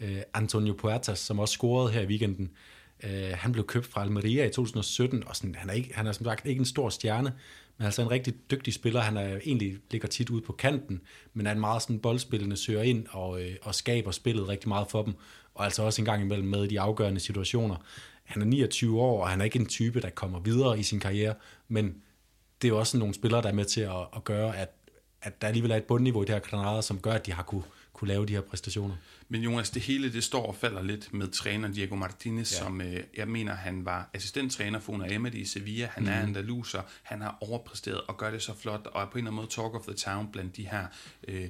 øh, 0.00 0.22
Antonio 0.34 0.74
Puertas, 0.74 1.18
som 1.18 1.38
også 1.38 1.52
scorede 1.52 1.92
her 1.92 2.00
i 2.00 2.06
weekenden. 2.06 2.50
Øh, 3.02 3.32
han 3.34 3.52
blev 3.52 3.66
købt 3.66 3.86
fra 3.86 4.02
Almeria 4.02 4.46
i 4.46 4.50
2017, 4.50 5.24
og 5.26 5.36
sådan, 5.36 5.54
han, 5.54 5.70
er 5.70 5.74
ikke, 5.74 5.94
han 5.94 6.06
er 6.06 6.12
som 6.12 6.24
sagt 6.24 6.46
ikke 6.46 6.58
en 6.58 6.64
stor 6.64 6.88
stjerne, 6.88 7.32
men 7.78 7.84
altså 7.84 8.02
en 8.02 8.10
rigtig 8.10 8.34
dygtig 8.50 8.74
spiller. 8.74 9.00
Han 9.00 9.16
er 9.16 9.36
egentlig 9.44 9.78
ligger 9.90 10.08
tit 10.08 10.30
ude 10.30 10.42
på 10.42 10.52
kanten, 10.52 11.00
men 11.34 11.46
er 11.46 11.52
en 11.52 11.60
meget 11.60 11.82
sådan 11.82 11.98
boldspillende, 11.98 12.56
søger 12.56 12.82
ind 12.82 13.06
og, 13.10 13.42
øh, 13.42 13.56
og 13.62 13.74
skaber 13.74 14.10
spillet 14.10 14.48
rigtig 14.48 14.68
meget 14.68 14.90
for 14.90 15.02
dem, 15.02 15.14
og 15.54 15.64
altså 15.64 15.82
også 15.82 16.02
en 16.02 16.06
gang 16.06 16.22
imellem 16.22 16.48
med 16.48 16.64
i 16.64 16.68
de 16.68 16.80
afgørende 16.80 17.20
situationer. 17.20 17.76
Han 18.24 18.42
er 18.42 18.46
29 18.46 19.00
år, 19.00 19.22
og 19.22 19.28
han 19.28 19.40
er 19.40 19.44
ikke 19.44 19.58
en 19.58 19.66
type, 19.66 20.00
der 20.00 20.10
kommer 20.10 20.40
videre 20.40 20.78
i 20.78 20.82
sin 20.82 21.00
karriere, 21.00 21.34
men 21.68 22.02
det 22.62 22.68
er 22.68 22.72
jo 22.72 22.78
også 22.78 22.98
nogle 22.98 23.14
spillere, 23.14 23.42
der 23.42 23.48
er 23.48 23.52
med 23.52 23.64
til 23.64 23.80
at, 23.80 24.06
at 24.16 24.24
gøre, 24.24 24.56
at, 24.56 24.70
at 25.22 25.42
der 25.42 25.48
alligevel 25.48 25.70
er 25.70 25.76
et 25.76 25.84
bundniveau 25.84 26.22
i 26.22 26.26
det 26.26 26.34
her 26.34 26.40
Granada, 26.40 26.82
som 26.82 26.98
gør, 26.98 27.12
at 27.12 27.26
de 27.26 27.32
har 27.32 27.42
kunne, 27.42 27.62
kunne 27.92 28.08
lave 28.08 28.26
de 28.26 28.32
her 28.32 28.40
præstationer. 28.40 28.94
Men 29.28 29.42
Jonas, 29.42 29.70
det 29.70 29.82
hele 29.82 30.12
det 30.12 30.24
står 30.24 30.46
og 30.46 30.56
falder 30.56 30.82
lidt 30.82 31.14
med 31.14 31.28
træner 31.28 31.68
Diego 31.68 31.96
Martinez, 31.96 32.52
ja. 32.52 32.58
som 32.58 32.80
øh, 32.80 33.04
jeg 33.16 33.28
mener, 33.28 33.54
han 33.54 33.84
var 33.84 34.10
assistenttræner 34.14 34.78
for 34.78 34.92
Una 34.92 35.14
Emery 35.14 35.34
i 35.34 35.44
Sevilla. 35.44 35.86
Han 35.86 36.02
mm. 36.02 36.08
er 36.08 36.14
andaluser, 36.14 36.82
han 37.02 37.20
har 37.20 37.38
overpræsteret 37.40 38.00
og 38.00 38.16
gør 38.16 38.30
det 38.30 38.42
så 38.42 38.54
flot, 38.54 38.86
og 38.86 39.02
er 39.02 39.06
på 39.06 39.12
en 39.12 39.18
eller 39.18 39.30
anden 39.30 39.36
måde 39.36 39.46
talk 39.46 39.74
of 39.74 39.82
the 39.82 39.94
town 39.94 40.32
blandt 40.32 40.56
de 40.56 40.68
her 40.68 40.86
øh, 41.28 41.48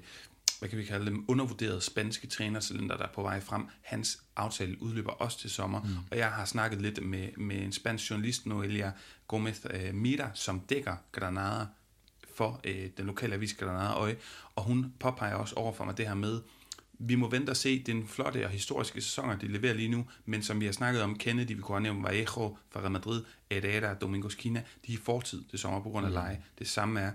hvad 0.58 0.68
kan 0.68 0.78
vi 0.78 0.84
kalde 0.84 1.06
dem, 1.06 1.24
undervurderede 1.28 1.80
spanske 1.80 2.26
trænercylinder, 2.26 2.96
der 2.96 3.04
er 3.04 3.12
på 3.14 3.22
vej 3.22 3.40
frem. 3.40 3.66
Hans 3.82 4.22
aftale 4.36 4.82
udløber 4.82 5.10
også 5.10 5.38
til 5.38 5.50
sommer, 5.50 5.82
mm. 5.82 5.88
og 6.10 6.18
jeg 6.18 6.30
har 6.32 6.44
snakket 6.44 6.82
lidt 6.82 7.04
med, 7.04 7.28
med 7.36 7.56
en 7.56 7.72
spansk 7.72 8.10
journalist, 8.10 8.46
Noelia 8.46 8.92
Gomez 9.28 9.60
øh, 9.70 9.94
Mira, 9.94 10.30
som 10.34 10.60
dækker 10.60 10.96
Granada 11.12 11.66
for 12.34 12.60
øh, 12.64 12.90
den 12.96 13.06
lokale 13.06 13.34
avis 13.34 13.54
Granada 13.54 13.92
Øje, 13.92 14.16
og 14.54 14.64
hun 14.64 14.92
påpeger 15.00 15.34
også 15.34 15.54
over 15.54 15.72
for 15.72 15.84
mig 15.84 15.96
det 15.96 16.06
her 16.06 16.14
med, 16.14 16.40
vi 16.98 17.14
må 17.14 17.30
vente 17.30 17.50
og 17.50 17.56
se 17.56 17.82
den 17.82 18.08
flotte 18.08 18.44
og 18.44 18.50
historiske 18.50 19.00
sæsoner, 19.00 19.38
de 19.38 19.48
leverer 19.48 19.74
lige 19.74 19.88
nu, 19.88 20.06
men 20.24 20.42
som 20.42 20.60
vi 20.60 20.64
har 20.64 20.72
snakket 20.72 21.02
om, 21.02 21.18
Kennedy, 21.18 21.52
vi 21.52 21.60
kunne 21.60 21.74
have 21.74 21.82
nævnt 21.82 22.04
Vallejo 22.04 22.56
fra 22.70 22.80
Real 22.80 22.90
Madrid, 22.90 23.24
Herrera, 23.50 23.94
Domingos 23.94 24.34
Kina, 24.34 24.62
de 24.86 24.94
er 24.94 24.98
fortid 24.98 25.44
det 25.52 25.60
sommer 25.60 25.82
på 25.82 25.90
grund 25.90 26.06
af 26.06 26.10
mm. 26.10 26.14
leje. 26.14 26.42
Det 26.58 26.68
samme 26.68 27.00
er 27.00 27.12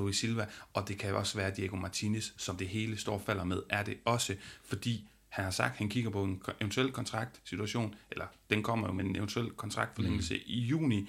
Rui 0.00 0.12
Silva, 0.12 0.46
og 0.72 0.88
det 0.88 0.98
kan 0.98 1.14
også 1.14 1.38
være 1.38 1.50
Diego 1.56 1.76
Martinez, 1.76 2.32
som 2.36 2.56
det 2.56 2.68
hele 2.68 2.98
står 2.98 3.14
og 3.14 3.22
falder 3.26 3.44
med, 3.44 3.62
er 3.70 3.82
det 3.82 3.96
også, 4.04 4.36
fordi 4.64 5.08
han 5.28 5.44
har 5.44 5.50
sagt, 5.50 5.72
at 5.72 5.78
han 5.78 5.88
kigger 5.88 6.10
på 6.10 6.24
en 6.24 6.42
eventuel 6.60 6.92
kontraktsituation, 6.92 7.94
eller 8.10 8.26
den 8.50 8.62
kommer 8.62 8.86
jo 8.86 8.92
med 8.92 9.04
en 9.04 9.16
eventuel 9.16 9.50
kontraktforlængelse 9.50 10.34
mm. 10.34 10.40
i 10.46 10.60
juni, 10.60 11.08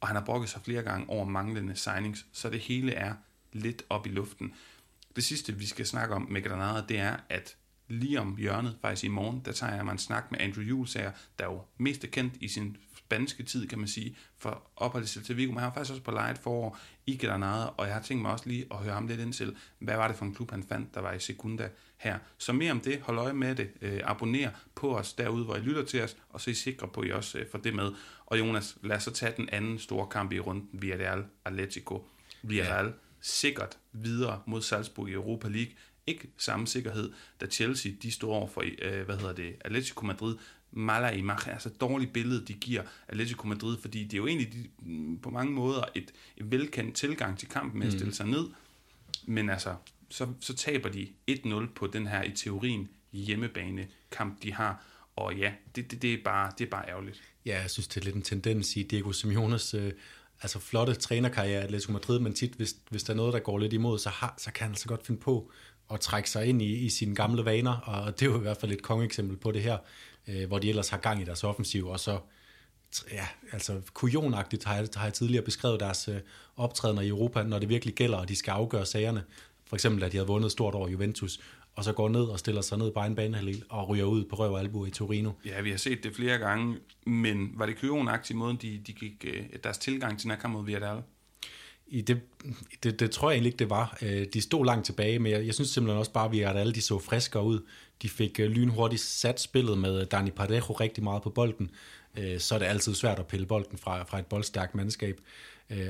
og 0.00 0.08
han 0.08 0.16
har 0.16 0.24
brokket 0.24 0.50
sig 0.50 0.60
flere 0.64 0.82
gange 0.82 1.10
over 1.10 1.24
manglende 1.24 1.76
signings, 1.76 2.26
så 2.32 2.50
det 2.50 2.60
hele 2.60 2.92
er 2.92 3.14
lidt 3.52 3.82
op 3.90 4.06
i 4.06 4.10
luften. 4.10 4.54
Det 5.16 5.24
sidste, 5.24 5.52
vi 5.52 5.66
skal 5.66 5.86
snakke 5.86 6.14
om 6.14 6.26
med 6.30 6.42
Granada, 6.42 6.82
det 6.88 6.98
er, 6.98 7.16
at 7.28 7.56
lige 7.88 8.20
om 8.20 8.36
hjørnet, 8.36 8.76
faktisk 8.80 9.04
i 9.04 9.08
morgen, 9.08 9.42
der 9.44 9.52
tager 9.52 9.74
jeg 9.74 9.84
mig 9.84 9.92
en 9.92 9.98
snak 9.98 10.30
med 10.30 10.40
Andrew 10.40 10.64
Julesager, 10.64 11.12
der 11.38 11.44
er 11.44 11.50
jo 11.50 11.60
mest 11.78 12.04
er 12.04 12.08
kendt 12.08 12.34
i 12.40 12.48
sin 12.48 12.76
spanske 12.96 13.42
tid, 13.42 13.68
kan 13.68 13.78
man 13.78 13.88
sige, 13.88 14.16
for 14.38 14.70
opholdet 14.76 15.08
til 15.08 15.36
Vigo, 15.36 15.52
men 15.52 15.58
han 15.58 15.66
var 15.66 15.74
faktisk 15.74 15.90
også 15.90 16.02
på 16.02 16.10
lejet 16.10 16.38
forår 16.38 16.78
i 17.06 17.16
Granada, 17.16 17.64
og 17.64 17.86
jeg 17.86 17.94
har 17.94 18.02
tænkt 18.02 18.22
mig 18.22 18.32
også 18.32 18.48
lige 18.48 18.66
at 18.70 18.76
høre 18.76 18.94
ham 18.94 19.06
lidt 19.06 19.20
ind 19.20 19.32
til, 19.32 19.56
hvad 19.78 19.96
var 19.96 20.08
det 20.08 20.16
for 20.16 20.24
en 20.24 20.34
klub, 20.34 20.50
han 20.50 20.62
fandt, 20.62 20.94
der 20.94 21.00
var 21.00 21.12
i 21.12 21.18
Segunda 21.18 21.68
her. 21.96 22.18
Så 22.38 22.52
mere 22.52 22.72
om 22.72 22.80
det, 22.80 23.00
hold 23.00 23.18
øje 23.18 23.32
med 23.32 23.54
det, 23.54 23.70
øh, 23.80 24.00
abonner 24.04 24.50
på 24.74 24.98
os 24.98 25.12
derude, 25.12 25.44
hvor 25.44 25.56
I 25.56 25.60
lytter 25.60 25.84
til 25.84 26.02
os, 26.02 26.16
og 26.28 26.40
så 26.40 26.50
er 26.50 26.52
I 26.52 26.54
sikre 26.54 26.88
på, 26.88 27.00
at 27.00 27.08
I 27.08 27.10
også 27.10 27.38
øh, 27.38 27.46
får 27.50 27.58
det 27.58 27.74
med. 27.74 27.92
Og 28.26 28.38
Jonas, 28.38 28.78
lad 28.82 28.96
os 28.96 29.02
så 29.02 29.10
tage 29.10 29.32
den 29.36 29.48
anden 29.52 29.78
store 29.78 30.06
kamp 30.06 30.32
i 30.32 30.40
runden, 30.40 30.68
Villarreal 30.72 31.24
Atletico. 31.44 32.08
Villarreal 32.42 32.86
ja 32.86 32.92
sikkert 33.26 33.78
videre 33.92 34.42
mod 34.46 34.62
Salzburg 34.62 35.08
i 35.08 35.12
Europa 35.12 35.48
League. 35.48 35.72
Ikke 36.06 36.28
samme 36.36 36.66
sikkerhed, 36.66 37.12
da 37.40 37.46
Chelsea 37.46 37.92
de 38.02 38.10
står 38.10 38.34
over 38.34 38.48
for 38.48 38.64
øh, 38.82 39.04
hvad 39.04 39.16
hedder 39.16 39.32
det, 39.32 39.56
Atletico 39.60 40.06
Madrid, 40.06 40.36
mala 40.70 41.10
imagen, 41.10 41.52
altså 41.52 41.68
dårligt 41.68 42.12
billede, 42.12 42.46
de 42.46 42.52
giver 42.52 42.82
Atletico 43.08 43.46
Madrid, 43.46 43.76
fordi 43.80 44.04
det 44.04 44.12
er 44.12 44.16
jo 44.16 44.26
egentlig 44.26 44.52
de, 44.52 45.18
på 45.22 45.30
mange 45.30 45.52
måder 45.52 45.84
et, 45.94 46.12
et 46.36 46.50
velkendt 46.50 46.96
tilgang 46.96 47.38
til 47.38 47.48
kampen 47.48 47.78
med 47.78 47.86
at 47.86 47.92
stille 47.92 48.08
mm. 48.08 48.12
sig 48.12 48.26
ned, 48.26 48.48
men 49.26 49.50
altså, 49.50 49.74
så, 50.08 50.28
så 50.40 50.54
taber 50.54 50.88
de 50.88 51.08
1-0 51.30 51.66
på 51.74 51.86
den 51.86 52.06
her 52.06 52.22
i 52.22 52.30
teorien 52.30 52.88
hjemmebane 53.12 53.86
kamp, 54.10 54.42
de 54.42 54.52
har, 54.52 54.84
og 55.16 55.36
ja, 55.36 55.52
det, 55.76 55.90
det, 55.90 56.02
det, 56.02 56.14
er, 56.14 56.18
bare, 56.24 56.52
det 56.58 56.64
er 56.66 56.70
bare 56.70 56.88
ærgerligt. 56.88 57.22
Ja, 57.46 57.60
jeg 57.60 57.70
synes, 57.70 57.88
det 57.88 58.00
er 58.00 58.04
lidt 58.04 58.16
en 58.16 58.22
tendens 58.22 58.76
i 58.76 58.82
Diego 58.82 59.12
Simeones 59.12 59.74
øh, 59.74 59.92
altså 60.42 60.58
flotte 60.58 60.94
trænerkarriere 60.94 61.60
i 61.60 61.64
Atletico 61.64 61.92
Madrid, 61.92 62.18
men 62.18 62.34
tit, 62.34 62.52
hvis, 62.52 62.74
hvis 62.90 63.02
der 63.02 63.12
er 63.12 63.16
noget, 63.16 63.32
der 63.32 63.38
går 63.38 63.58
lidt 63.58 63.72
imod, 63.72 63.98
så, 63.98 64.08
har, 64.08 64.34
så 64.38 64.52
kan 64.52 64.64
han 64.64 64.70
altså 64.70 64.88
godt 64.88 65.06
finde 65.06 65.20
på 65.20 65.50
at 65.90 66.00
trække 66.00 66.30
sig 66.30 66.46
ind 66.46 66.62
i, 66.62 66.74
i 66.74 66.88
sine 66.88 67.14
gamle 67.14 67.44
vaner, 67.44 67.76
og 67.76 68.20
det 68.20 68.26
er 68.26 68.30
jo 68.30 68.38
i 68.38 68.42
hvert 68.42 68.56
fald 68.56 68.72
et 68.72 68.82
kongeksempel 68.82 69.36
på 69.36 69.52
det 69.52 69.62
her 69.62 69.78
øh, 70.28 70.48
hvor 70.48 70.58
de 70.58 70.68
ellers 70.68 70.88
har 70.88 70.98
gang 70.98 71.20
i 71.20 71.24
deres 71.24 71.44
offensiv, 71.44 71.88
og 71.88 72.00
så 72.00 72.18
ja, 73.12 73.26
altså 73.52 73.80
kujonagtigt 73.94 74.64
har 74.64 74.74
jeg, 74.74 74.88
har 74.94 75.04
jeg 75.04 75.14
tidligere 75.14 75.44
beskrevet 75.44 75.80
deres 75.80 76.08
øh, 76.08 76.20
optrædener 76.56 77.02
i 77.02 77.08
Europa, 77.08 77.42
når 77.42 77.58
det 77.58 77.68
virkelig 77.68 77.94
gælder, 77.94 78.18
og 78.18 78.28
de 78.28 78.36
skal 78.36 78.50
afgøre 78.50 78.86
sagerne. 78.86 79.24
For 79.66 79.76
eksempel, 79.76 80.04
at 80.04 80.12
de 80.12 80.16
havde 80.16 80.26
vundet 80.26 80.52
stort 80.52 80.74
over 80.74 80.88
Juventus, 80.88 81.40
og 81.76 81.84
så 81.84 81.92
går 81.92 82.08
ned 82.08 82.24
og 82.24 82.38
stiller 82.38 82.60
sig 82.60 82.78
ned 82.78 82.90
på 82.90 83.00
en 83.00 83.14
banehalel 83.14 83.64
og 83.68 83.88
ryger 83.88 84.04
ud 84.04 84.24
på 84.24 84.36
røv 84.36 84.52
og 84.52 84.60
albu 84.60 84.86
i 84.86 84.90
Torino. 84.90 85.30
Ja, 85.44 85.60
vi 85.60 85.70
har 85.70 85.76
set 85.76 86.04
det 86.04 86.16
flere 86.16 86.38
gange, 86.38 86.76
men 87.06 87.52
var 87.54 87.66
det 87.66 87.80
kujonagtigt 87.80 88.38
måden, 88.38 88.56
de, 88.62 88.80
de 88.86 88.92
gik 88.92 89.24
øh, 89.28 89.44
deres 89.64 89.78
tilgang 89.78 90.18
til 90.18 90.22
den 90.22 90.30
her 90.30 90.38
kamp 90.38 90.54
mod 90.54 90.64
Villarreal? 90.64 91.02
I 91.86 92.00
det, 92.00 92.20
det, 92.82 93.00
det 93.00 93.10
tror 93.10 93.30
jeg 93.30 93.34
egentlig 93.34 93.48
ikke, 93.48 93.58
det 93.58 93.70
var. 93.70 93.98
Øh, 94.02 94.26
de 94.34 94.40
stod 94.40 94.64
langt 94.64 94.86
tilbage, 94.86 95.18
men 95.18 95.32
jeg, 95.32 95.46
jeg 95.46 95.54
synes 95.54 95.70
simpelthen 95.70 95.98
også 95.98 96.12
bare, 96.12 96.50
at 96.50 96.56
alle 96.56 96.72
de 96.72 96.80
så 96.80 96.98
friskere 96.98 97.44
ud. 97.44 97.60
De 98.02 98.08
fik 98.08 98.40
øh, 98.40 98.50
lynhurtigt 98.50 99.02
sat 99.02 99.40
spillet 99.40 99.78
med 99.78 100.06
Dani 100.06 100.30
Parejo 100.30 100.72
rigtig 100.72 101.04
meget 101.04 101.22
på 101.22 101.30
bolden. 101.30 101.70
Så 102.38 102.54
er 102.54 102.58
det 102.58 102.66
altid 102.66 102.94
svært 102.94 103.18
at 103.18 103.26
pille 103.26 103.46
bolden 103.46 103.78
fra, 103.78 104.02
fra 104.02 104.18
et 104.18 104.26
boldstærkt 104.26 104.74
mandskab. 104.74 105.20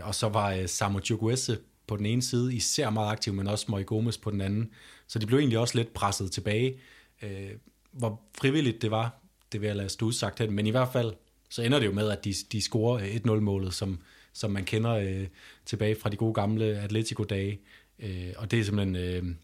Og 0.02 0.14
så 0.14 0.28
var 0.28 0.66
Samu 0.66 1.00
Chukwese 1.00 1.58
på 1.86 1.96
den 1.96 2.06
ene 2.06 2.22
side 2.22 2.54
især 2.54 2.90
meget 2.90 3.12
aktiv, 3.12 3.32
men 3.32 3.46
også 3.46 3.66
Moi 3.68 3.82
Gomes 3.82 4.18
på 4.18 4.30
den 4.30 4.40
anden. 4.40 4.70
Så 5.08 5.18
de 5.18 5.26
blev 5.26 5.38
egentlig 5.38 5.58
også 5.58 5.78
lidt 5.78 5.94
presset 5.94 6.32
tilbage. 6.32 6.78
Øh, 7.22 7.50
hvor 7.92 8.22
frivilligt 8.38 8.82
det 8.82 8.90
var, 8.90 9.20
det 9.52 9.60
vil 9.60 9.66
jeg 9.66 9.76
lade 9.76 9.88
stå 9.88 10.06
udsagt 10.06 10.38
hen. 10.38 10.52
Men 10.52 10.66
i 10.66 10.70
hvert 10.70 10.92
fald, 10.92 11.12
så 11.50 11.62
ender 11.62 11.78
det 11.78 11.86
jo 11.86 11.92
med, 11.92 12.10
at 12.10 12.24
de, 12.24 12.34
de 12.52 12.60
scorer 12.60 12.94
øh, 12.94 13.14
1-0-målet, 13.14 13.74
som, 13.74 14.00
som 14.32 14.50
man 14.50 14.64
kender 14.64 14.92
øh, 14.92 15.26
tilbage 15.66 15.96
fra 16.00 16.10
de 16.10 16.16
gode 16.16 16.34
gamle 16.34 16.64
Atletico-dage. 16.64 17.60
Øh, 17.98 18.32
og 18.36 18.50
det 18.50 18.60
er 18.60 18.64
simpelthen 18.64 18.96
øh, 18.96 19.34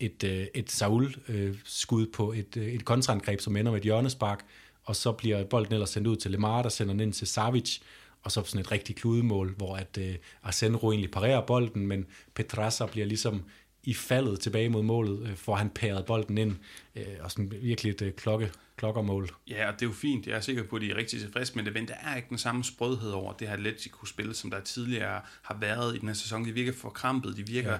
et, 0.00 0.24
øh, 0.24 0.46
et 0.54 0.70
Saul-skud 0.70 2.06
øh, 2.06 2.12
på 2.12 2.32
et, 2.32 2.56
øh, 2.56 2.66
et 2.66 2.84
kontraangreb, 2.84 3.40
som 3.40 3.56
ender 3.56 3.72
med 3.72 3.78
et 3.80 3.84
hjørnespark, 3.84 4.44
og 4.84 4.96
så 4.96 5.12
bliver 5.12 5.44
bolden 5.44 5.72
ellers 5.72 5.90
sendt 5.90 6.06
ud 6.06 6.16
til 6.16 6.30
Lemar, 6.30 6.62
der 6.62 6.68
sender 6.68 6.94
den 6.94 7.00
ind 7.00 7.12
til 7.12 7.26
Savic, 7.26 7.78
og 8.22 8.32
så 8.32 8.44
sådan 8.44 8.60
et 8.60 8.72
rigtig 8.72 8.96
kludemål, 8.96 9.54
hvor 9.56 9.76
at 9.76 9.98
øh, 10.00 10.14
Arsenro 10.42 10.90
egentlig 10.90 11.10
parerer 11.10 11.46
bolden, 11.46 11.86
men 11.86 12.06
Petrasa 12.34 12.86
bliver 12.86 13.06
ligesom 13.06 13.44
i 13.84 13.94
faldet 13.94 14.40
tilbage 14.40 14.68
mod 14.68 14.82
målet, 14.82 15.28
øh, 15.28 15.36
får 15.36 15.56
han 15.56 15.70
pæret 15.70 16.04
bolden 16.04 16.38
ind, 16.38 16.56
øh, 16.96 17.04
og 17.20 17.30
sådan 17.30 17.52
virkelig 17.62 17.90
et 17.90 18.02
øh, 18.02 18.12
klokke, 18.12 18.52
klokkermål. 18.76 19.30
Ja, 19.48 19.68
og 19.68 19.74
det 19.74 19.82
er 19.82 19.86
jo 19.86 19.92
fint. 19.92 20.26
Jeg 20.26 20.36
er 20.36 20.40
sikker 20.40 20.62
på, 20.62 20.76
at 20.76 20.82
de 20.82 20.90
er 20.90 20.96
rigtig 20.96 21.20
tilfredse 21.20 21.56
med 21.56 21.64
det, 21.64 21.74
men 21.74 21.88
der 21.88 21.94
er 21.94 22.16
ikke 22.16 22.28
den 22.28 22.38
samme 22.38 22.64
sprødhed 22.64 23.10
over 23.10 23.32
det 23.32 23.48
her 23.48 23.54
Atletico-spil, 23.54 24.34
som 24.34 24.50
der 24.50 24.60
tidligere 24.60 25.20
har 25.42 25.56
været 25.60 25.96
i 25.96 25.98
den 25.98 26.08
her 26.08 26.14
sæson. 26.14 26.44
De 26.44 26.52
virker 26.52 26.72
forkrampet, 26.72 27.36
de 27.36 27.46
virker 27.46 27.72
ja. 27.72 27.78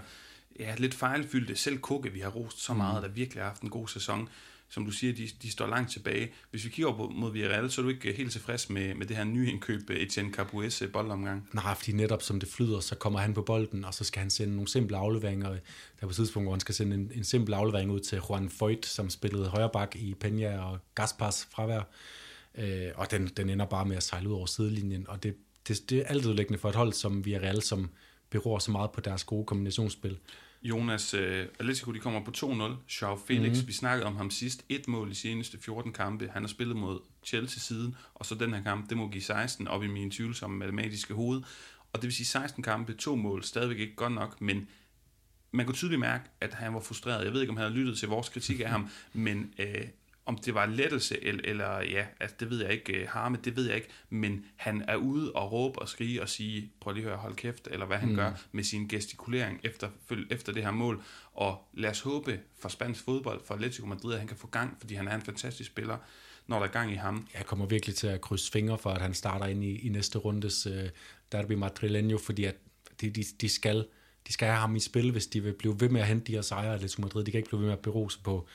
Ja, 0.58 0.74
lidt 0.78 0.94
fejlfyldte. 0.94 1.56
Selv 1.56 1.78
Kukke, 1.78 2.12
vi 2.12 2.20
har 2.20 2.30
rost 2.30 2.60
så 2.64 2.74
meget, 2.74 3.02
der 3.02 3.08
virkelig 3.08 3.42
har 3.42 3.48
haft 3.48 3.62
en 3.62 3.70
god 3.70 3.88
sæson 3.88 4.28
som 4.68 4.84
du 4.84 4.90
siger, 4.90 5.12
de, 5.12 5.28
de 5.42 5.50
står 5.50 5.66
langt 5.66 5.92
tilbage. 5.92 6.32
Hvis 6.50 6.64
vi 6.64 6.70
kigger 6.70 6.92
på, 6.92 7.12
mod 7.14 7.32
Villarreal, 7.32 7.70
så 7.70 7.80
er 7.80 7.82
du 7.82 7.88
ikke 7.88 8.08
øh, 8.08 8.16
helt 8.16 8.32
tilfreds 8.32 8.70
med, 8.70 8.94
med 8.94 9.06
det 9.06 9.16
her 9.16 9.24
nye 9.24 9.50
indkøb, 9.50 9.90
øh, 9.90 9.96
Etienne 9.96 10.32
Capues 10.32 10.82
øh, 10.82 10.92
boldomgang. 10.92 11.48
Nej, 11.52 11.74
fordi 11.74 11.92
netop 11.92 12.22
som 12.22 12.40
det 12.40 12.48
flyder, 12.48 12.80
så 12.80 12.94
kommer 12.94 13.18
han 13.18 13.34
på 13.34 13.42
bolden, 13.42 13.84
og 13.84 13.94
så 13.94 14.04
skal 14.04 14.20
han 14.20 14.30
sende 14.30 14.54
nogle 14.54 14.68
simple 14.68 14.96
afleveringer. 14.96 15.48
Der 15.48 15.56
er 16.00 16.06
på 16.06 16.08
et 16.08 16.16
tidspunkt, 16.16 16.44
hvor 16.44 16.52
han 16.52 16.60
skal 16.60 16.74
sende 16.74 16.96
en, 16.96 17.10
en 17.14 17.24
simpel 17.24 17.54
aflevering 17.54 17.90
ud 17.90 18.00
til 18.00 18.20
Juan 18.28 18.50
Foyt, 18.50 18.86
som 18.86 19.10
spillede 19.10 19.48
højreback 19.48 19.96
i 19.96 20.14
Peña 20.24 20.58
og 20.58 20.78
Gaspars 20.94 21.48
fravær. 21.50 21.82
Øh, 22.58 22.90
og 22.94 23.10
den, 23.10 23.26
den 23.26 23.50
ender 23.50 23.66
bare 23.66 23.84
med 23.84 23.96
at 23.96 24.02
sejle 24.02 24.28
ud 24.28 24.34
over 24.34 24.46
sidelinjen, 24.46 25.08
og 25.08 25.22
det, 25.22 25.36
det, 25.68 25.90
det 25.90 25.98
er 25.98 26.04
altid 26.04 26.32
læggende 26.32 26.58
for 26.58 26.68
et 26.68 26.74
hold 26.74 26.92
som 26.92 27.24
Villarreal, 27.24 27.62
som 27.62 27.90
beror 28.30 28.58
så 28.58 28.70
meget 28.70 28.90
på 28.90 29.00
deres 29.00 29.24
gode 29.24 29.46
kombinationsspil. 29.46 30.18
Jonas, 30.64 31.14
uh, 31.14 31.20
Atletico 31.58 31.92
de 31.92 31.98
kommer 31.98 32.24
på 32.24 32.30
2-0. 32.36 33.00
Joao 33.02 33.16
Felix, 33.26 33.50
mm-hmm. 33.50 33.68
vi 33.68 33.72
snakkede 33.72 34.06
om 34.06 34.16
ham 34.16 34.30
sidst. 34.30 34.64
Et 34.68 34.88
mål 34.88 35.10
i 35.10 35.14
seneste 35.14 35.58
14 35.58 35.92
kampe. 35.92 36.30
Han 36.32 36.42
har 36.42 36.48
spillet 36.48 36.76
mod 36.76 37.00
Chelsea 37.24 37.60
siden, 37.60 37.96
og 38.14 38.26
så 38.26 38.34
den 38.34 38.54
her 38.54 38.62
kamp, 38.62 38.88
det 38.88 38.96
må 38.96 39.08
give 39.08 39.22
16 39.22 39.68
op 39.68 39.82
i 39.82 39.86
min 39.86 40.10
tvivlsomme 40.10 40.58
matematiske 40.58 41.14
hoved. 41.14 41.42
Og 41.92 42.02
det 42.02 42.04
vil 42.04 42.12
sige 42.12 42.26
16 42.26 42.62
kampe, 42.62 42.94
to 42.94 43.16
mål, 43.16 43.42
stadigvæk 43.42 43.78
ikke 43.78 43.94
godt 43.94 44.12
nok, 44.12 44.40
men 44.40 44.68
man 45.50 45.66
kunne 45.66 45.74
tydeligt 45.74 46.00
mærke, 46.00 46.24
at 46.40 46.54
han 46.54 46.74
var 46.74 46.80
frustreret. 46.80 47.24
Jeg 47.24 47.32
ved 47.32 47.40
ikke, 47.40 47.50
om 47.50 47.56
han 47.56 47.66
havde 47.66 47.78
lyttet 47.78 47.98
til 47.98 48.08
vores 48.08 48.28
kritik 48.28 48.60
af 48.60 48.68
ham, 48.68 48.88
men 49.12 49.54
uh, 49.58 49.64
om 50.26 50.38
det 50.38 50.54
var 50.54 50.66
lettelse, 50.66 51.24
eller, 51.24 51.42
eller 51.44 51.80
ja, 51.80 52.06
altså, 52.20 52.36
det 52.40 52.50
ved 52.50 52.62
jeg 52.62 52.72
ikke, 52.72 52.92
øh, 52.92 53.08
harme, 53.08 53.38
det 53.44 53.56
ved 53.56 53.66
jeg 53.66 53.76
ikke, 53.76 53.88
men 54.10 54.44
han 54.56 54.84
er 54.88 54.96
ude 54.96 55.32
og 55.32 55.52
råbe 55.52 55.78
og 55.78 55.88
skrige 55.88 56.22
og 56.22 56.28
sige, 56.28 56.72
prøv 56.80 56.92
lige 56.92 57.04
at 57.04 57.10
høre, 57.10 57.18
hold 57.18 57.34
kæft, 57.34 57.68
eller 57.70 57.86
hvad 57.86 57.96
han 57.96 58.08
mm. 58.08 58.14
gør 58.14 58.32
med 58.52 58.64
sin 58.64 58.88
gestikulering 58.88 59.60
efter, 59.62 59.90
efter 60.30 60.52
det 60.52 60.62
her 60.62 60.70
mål, 60.70 61.02
og 61.32 61.68
lad 61.74 61.90
os 61.90 62.00
håbe 62.00 62.40
for 62.58 62.68
spansk 62.68 63.04
fodbold, 63.04 63.40
for 63.44 63.54
Atletico 63.54 63.86
Madrid, 63.86 64.12
at 64.12 64.18
han 64.18 64.28
kan 64.28 64.36
få 64.36 64.46
gang, 64.46 64.76
fordi 64.80 64.94
han 64.94 65.08
er 65.08 65.14
en 65.14 65.22
fantastisk 65.22 65.70
spiller, 65.70 65.96
når 66.46 66.58
der 66.58 66.66
er 66.66 66.72
gang 66.72 66.92
i 66.92 66.96
ham. 66.96 67.26
Jeg 67.34 67.46
kommer 67.46 67.66
virkelig 67.66 67.96
til 67.96 68.06
at 68.06 68.20
krydse 68.20 68.52
fingre 68.52 68.78
for, 68.78 68.90
at 68.90 69.00
han 69.00 69.14
starter 69.14 69.46
ind 69.46 69.64
i, 69.64 69.86
i 69.86 69.88
næste 69.88 70.18
rundes 70.18 70.66
uh, 70.66 70.72
derby 71.32 71.52
madrileño, 71.52 72.18
fordi 72.26 72.44
at 72.44 72.56
de, 73.00 73.10
de, 73.10 73.24
de 73.40 73.48
skal 73.48 73.86
de 74.26 74.32
skal 74.32 74.48
have 74.48 74.60
ham 74.60 74.76
i 74.76 74.80
spil, 74.80 75.10
hvis 75.10 75.26
de 75.26 75.42
vil 75.42 75.52
blive 75.52 75.80
ved 75.80 75.88
med 75.88 76.00
at 76.00 76.06
hente 76.06 76.26
de 76.26 76.32
her 76.32 76.42
sejre 76.42 76.74
Atletico 76.74 77.02
Madrid. 77.02 77.24
De 77.24 77.30
kan 77.30 77.38
ikke 77.38 77.48
blive 77.48 77.60
ved 77.60 77.66
med 77.66 77.76
at 77.76 77.82
bero 77.82 78.08
sig 78.08 78.22
på, 78.22 78.46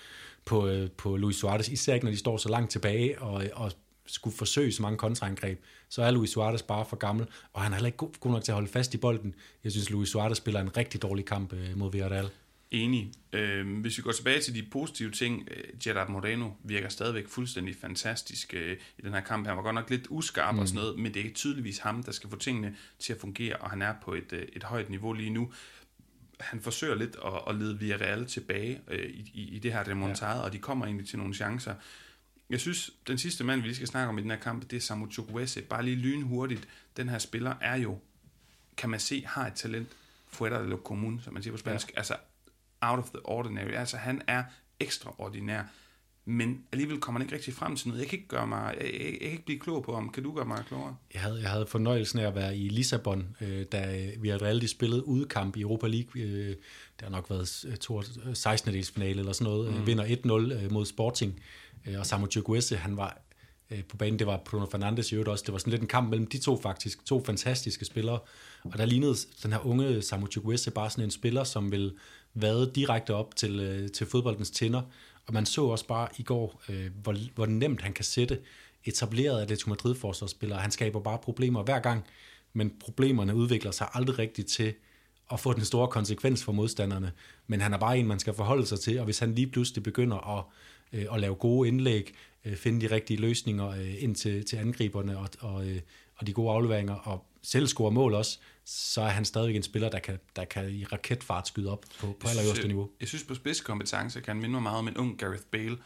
på, 0.45 0.67
øh, 0.67 0.91
på 0.91 1.17
Luis 1.17 1.35
Suarez, 1.35 1.69
især 1.69 1.93
ikke 1.93 2.05
når 2.05 2.11
de 2.11 2.17
står 2.17 2.37
så 2.37 2.49
langt 2.49 2.71
tilbage 2.71 3.21
og, 3.21 3.43
og 3.53 3.71
skulle 4.05 4.37
forsøge 4.37 4.71
så 4.71 4.81
mange 4.81 4.97
kontraangreb, 4.97 5.63
så 5.89 6.01
er 6.01 6.11
Luis 6.11 6.29
Suarez 6.29 6.61
bare 6.61 6.85
for 6.85 6.95
gammel, 6.95 7.27
og 7.53 7.61
han 7.61 7.71
er 7.71 7.75
heller 7.75 7.87
ikke 7.87 7.97
god, 7.97 8.19
god 8.19 8.31
nok 8.31 8.43
til 8.43 8.51
at 8.51 8.53
holde 8.53 8.69
fast 8.69 8.93
i 8.93 8.97
bolden. 8.97 9.35
Jeg 9.63 9.71
synes, 9.71 9.89
Luis 9.89 10.09
Suarez 10.09 10.37
spiller 10.37 10.61
en 10.61 10.77
rigtig 10.77 11.01
dårlig 11.01 11.25
kamp 11.25 11.53
øh, 11.53 11.77
mod 11.77 11.91
Villarreal. 11.91 12.29
Enig. 12.71 13.11
Øh, 13.33 13.79
hvis 13.81 13.97
vi 13.97 14.01
går 14.01 14.11
tilbage 14.11 14.41
til 14.41 14.55
de 14.55 14.63
positive 14.71 15.11
ting, 15.11 15.47
øh, 15.51 15.63
Gerard 15.83 16.09
Moreno 16.09 16.49
virker 16.63 16.89
stadigvæk 16.89 17.27
fuldstændig 17.27 17.75
fantastisk 17.75 18.53
øh, 18.53 18.77
i 18.97 19.01
den 19.01 19.13
her 19.13 19.21
kamp. 19.21 19.47
Han 19.47 19.57
var 19.57 19.63
godt 19.63 19.75
nok 19.75 19.89
lidt 19.89 20.07
uskarp 20.09 20.53
mm. 20.53 20.59
og 20.59 20.67
sådan 20.67 20.81
noget, 20.81 20.99
men 20.99 21.13
det 21.13 21.25
er 21.25 21.33
tydeligvis 21.33 21.77
ham, 21.79 22.03
der 22.03 22.11
skal 22.11 22.29
få 22.29 22.35
tingene 22.35 22.75
til 22.99 23.13
at 23.13 23.19
fungere, 23.19 23.55
og 23.55 23.69
han 23.69 23.81
er 23.81 23.93
på 24.03 24.13
et, 24.13 24.33
øh, 24.33 24.47
et 24.53 24.63
højt 24.63 24.89
niveau 24.89 25.13
lige 25.13 25.29
nu 25.29 25.51
han 26.39 26.61
forsøger 26.61 26.95
lidt 26.95 27.17
at, 27.25 27.41
at 27.47 27.55
lede 27.55 27.79
Villarreal 27.79 28.25
tilbage 28.25 28.81
øh, 28.87 29.09
i, 29.09 29.49
i 29.55 29.59
det 29.59 29.73
her 29.73 29.87
remontade, 29.87 30.37
ja. 30.37 30.43
og 30.43 30.53
de 30.53 30.59
kommer 30.59 30.85
egentlig 30.85 31.07
til 31.07 31.17
nogle 31.17 31.33
chancer. 31.33 31.75
Jeg 32.49 32.59
synes, 32.59 32.91
den 33.07 33.17
sidste 33.17 33.43
mand, 33.43 33.61
vi 33.61 33.67
lige 33.67 33.75
skal 33.75 33.87
snakke 33.87 34.09
om 34.09 34.17
i 34.17 34.21
den 34.21 34.29
her 34.29 34.37
kamp, 34.37 34.61
det 34.61 34.77
er 34.77 34.81
Samu 34.81 35.11
Chukwese. 35.11 35.61
Bare 35.61 35.83
lige 35.83 35.95
lynhurtigt. 35.95 36.67
Den 36.97 37.09
her 37.09 37.17
spiller 37.17 37.55
er 37.61 37.75
jo, 37.75 37.99
kan 38.77 38.89
man 38.89 38.99
se, 38.99 39.25
har 39.25 39.47
et 39.47 39.53
talent. 39.53 39.89
Fuera 40.27 40.63
de 40.63 40.69
lo 40.69 40.81
común, 40.89 41.23
som 41.23 41.33
man 41.33 41.43
siger 41.43 41.53
på 41.53 41.57
spansk. 41.57 41.91
Ja. 41.91 41.97
Altså, 41.97 42.15
out 42.81 42.99
of 42.99 43.09
the 43.09 43.25
ordinary. 43.25 43.71
Altså, 43.71 43.97
han 43.97 44.21
er 44.27 44.43
ekstraordinær 44.79 45.63
men 46.29 46.63
alligevel 46.71 46.99
kommer 46.99 47.19
man 47.19 47.25
ikke 47.25 47.35
rigtig 47.35 47.53
frem 47.53 47.75
til 47.75 47.87
noget. 47.87 48.01
Jeg 48.01 48.09
kan 48.09 48.19
ikke, 48.19 48.27
gøre 48.27 48.47
mig, 48.47 48.75
jeg, 48.77 48.85
jeg, 48.93 49.01
jeg 49.01 49.19
kan 49.19 49.31
ikke 49.31 49.45
blive 49.45 49.59
klog 49.59 49.83
på 49.83 49.95
ham. 49.95 50.09
Kan 50.09 50.23
du 50.23 50.35
gøre 50.35 50.45
mig 50.45 50.63
klogere? 50.67 50.95
Jeg 51.13 51.21
havde, 51.21 51.39
jeg 51.41 51.49
havde 51.49 51.67
fornøjelsen 51.67 52.19
af 52.19 52.27
at 52.27 52.35
være 52.35 52.57
i 52.57 52.69
Lissabon, 52.69 53.35
øh, 53.41 53.65
da 53.71 54.09
vi 54.19 54.29
havde 54.29 54.47
alle 54.47 54.67
spillet 54.67 55.01
udkamp 55.01 55.57
i 55.57 55.61
Europa 55.61 55.87
League. 55.87 56.21
Øh, 56.21 56.47
det 56.49 57.01
har 57.01 57.09
nok 57.09 57.29
været 57.29 57.47
16. 58.33 58.73
dels 58.73 58.91
finale 58.91 59.19
eller 59.19 59.33
sådan 59.33 59.53
noget. 59.53 59.73
Mm. 59.73 59.87
Vinder 59.87 60.05
1-0 60.05 60.63
øh, 60.63 60.71
mod 60.71 60.85
Sporting. 60.85 61.39
Øh, 61.87 61.99
og 61.99 62.05
Samu 62.05 62.27
Chukwese, 62.27 62.77
han 62.77 62.97
var 62.97 63.21
øh, 63.71 63.83
på 63.83 63.97
banen. 63.97 64.19
Det 64.19 64.27
var 64.27 64.41
Bruno 64.45 64.65
Fernandes 64.65 65.11
i 65.11 65.15
øvrigt 65.15 65.29
også. 65.29 65.43
Det 65.45 65.51
var 65.53 65.59
sådan 65.59 65.71
lidt 65.71 65.81
en 65.81 65.87
kamp 65.87 66.09
mellem 66.09 66.27
de 66.27 66.37
to 66.37 66.61
faktisk. 66.61 67.05
To 67.05 67.23
fantastiske 67.25 67.85
spillere. 67.85 68.19
Og 68.63 68.77
der 68.77 68.85
lignede 68.85 69.15
den 69.43 69.51
her 69.51 69.65
unge 69.65 70.01
Samu 70.01 70.27
Chukwese 70.27 70.71
bare 70.71 70.89
sådan 70.89 71.03
en 71.03 71.11
spiller, 71.11 71.43
som 71.43 71.71
vil 71.71 71.93
vade 72.33 72.71
direkte 72.75 73.15
op 73.15 73.35
til, 73.35 73.59
øh, 73.59 73.91
til 73.91 74.07
fodboldens 74.07 74.51
tænder 74.51 74.81
og 75.29 75.33
man 75.33 75.45
så 75.45 75.65
også 75.65 75.87
bare 75.87 76.07
i 76.17 76.23
går, 76.23 76.61
øh, 76.69 76.91
hvor, 77.03 77.15
hvor 77.35 77.45
nemt 77.45 77.81
han 77.81 77.93
kan 77.93 78.05
sætte 78.05 78.39
etablerede 78.85 79.41
Atletico 79.41 79.69
Madrid-forsvarsspillere. 79.69 80.59
Han 80.59 80.71
skaber 80.71 80.99
bare 80.99 81.17
problemer 81.17 81.63
hver 81.63 81.79
gang, 81.79 82.03
men 82.53 82.71
problemerne 82.79 83.35
udvikler 83.35 83.71
sig 83.71 83.87
aldrig 83.93 84.19
rigtigt 84.19 84.47
til 84.47 84.73
at 85.31 85.39
få 85.39 85.53
den 85.53 85.65
store 85.65 85.87
konsekvens 85.87 86.43
for 86.43 86.51
modstanderne. 86.51 87.11
Men 87.47 87.61
han 87.61 87.73
er 87.73 87.77
bare 87.77 87.97
en, 87.97 88.07
man 88.07 88.19
skal 88.19 88.33
forholde 88.33 88.65
sig 88.65 88.79
til, 88.79 88.99
og 88.99 89.05
hvis 89.05 89.19
han 89.19 89.35
lige 89.35 89.47
pludselig 89.47 89.83
begynder 89.83 90.37
at, 90.37 90.43
øh, 90.93 91.05
at 91.13 91.19
lave 91.19 91.35
gode 91.35 91.67
indlæg, 91.67 92.13
øh, 92.45 92.55
finde 92.55 92.87
de 92.87 92.95
rigtige 92.95 93.19
løsninger 93.19 93.69
øh, 93.69 94.03
ind 94.03 94.15
til, 94.15 94.45
til 94.45 94.57
angriberne 94.57 95.17
og, 95.17 95.29
og, 95.39 95.67
øh, 95.67 95.81
og 96.15 96.27
de 96.27 96.33
gode 96.33 96.51
afleveringer, 96.51 96.95
og 96.95 97.25
selv 97.41 97.67
score 97.67 97.91
mål 97.91 98.13
også, 98.13 98.39
så 98.65 99.01
er 99.01 99.09
han 99.09 99.25
stadig 99.25 99.55
en 99.55 99.63
spiller, 99.63 99.89
der 99.89 99.99
kan, 99.99 100.19
der 100.35 100.45
kan 100.45 100.69
i 100.69 100.85
raketfart 100.85 101.47
skyde 101.47 101.71
op 101.71 101.85
på, 101.99 102.17
på 102.19 102.27
allerøverste 102.27 102.67
niveau. 102.67 102.89
Jeg 102.99 103.07
synes 103.07 103.23
på 103.23 103.35
spidskompetence 103.35 104.21
kan 104.21 104.35
han 104.35 104.41
minde 104.41 104.53
mig 104.53 104.61
meget 104.61 104.77
om 104.77 104.87
en 104.87 104.97
ung 104.97 105.19
Gareth 105.19 105.43
Bale. 105.51 105.77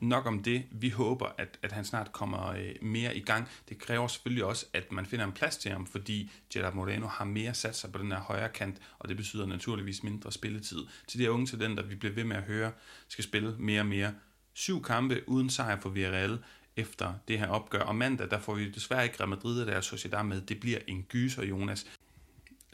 Nok 0.00 0.26
om 0.26 0.42
det. 0.42 0.64
Vi 0.70 0.90
håber, 0.90 1.26
at, 1.38 1.58
at 1.62 1.72
han 1.72 1.84
snart 1.84 2.12
kommer 2.12 2.48
øh, 2.48 2.74
mere 2.82 3.16
i 3.16 3.20
gang. 3.20 3.48
Det 3.68 3.78
kræver 3.78 4.06
selvfølgelig 4.08 4.44
også, 4.44 4.66
at 4.72 4.92
man 4.92 5.06
finder 5.06 5.24
en 5.24 5.32
plads 5.32 5.56
til 5.56 5.70
ham, 5.70 5.86
fordi 5.86 6.30
Gerard 6.52 6.74
Moreno 6.74 7.06
har 7.06 7.24
mere 7.24 7.54
sat 7.54 7.76
sig 7.76 7.92
på 7.92 7.98
den 7.98 8.12
her 8.12 8.20
højre 8.20 8.48
kant, 8.48 8.76
og 8.98 9.08
det 9.08 9.16
betyder 9.16 9.46
naturligvis 9.46 10.02
mindre 10.02 10.32
spilletid. 10.32 10.78
Til 11.06 11.18
de 11.18 11.24
her 11.24 11.30
unge 11.30 11.46
talenter, 11.46 11.82
vi 11.82 11.94
bliver 11.94 12.14
ved 12.14 12.24
med 12.24 12.36
at 12.36 12.42
høre, 12.42 12.72
skal 13.08 13.24
spille 13.24 13.56
mere 13.58 13.80
og 13.80 13.86
mere. 13.86 14.14
Syv 14.54 14.82
kampe 14.82 15.28
uden 15.28 15.50
sejr 15.50 15.80
for 15.80 15.88
Villarreal 15.88 16.38
efter 16.76 17.14
det 17.28 17.38
her 17.38 17.46
opgør. 17.46 17.80
Og 17.80 17.96
mandag, 17.96 18.30
der 18.30 18.40
får 18.40 18.54
vi 18.54 18.70
desværre 18.70 19.04
ikke 19.04 19.20
Real 19.20 19.28
Madrid 19.28 19.60
og 19.60 19.66
deres 19.66 19.86
Sociedad 19.86 20.24
med. 20.24 20.40
Det 20.40 20.60
bliver 20.60 20.78
en 20.86 21.02
gyser, 21.02 21.44
Jonas. 21.44 21.86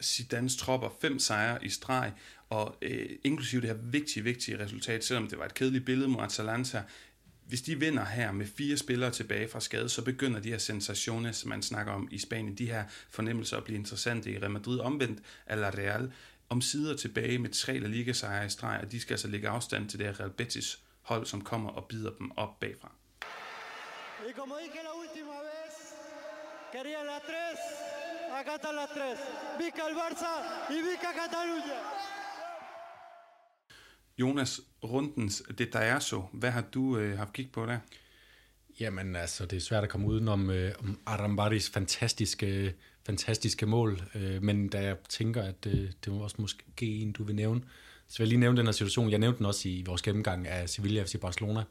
Zidanes 0.03 0.55
tropper 0.55 0.89
fem 1.01 1.19
sejre 1.19 1.65
i 1.65 1.69
streg, 1.69 2.13
og 2.49 2.77
øh, 2.81 3.09
inklusive 3.23 3.61
det 3.61 3.69
her 3.69 3.77
vigtige, 3.77 4.23
vigtige 4.23 4.63
resultat, 4.63 5.05
selvom 5.05 5.27
det 5.27 5.39
var 5.39 5.45
et 5.45 5.53
kedeligt 5.53 5.85
billede 5.85 6.07
mod 6.07 6.23
Atalanta, 6.23 6.83
hvis 7.47 7.61
de 7.61 7.79
vinder 7.79 8.05
her 8.05 8.31
med 8.31 8.45
fire 8.45 8.77
spillere 8.77 9.11
tilbage 9.11 9.47
fra 9.47 9.59
skade, 9.59 9.89
så 9.89 10.01
begynder 10.01 10.39
de 10.39 10.49
her 10.49 10.57
sensationer, 10.57 11.31
som 11.31 11.49
man 11.49 11.61
snakker 11.61 11.93
om 11.93 12.07
i 12.11 12.17
Spanien, 12.17 12.57
de 12.57 12.65
her 12.65 12.83
fornemmelser 13.09 13.57
at 13.57 13.63
blive 13.63 13.79
interessante 13.79 14.31
i 14.31 14.39
Real 14.39 14.51
Madrid. 14.51 14.79
Omvendt 14.79 15.19
La 15.49 15.69
Real 15.69 16.11
om 16.49 16.61
sider 16.61 16.97
tilbage 16.97 17.39
med 17.39 17.49
tre 17.49 17.79
La 17.79 17.87
Liga-sejre 17.87 18.45
i 18.45 18.49
streg, 18.49 18.79
og 18.83 18.91
de 18.91 18.99
skal 18.99 19.13
altså 19.13 19.27
lægge 19.27 19.49
afstand 19.49 19.89
til 19.89 19.99
det 19.99 20.07
her 20.07 20.19
Real 20.19 20.31
Betis 20.31 20.79
hold, 21.01 21.25
som 21.25 21.41
kommer 21.41 21.69
og 21.69 21.85
bider 21.85 22.11
dem 22.19 22.31
op 22.37 22.59
bagfra. 22.59 22.91
Y 24.33 24.35
como 24.35 24.57
dije 24.57 24.81
la 24.83 24.93
última 24.93 25.41
vez, 25.41 25.73
quería 26.71 27.03
la 27.03 27.19
3, 27.19 27.33
acá 28.39 28.55
están 28.55 28.75
las 28.75 28.89
3. 28.93 29.19
Vica 29.59 29.87
el 29.87 29.95
Barça 29.95 30.31
y 30.69 30.81
Vica 30.81 31.13
Catalunya. 31.13 31.79
Jonas, 34.17 34.61
rundens 34.81 35.43
så. 35.99 36.23
hvad 36.31 36.51
har 36.51 36.61
du 36.61 36.97
øh, 36.97 37.17
haft 37.17 37.33
kig 37.33 37.51
på 37.51 37.65
der? 37.65 37.79
Jamen 38.79 39.15
altså, 39.15 39.45
det 39.45 39.57
er 39.57 39.61
svært 39.61 39.83
at 39.83 39.89
komme 39.89 40.07
udenom 40.07 40.49
øh, 40.49 40.73
om 40.79 40.99
Arambaris 41.05 41.69
fantastiske, 41.69 42.75
fantastiske 43.05 43.65
mål, 43.65 44.01
øh, 44.15 44.43
men 44.43 44.67
da 44.67 44.83
jeg 44.83 44.97
tænker, 45.09 45.41
at 45.41 45.65
øh, 45.67 45.91
det 46.05 46.13
var 46.13 46.19
også 46.19 46.35
måske 46.39 46.85
en, 46.85 47.11
du 47.11 47.23
vil 47.23 47.35
nævne, 47.35 47.61
så 48.07 48.17
vil 48.17 48.25
jeg 48.25 48.29
lige 48.29 48.39
nævne 48.39 48.57
den 48.57 48.65
her 48.65 48.71
situation. 48.71 49.09
Jeg 49.09 49.19
nævnte 49.19 49.37
den 49.37 49.45
også 49.45 49.69
i 49.69 49.83
vores 49.85 50.01
gennemgang 50.01 50.47
af 50.47 50.69
Sevilla 50.69 51.03
FC 51.03 51.19
Barcelona, 51.21 51.63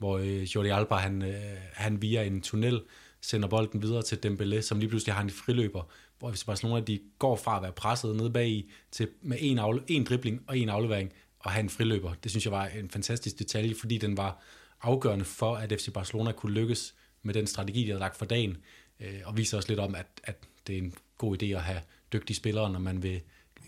hvor 0.00 0.18
øh, 0.18 0.42
Jordi 0.42 0.68
Alba, 0.68 0.94
han, 0.94 1.22
øh, 1.22 1.56
han 1.72 2.02
via 2.02 2.24
en 2.24 2.40
tunnel 2.40 2.82
sender 3.20 3.48
bolden 3.48 3.82
videre 3.82 4.02
til 4.02 4.18
Dembélé, 4.26 4.60
som 4.60 4.78
lige 4.78 4.88
pludselig 4.88 5.14
har 5.14 5.22
en 5.22 5.30
friløber, 5.30 5.82
hvor 6.18 6.28
hvis 6.28 6.44
Barcelona 6.44 6.80
de 6.80 7.00
går 7.18 7.36
fra 7.36 7.56
at 7.56 7.62
være 7.62 7.72
presset 7.72 8.16
nede 8.16 8.30
bag 8.30 8.48
i, 8.48 8.70
til 8.90 9.08
med 9.22 9.36
en, 9.40 9.58
afle, 9.58 9.82
en 9.88 10.04
dribling 10.04 10.42
og 10.46 10.58
en 10.58 10.68
aflevering, 10.68 11.12
og 11.38 11.50
have 11.50 11.60
en 11.60 11.70
friløber. 11.70 12.14
Det 12.22 12.30
synes 12.30 12.44
jeg 12.44 12.52
var 12.52 12.66
en 12.66 12.90
fantastisk 12.90 13.38
detalje, 13.38 13.74
fordi 13.74 13.98
den 13.98 14.16
var 14.16 14.42
afgørende 14.82 15.24
for, 15.24 15.56
at 15.56 15.72
FC 15.72 15.92
Barcelona 15.92 16.32
kunne 16.32 16.52
lykkes 16.52 16.94
med 17.22 17.34
den 17.34 17.46
strategi, 17.46 17.80
de 17.80 17.86
havde 17.86 18.00
lagt 18.00 18.16
for 18.16 18.24
dagen, 18.24 18.56
øh, 19.00 19.20
og 19.24 19.36
viser 19.36 19.56
også 19.56 19.68
lidt 19.68 19.80
om, 19.80 19.94
at, 19.94 20.06
at 20.24 20.36
det 20.66 20.74
er 20.74 20.78
en 20.78 20.94
god 21.18 21.42
idé 21.42 21.46
at 21.46 21.62
have 21.62 21.80
dygtige 22.12 22.36
spillere, 22.36 22.70
når 22.70 22.78
man 22.78 23.02
vil 23.02 23.20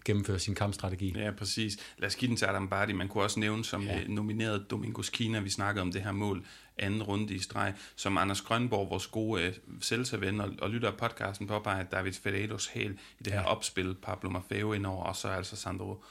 gennemføre 0.04 0.38
sin 0.38 0.54
kampstrategi. 0.54 1.14
Ja, 1.16 1.30
præcis. 1.30 1.76
Lad 1.98 2.06
os 2.08 2.16
give 2.16 2.28
den 2.28 2.36
til 2.36 2.46
Adam 2.46 2.68
Bardi. 2.68 2.92
Man 2.92 3.08
kunne 3.08 3.24
også 3.24 3.40
nævne 3.40 3.64
som 3.64 3.82
ja. 3.82 4.00
nomineret 4.08 4.66
Domingos 4.70 5.08
Kina. 5.08 5.40
Vi 5.40 5.50
snakkede 5.50 5.82
om 5.82 5.92
det 5.92 6.02
her 6.02 6.12
mål 6.12 6.44
anden 6.78 7.02
runde 7.02 7.34
i 7.34 7.38
streg, 7.38 7.74
som 7.96 8.18
Anders 8.18 8.40
Grønborg, 8.40 8.90
vores 8.90 9.06
gode 9.06 9.48
uh, 9.48 9.74
selvserven 9.80 10.40
og, 10.40 10.50
og 10.58 10.70
lytter 10.70 10.88
af 10.90 10.96
podcasten, 10.96 11.46
påpeger 11.46 11.82
David 11.82 12.12
Fedelos 12.12 12.66
hæl 12.66 12.90
i 12.90 13.22
det 13.22 13.30
ja. 13.30 13.32
her 13.32 13.42
opspil, 13.42 13.94
Pablo 14.02 14.30
Maffeo 14.30 14.72
indover, 14.72 15.04
og 15.04 15.16
så 15.16 15.28
altså 15.28 15.56
Sandro 15.56 16.04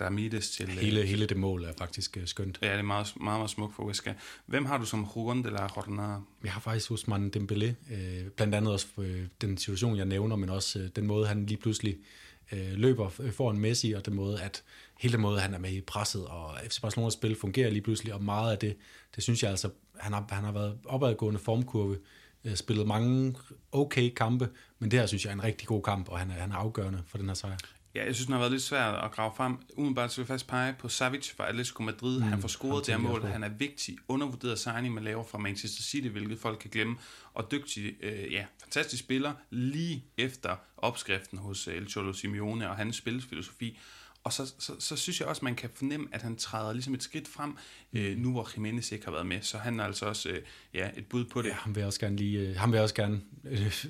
Ramirez 0.00 0.50
til... 0.50 0.68
Hele, 0.68 1.00
uh, 1.00 1.06
hele 1.06 1.26
det 1.26 1.36
mål 1.36 1.64
er 1.64 1.72
faktisk 1.78 2.16
uh, 2.20 2.26
skønt. 2.26 2.58
Ja, 2.62 2.72
det 2.72 2.78
er 2.78 2.82
meget, 2.82 3.12
meget, 3.20 3.38
meget 3.38 3.50
smukt 3.50 3.76
for 3.76 3.82
Huesca. 3.82 4.14
Hvem 4.46 4.66
har 4.66 4.78
du 4.78 4.84
som 4.84 5.06
Juan 5.16 5.44
de 5.44 5.50
la 5.50 5.68
Jornada? 5.76 6.18
Jeg 6.44 6.52
har 6.52 6.60
faktisk 6.60 6.90
Usman 6.90 7.32
Dembélé, 7.36 7.94
øh, 7.94 8.26
blandt 8.36 8.54
andet 8.54 8.72
også 8.72 8.86
øh, 8.98 9.26
den 9.40 9.58
situation, 9.58 9.96
jeg 9.96 10.06
nævner, 10.06 10.36
men 10.36 10.50
også 10.50 10.78
øh, 10.78 10.88
den 10.96 11.06
måde, 11.06 11.26
han 11.26 11.46
lige 11.46 11.58
pludselig 11.58 11.94
øh, 11.94 12.23
Øh, 12.52 12.72
løber 12.72 13.10
øh, 13.20 13.32
foran 13.32 13.58
Messi, 13.58 13.92
og 13.92 14.06
den 14.06 14.14
måde, 14.14 14.42
at 14.42 14.62
hele 15.00 15.12
den 15.12 15.20
måde, 15.20 15.40
han 15.40 15.54
er 15.54 15.58
med 15.58 15.72
i 15.72 15.80
presset, 15.80 16.26
og 16.26 16.54
FC 16.68 16.80
Barcelonas 16.80 17.12
spil 17.12 17.36
fungerer 17.36 17.70
lige 17.70 17.82
pludselig, 17.82 18.14
og 18.14 18.22
meget 18.22 18.52
af 18.52 18.58
det, 18.58 18.76
det 19.14 19.22
synes 19.22 19.42
jeg 19.42 19.50
altså, 19.50 19.70
han 20.00 20.12
har, 20.12 20.26
han 20.30 20.44
har 20.44 20.52
været 20.52 20.78
opadgående 20.84 21.40
formkurve, 21.40 21.98
øh, 22.44 22.54
spillet 22.56 22.86
mange 22.86 23.36
okay 23.72 24.14
kampe, 24.14 24.48
men 24.78 24.90
det 24.90 24.98
her 24.98 25.06
synes 25.06 25.24
jeg 25.24 25.30
er 25.30 25.34
en 25.34 25.44
rigtig 25.44 25.68
god 25.68 25.82
kamp, 25.82 26.08
og 26.08 26.18
han 26.18 26.30
er, 26.30 26.34
han 26.34 26.52
er 26.52 26.56
afgørende 26.56 27.02
for 27.06 27.18
den 27.18 27.26
her 27.26 27.34
sejr. 27.34 27.56
Ja, 27.94 28.04
jeg 28.04 28.14
synes, 28.14 28.26
den 28.26 28.32
har 28.32 28.38
været 28.38 28.52
lidt 28.52 28.62
svært 28.62 29.04
at 29.04 29.12
grave 29.12 29.32
frem. 29.36 29.56
Umiddelbart 29.76 30.16
vil 30.16 30.22
jeg 30.22 30.28
fast 30.28 30.46
pege 30.46 30.74
på 30.78 30.88
Savic 30.88 31.32
fra 31.36 31.48
Atletico 31.48 31.82
Madrid. 31.82 32.18
Mm, 32.18 32.22
han 32.22 32.40
får 32.40 32.48
scoret 32.48 32.86
det 32.86 33.00
mål. 33.00 33.22
Han 33.22 33.44
er 33.44 33.48
vigtig, 33.48 33.96
undervurderet 34.08 34.58
signing, 34.58 34.94
man 34.94 35.04
laver 35.04 35.24
fra 35.24 35.38
Manchester 35.38 35.82
City, 35.82 36.08
hvilket 36.08 36.38
folk 36.38 36.58
kan 36.58 36.70
glemme. 36.70 36.96
Og 37.34 37.50
dygtig, 37.50 37.94
øh, 38.02 38.32
ja, 38.32 38.44
fantastisk 38.62 39.02
spiller, 39.02 39.32
lige 39.50 40.04
efter 40.18 40.56
opskriften 40.76 41.38
hos 41.38 41.68
El 41.68 41.88
Cholo 41.88 42.12
Simeone 42.12 42.70
og 42.70 42.76
hans 42.76 42.96
spilfilosofi. 42.96 43.78
Og 44.24 44.32
så, 44.32 44.52
så, 44.58 44.72
så 44.78 44.96
synes 44.96 45.20
jeg 45.20 45.28
også, 45.28 45.44
man 45.44 45.54
kan 45.54 45.70
fornemme, 45.74 46.06
at 46.12 46.22
han 46.22 46.36
træder 46.36 46.72
ligesom 46.72 46.94
et 46.94 47.02
skridt 47.02 47.28
frem, 47.28 47.56
øh, 47.92 48.18
nu 48.18 48.32
hvor 48.32 48.50
Jimenez 48.56 48.92
ikke 48.92 49.04
har 49.04 49.12
været 49.12 49.26
med. 49.26 49.42
Så 49.42 49.58
han 49.58 49.80
er 49.80 49.84
altså 49.84 50.06
også 50.06 50.28
øh, 50.28 50.42
ja, 50.74 50.90
et 50.96 51.06
bud 51.06 51.24
på 51.24 51.42
det. 51.42 51.48
Ja, 51.48 51.54
ham 51.54 51.74
vil 51.74 51.84
også 51.84 52.00
gerne, 52.00 52.16
lige, 52.16 52.38
øh, 52.38 52.56
ham 52.56 52.72
vil 52.72 52.80
også 52.80 52.94
gerne 52.94 53.20
øh, 53.44 53.84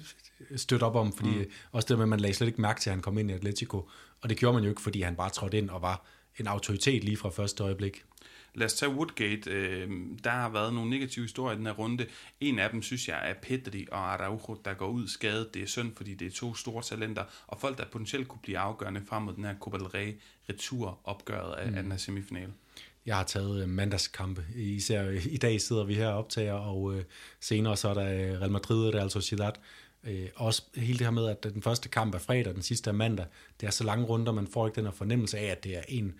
støtte 0.57 0.85
op 0.85 0.95
om, 0.95 1.13
fordi 1.13 1.31
mm. 1.31 1.51
også 1.73 1.87
det 1.89 1.99
med, 1.99 2.05
at 2.05 2.09
man 2.09 2.21
lagde 2.21 2.35
slet 2.35 2.47
ikke 2.47 2.61
mærke 2.61 2.81
til, 2.81 2.91
at 2.91 2.95
han 2.95 3.03
kom 3.03 3.19
ind 3.19 3.31
i 3.31 3.35
Atletico. 3.35 3.89
Og 4.21 4.29
det 4.29 4.39
gjorde 4.39 4.55
man 4.55 4.63
jo 4.63 4.71
ikke, 4.71 4.83
fordi 4.83 5.03
han 5.03 5.17
bare 5.17 5.31
trådte 5.31 5.59
ind 5.59 5.71
og 5.71 5.83
var 5.83 6.07
en 6.39 6.47
autoritet 6.47 7.05
lige 7.05 7.17
fra 7.17 7.31
første 7.31 7.63
øjeblik. 7.63 8.05
Lad 8.55 8.67
os 8.67 8.75
tage 8.75 8.93
Woodgate. 8.93 9.51
Øh, 9.51 9.91
der 10.25 10.31
har 10.31 10.49
været 10.49 10.75
nogle 10.75 10.91
negative 10.91 11.25
historier 11.25 11.55
i 11.55 11.59
den 11.59 11.67
her 11.67 11.73
runde. 11.73 12.07
En 12.41 12.59
af 12.59 12.71
dem 12.71 12.83
synes 12.83 13.09
jeg 13.09 13.31
er 13.31 13.35
Pedri 13.43 13.87
og 13.93 14.13
Araujo, 14.13 14.61
der 14.65 14.75
går 14.75 14.89
ud 14.89 15.09
skadet. 15.09 15.55
Det 15.55 15.63
er 15.63 15.67
synd, 15.67 15.97
fordi 15.97 16.15
det 16.15 16.27
er 16.27 16.31
to 16.31 16.55
store 16.55 16.83
talenter, 16.83 17.25
og 17.47 17.61
folk, 17.61 17.79
der 17.79 17.85
potentielt 17.93 18.29
kunne 18.29 18.41
blive 18.43 18.59
afgørende 18.59 19.03
frem 19.09 19.23
mod 19.23 19.35
den 19.35 19.45
her 19.45 19.55
Copa 19.61 19.79
del 19.79 19.87
Rey 19.87 20.21
retur-opgøret 20.49 21.55
af, 21.55 21.71
mm. 21.71 21.77
af 21.77 21.83
den 21.83 21.93
her 21.93 21.99
semifinale. 21.99 22.53
Jeg 23.07 23.17
har 23.17 23.25
taget 23.25 23.63
øh, 23.63 23.69
mandagskampe. 23.69 24.45
Især 24.55 25.11
i 25.31 25.37
dag 25.37 25.61
sidder 25.61 25.85
vi 25.85 25.95
her 25.95 26.09
og 26.09 26.19
optager, 26.19 26.55
og 26.55 26.95
øh, 26.95 27.05
senere 27.41 27.77
så 27.77 27.89
er 27.89 27.95
der 27.95 28.13
øh, 28.13 28.41
Real 28.41 28.51
Madrid 28.51 28.87
og 28.87 28.95
Real 28.95 29.11
Sociedad. 29.11 29.53
Øh, 30.05 30.29
også 30.35 30.63
hele 30.77 30.99
det 30.99 31.07
her 31.07 31.11
med, 31.11 31.29
at 31.29 31.45
den 31.45 31.63
første 31.63 31.89
kamp 31.89 32.15
er 32.15 32.19
fredag, 32.19 32.55
den 32.55 32.63
sidste 32.63 32.91
er 32.91 32.95
mandag. 32.95 33.27
Det 33.61 33.67
er 33.67 33.71
så 33.71 33.85
lange 33.85 34.05
runder, 34.05 34.33
man 34.33 34.47
får 34.47 34.67
ikke 34.67 34.77
den 34.77 34.85
her 34.85 34.93
fornemmelse 34.93 35.39
af, 35.39 35.47
at 35.47 35.65
det 35.65 35.77
er 35.77 35.83
en 35.89 36.15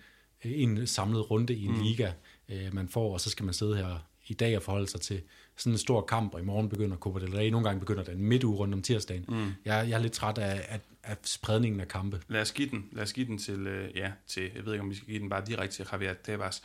en 0.45 0.87
samlet 0.87 1.31
runde 1.31 1.55
i 1.55 1.65
en 1.65 1.71
mm. 1.71 1.81
liga, 1.81 2.11
øh, 2.49 2.73
man 2.73 2.87
får, 2.87 3.13
og 3.13 3.21
så 3.21 3.29
skal 3.29 3.45
man 3.45 3.53
sidde 3.53 3.75
her 3.75 3.99
i 4.27 4.33
dag 4.33 4.57
og 4.57 4.63
forholde 4.63 4.87
sig 4.87 5.01
til 5.01 5.21
sådan 5.55 5.73
en 5.73 5.77
stor 5.77 6.01
kamp, 6.01 6.33
og 6.33 6.39
i 6.39 6.43
morgen 6.43 6.69
begynder 6.69 6.97
Copa 6.97 7.19
del 7.19 7.35
Rey. 7.35 7.49
Nogle 7.49 7.67
gange 7.67 7.79
begynder 7.79 8.03
den 8.03 8.21
midt 8.21 8.43
uge 8.43 8.57
rundt 8.57 8.73
om 8.73 8.81
tirsdagen. 8.81 9.25
Mm. 9.27 9.51
Jeg, 9.65 9.89
jeg 9.89 9.91
er 9.91 9.99
lidt 9.99 10.13
træt 10.13 10.37
af, 10.37 10.65
af, 10.69 10.79
af 11.03 11.17
spredningen 11.23 11.81
af 11.81 11.87
kampe. 11.87 12.21
Lad 12.27 12.41
os 12.41 12.51
give 12.51 12.69
den, 12.69 12.89
lad 12.91 13.03
os 13.03 13.13
give 13.13 13.25
den 13.25 13.37
til, 13.37 13.67
øh, 13.67 13.97
ja, 13.97 14.11
til, 14.27 14.51
jeg 14.55 14.65
ved 14.65 14.73
ikke, 14.73 14.83
om 14.83 14.89
vi 14.89 14.95
skal 14.95 15.07
give 15.07 15.19
den 15.19 15.29
bare 15.29 15.45
direkte 15.45 15.75
til 15.75 15.87
Javier 15.91 16.13
Tebas. 16.13 16.63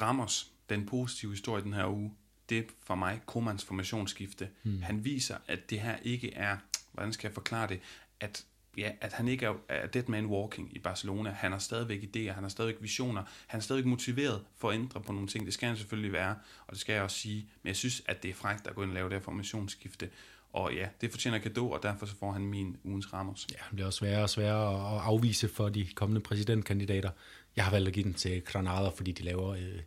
Ramos, 0.00 0.46
den 0.68 0.86
positive 0.86 1.32
historie 1.32 1.62
den 1.62 1.72
her 1.72 1.86
uge, 1.86 2.12
det 2.48 2.58
er 2.58 2.62
for 2.82 2.94
mig 2.94 3.20
Komans 3.26 3.64
formationsskifte. 3.64 4.48
Mm. 4.62 4.82
Han 4.82 5.04
viser, 5.04 5.36
at 5.46 5.70
det 5.70 5.80
her 5.80 5.96
ikke 6.02 6.34
er, 6.34 6.56
hvordan 6.92 7.12
skal 7.12 7.28
jeg 7.28 7.34
forklare 7.34 7.68
det, 7.68 7.80
at 8.20 8.44
ja, 8.78 8.92
at 9.00 9.12
han 9.12 9.28
ikke 9.28 9.46
er, 9.46 9.54
er 9.68 9.86
dead 9.86 10.04
man 10.08 10.26
walking 10.26 10.76
i 10.76 10.78
Barcelona. 10.78 11.30
Han 11.30 11.52
har 11.52 11.58
stadigvæk 11.58 12.02
idéer, 12.02 12.32
han 12.32 12.42
har 12.42 12.48
stadigvæk 12.48 12.76
visioner, 12.80 13.22
han 13.46 13.58
er 13.58 13.62
stadigvæk 13.62 13.86
motiveret 13.86 14.40
for 14.56 14.70
at 14.70 14.74
ændre 14.74 15.00
på 15.00 15.12
nogle 15.12 15.28
ting. 15.28 15.46
Det 15.46 15.54
skal 15.54 15.68
han 15.68 15.76
selvfølgelig 15.76 16.12
være, 16.12 16.36
og 16.66 16.72
det 16.72 16.80
skal 16.80 16.92
jeg 16.92 17.02
også 17.02 17.18
sige. 17.18 17.48
Men 17.62 17.68
jeg 17.68 17.76
synes, 17.76 18.02
at 18.06 18.22
det 18.22 18.28
er 18.28 18.34
frækt 18.34 18.66
at 18.66 18.74
gå 18.74 18.82
ind 18.82 18.90
og 18.90 18.94
lave 18.94 19.08
det 19.08 19.14
her 19.14 19.22
formationsskifte. 19.22 20.10
Og 20.52 20.74
ja, 20.74 20.88
det 21.00 21.10
fortjener 21.10 21.38
kado, 21.38 21.70
og 21.70 21.82
derfor 21.82 22.06
så 22.06 22.16
får 22.16 22.32
han 22.32 22.46
min 22.46 22.76
ugens 22.84 23.12
Ramos. 23.12 23.46
Ja, 23.52 23.56
han 23.58 23.74
bliver 23.74 23.86
også 23.86 23.98
sværere 23.98 24.22
og 24.22 24.30
sværere 24.30 24.96
at 24.96 25.02
afvise 25.02 25.48
for 25.48 25.68
de 25.68 25.86
kommende 25.94 26.20
præsidentkandidater. 26.20 27.10
Jeg 27.56 27.64
har 27.64 27.70
valgt 27.70 27.88
at 27.88 27.94
give 27.94 28.04
den 28.04 28.14
til 28.14 28.42
Granada, 28.44 28.88
fordi 28.88 29.12
de 29.12 29.22
laver 29.22 29.50
øh, 29.50 29.78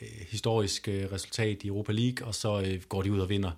øh, 0.00 0.08
historisk 0.30 0.88
øh, 0.88 1.12
resultat 1.12 1.62
i 1.62 1.66
Europa 1.66 1.92
League, 1.92 2.26
og 2.26 2.34
så 2.34 2.60
øh, 2.60 2.82
går 2.88 3.02
de 3.02 3.12
ud 3.12 3.20
og 3.20 3.28
vinder. 3.28 3.50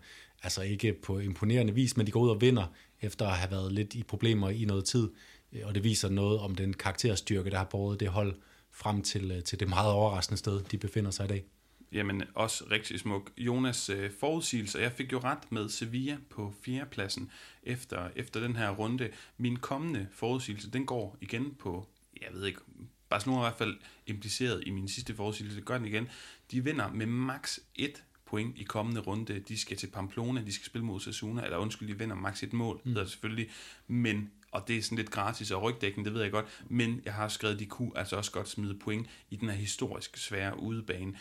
Altså 0.43 0.63
ikke 0.63 0.93
på 0.93 1.19
imponerende 1.19 1.75
vis, 1.75 1.97
men 1.97 2.07
de 2.07 2.11
går 2.11 2.21
ud 2.21 2.31
og 2.31 2.41
vinder 2.41 2.67
efter 3.03 3.27
at 3.27 3.37
have 3.37 3.51
været 3.51 3.73
lidt 3.73 3.95
i 3.95 4.03
problemer 4.03 4.51
i 4.51 4.65
noget 4.65 4.85
tid. 4.85 5.11
Øh, 5.53 5.61
og 5.65 5.75
det 5.75 5.85
viser 5.85 6.09
noget 6.09 6.41
om 6.41 6.55
den 6.55 6.73
karakterstyrke, 6.73 7.51
der 7.51 7.59
har 7.59 7.65
båret 7.65 8.01
det 8.01 8.09
hold 8.09 8.35
frem 8.71 9.03
til, 9.03 9.31
øh, 9.31 9.43
til 9.43 9.61
det 9.61 9.69
meget 9.69 9.93
overraskende 9.93 10.39
sted, 10.39 10.61
de 10.61 10.79
befinder 10.79 11.11
sig 11.11 11.25
i 11.25 11.29
dag. 11.29 11.45
Jamen, 11.93 12.23
også 12.35 12.65
rigtig 12.71 13.01
smuk. 13.01 13.31
Jonas 13.39 13.89
øh, 13.89 14.11
forudsigelse, 14.21 14.79
jeg 14.79 14.93
fik 14.93 15.13
jo 15.13 15.19
ret 15.19 15.53
med 15.53 15.69
Sevilla 15.69 16.17
på 16.31 16.55
fjerdepladsen 16.65 17.31
efter, 17.63 18.09
efter 18.17 18.41
den 18.41 18.57
her 18.57 18.71
runde. 18.71 19.11
Min 19.37 19.57
kommende 19.57 20.07
forudsigelse, 20.13 20.71
den 20.71 20.87
går 20.87 21.17
igen 21.21 21.55
på, 21.59 21.89
jeg 22.23 22.29
ved 22.33 22.47
ikke, 22.47 22.61
Barcelona 23.09 23.41
er 23.41 23.43
i 23.43 23.49
hvert 23.49 23.59
fald 23.59 23.77
impliceret 24.07 24.63
i 24.67 24.71
min 24.71 24.89
sidste 24.89 25.15
forudsigelse, 25.15 25.57
det 25.57 25.65
gør 25.65 25.79
den 25.79 25.87
igen. 25.87 26.09
De 26.51 26.65
vinder 26.65 26.93
med 26.93 27.07
max 27.07 27.59
1 27.75 28.03
point 28.33 28.59
i 28.59 28.63
kommende 28.63 29.01
runde. 29.01 29.39
De 29.49 29.59
skal 29.59 29.77
til 29.77 29.87
Pamplona, 29.87 30.41
de 30.41 30.53
skal 30.53 30.67
spille 30.67 30.85
mod 30.85 31.01
Sasuna, 31.01 31.45
eller 31.45 31.57
undskyld, 31.57 31.89
de 31.89 31.99
vinder 31.99 32.17
max 32.17 32.43
et 32.43 32.53
mål, 32.53 32.81
mm. 32.85 32.89
hedder 32.89 33.03
det 33.03 33.11
selvfølgelig. 33.11 33.51
Men, 33.87 34.31
og 34.53 34.69
det 34.69 34.77
er 34.77 34.83
sådan 34.83 34.99
lidt 34.99 35.11
gratis 35.11 35.51
og 35.51 35.63
rygdækken, 35.63 36.05
det 36.05 36.15
ved 36.15 36.23
jeg 36.23 36.31
godt, 36.31 36.47
men 36.69 37.03
jeg 37.05 37.15
har 37.15 37.29
skrevet, 37.29 37.59
de 37.59 37.67
kunne 37.67 37.91
altså 37.95 38.17
også 38.17 38.33
godt 38.33 38.49
smide 38.49 38.79
point 38.79 39.07
i 39.31 39.37
den 39.37 39.49
her 39.49 39.57
historisk 39.57 40.17
svære 40.17 40.61
udebane. 40.61 41.15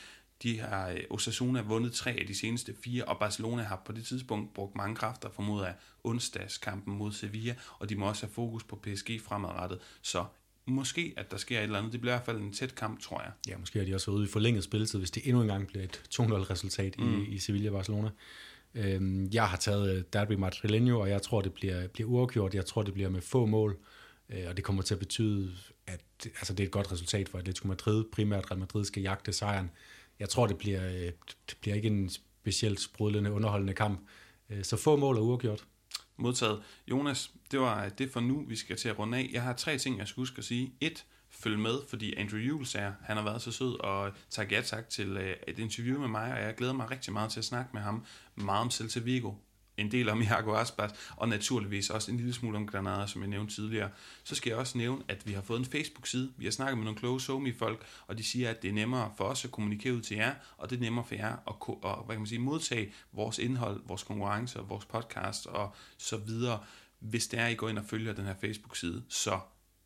De 0.44 0.60
har 0.60 0.90
øh, 0.90 1.00
Osasuna 1.10 1.62
vundet 1.62 1.94
tre 1.94 2.12
af 2.12 2.28
de 2.28 2.36
seneste 2.36 2.76
fire, 2.84 3.06
og 3.06 3.20
Barcelona 3.20 3.64
har 3.64 3.82
på 3.86 3.92
det 3.92 4.06
tidspunkt 4.06 4.54
brugt 4.54 4.76
mange 4.76 4.96
kræfter 4.96 5.30
formod 5.30 5.64
af 5.64 5.74
onsdagskampen 6.04 6.98
mod 6.98 7.12
Sevilla, 7.12 7.56
og 7.80 7.90
de 7.90 7.96
må 7.96 8.08
også 8.08 8.26
have 8.26 8.34
fokus 8.34 8.64
på 8.64 8.76
PSG 8.76 9.22
fremadrettet. 9.22 9.80
Så 10.02 10.26
måske, 10.68 11.14
at 11.18 11.32
der 11.32 11.38
sker 11.38 11.60
et 11.60 11.64
eller 11.64 11.78
andet. 11.78 11.92
Det 11.92 12.02
bliver 12.02 12.14
i 12.14 12.18
hvert 12.18 12.26
fald 12.26 12.38
en 12.38 12.54
tæt 12.54 12.76
kamp, 12.76 13.02
tror 13.02 13.22
jeg. 13.22 13.32
Ja, 13.48 13.58
måske 13.58 13.80
er 13.80 13.86
de 13.86 13.96
også 13.96 14.12
ude 14.12 14.24
i 14.24 14.28
forlænget 14.28 14.64
spilletid, 14.64 15.00
hvis 15.00 15.12
det 15.12 15.28
endnu 15.28 15.42
engang 15.42 15.68
bliver 15.68 15.84
et 15.84 16.04
2-0-resultat 16.16 17.00
mm. 17.00 17.22
i, 17.22 17.26
i 17.26 17.38
Sevilla-Barcelona. 17.38 18.10
Øhm, 18.76 19.30
jeg 19.34 19.50
har 19.50 19.58
taget 19.58 19.96
øh, 19.96 20.04
Derby 20.14 20.32
Madrileño, 20.32 20.94
og 20.94 21.10
jeg 21.10 21.22
tror, 21.22 21.42
det 21.42 21.54
bliver, 21.54 21.88
bliver 21.88 22.10
uafgjort. 22.10 22.54
Jeg 22.54 22.66
tror, 22.66 22.84
det 22.84 22.94
bliver 22.94 23.10
med 23.10 23.22
få 23.22 23.46
mål, 23.46 23.78
øh, 24.30 24.44
og 24.50 24.58
det 24.58 24.64
kommer 24.64 24.84
til 24.84 24.94
at 24.94 25.00
betyde, 25.00 25.54
at 25.88 26.02
altså, 26.26 26.54
det 26.54 26.64
er 26.64 26.68
et 26.68 26.72
godt 26.72 26.92
resultat 26.92 27.30
for 27.30 27.38
Atletico 27.38 27.68
Madrid. 27.68 28.04
Primært 28.12 28.52
Real 28.52 28.60
Madrid 28.60 28.86
skal 28.86 29.04
jagte 29.04 29.34
sejren. 29.34 29.72
Jeg 30.20 30.30
tror, 30.30 30.48
det 30.48 30.58
bliver, 30.58 30.88
øh, 30.88 31.12
det 31.50 31.58
bliver 31.62 31.76
ikke 31.76 31.88
en 31.88 32.10
specielt 32.10 32.80
sprudlende, 32.80 33.32
underholdende 33.32 33.74
kamp. 33.74 34.00
Øh, 34.50 34.64
så 34.64 34.78
få 34.78 34.96
mål 34.96 35.18
er 35.18 35.22
uafgjort. 35.22 35.66
Modtaget. 36.22 36.62
Jonas, 36.88 37.32
det 37.52 37.60
var 37.60 37.86
øh, 37.86 37.92
det 37.98 38.12
for 38.12 38.20
nu, 38.20 38.46
vi 38.48 38.56
skal 38.56 38.78
til 38.78 38.90
at 38.90 39.00
runde 39.00 39.18
af. 39.18 39.30
Jeg 39.34 39.42
har 39.42 39.54
tre 39.54 39.78
ting, 39.78 40.00
jeg 40.00 40.08
skal 40.08 40.22
huske 40.22 40.38
at 40.38 40.44
sige. 40.44 40.74
Et, 40.82 41.06
følg 41.30 41.60
med, 41.60 41.76
fordi 41.90 42.16
Andrew 42.16 42.40
Jules 42.40 42.76
er, 42.76 42.94
han 43.02 43.18
har 43.18 43.24
været 43.24 43.42
så 43.42 43.52
sød, 43.52 43.80
og 43.80 44.12
tak 44.30 44.52
ja 44.52 44.62
tak 44.62 44.90
til 44.90 45.18
øh, 45.18 45.36
et 45.48 45.60
interview 45.60 46.00
med 46.00 46.08
mig, 46.08 46.34
og 46.34 46.42
jeg 46.42 46.56
glæder 46.56 46.74
mig 46.74 46.92
rigtig 46.92 47.14
meget 47.14 47.32
til 47.32 47.40
at 47.40 47.46
snakke 47.46 47.70
med 47.74 47.82
ham 47.82 48.06
meget 48.36 48.62
om 48.62 48.72
Celta 48.72 49.00
Vigo 49.00 49.32
en 49.82 49.92
del 49.92 50.10
om 50.10 50.22
Iago 50.32 50.54
Aspas, 50.54 50.92
og 51.16 51.30
naturligvis 51.30 51.90
også 51.90 52.12
en 52.12 52.18
lille 52.18 52.34
smule 52.34 52.58
om 52.58 52.68
Granada, 52.68 53.08
som 53.08 53.22
jeg 53.22 53.30
nævnte 53.30 53.56
tidligere. 53.56 53.90
Så 54.24 54.36
skal 54.36 54.50
jeg 54.50 54.58
også 54.58 54.78
nævne, 54.78 55.04
at 55.08 55.28
vi 55.28 55.34
har 55.34 55.42
fået 55.42 55.60
en 55.60 55.66
Facebook-side. 55.66 56.32
Vi 56.38 56.46
har 56.46 56.52
snakket 56.52 56.78
med 56.78 56.86
nogle 56.86 57.00
kloge 57.00 57.22
somi 57.22 57.54
folk 57.54 57.86
og 58.08 58.18
de 58.18 58.24
siger, 58.24 58.50
at 58.50 58.62
det 58.62 58.70
er 58.70 58.74
nemmere 58.74 59.12
for 59.18 59.24
os 59.24 59.46
at 59.46 59.52
kommunikere 59.52 59.94
ud 59.94 60.02
til 60.02 60.18
jer, 60.18 60.34
og 60.58 60.70
det 60.70 60.76
er 60.76 60.80
nemmere 60.80 61.06
for 61.06 61.16
jer 61.16 61.36
at, 61.48 61.56
og, 61.68 62.04
hvad 62.06 62.16
kan 62.16 62.22
man 62.22 62.28
sige, 62.28 62.40
modtage 62.40 62.94
vores 63.12 63.40
indhold, 63.40 63.82
vores 63.86 64.04
konkurrencer, 64.04 64.62
vores 64.62 64.86
podcast 64.86 65.48
og 65.48 65.76
så 65.98 66.18
videre, 66.18 66.60
hvis 67.00 67.28
det 67.28 67.40
er, 67.40 67.48
I 67.48 67.56
går 67.56 67.70
ind 67.70 67.78
og 67.78 67.86
følger 67.86 68.14
den 68.14 68.26
her 68.26 68.36
Facebook-side. 68.42 69.04
Så 69.10 69.40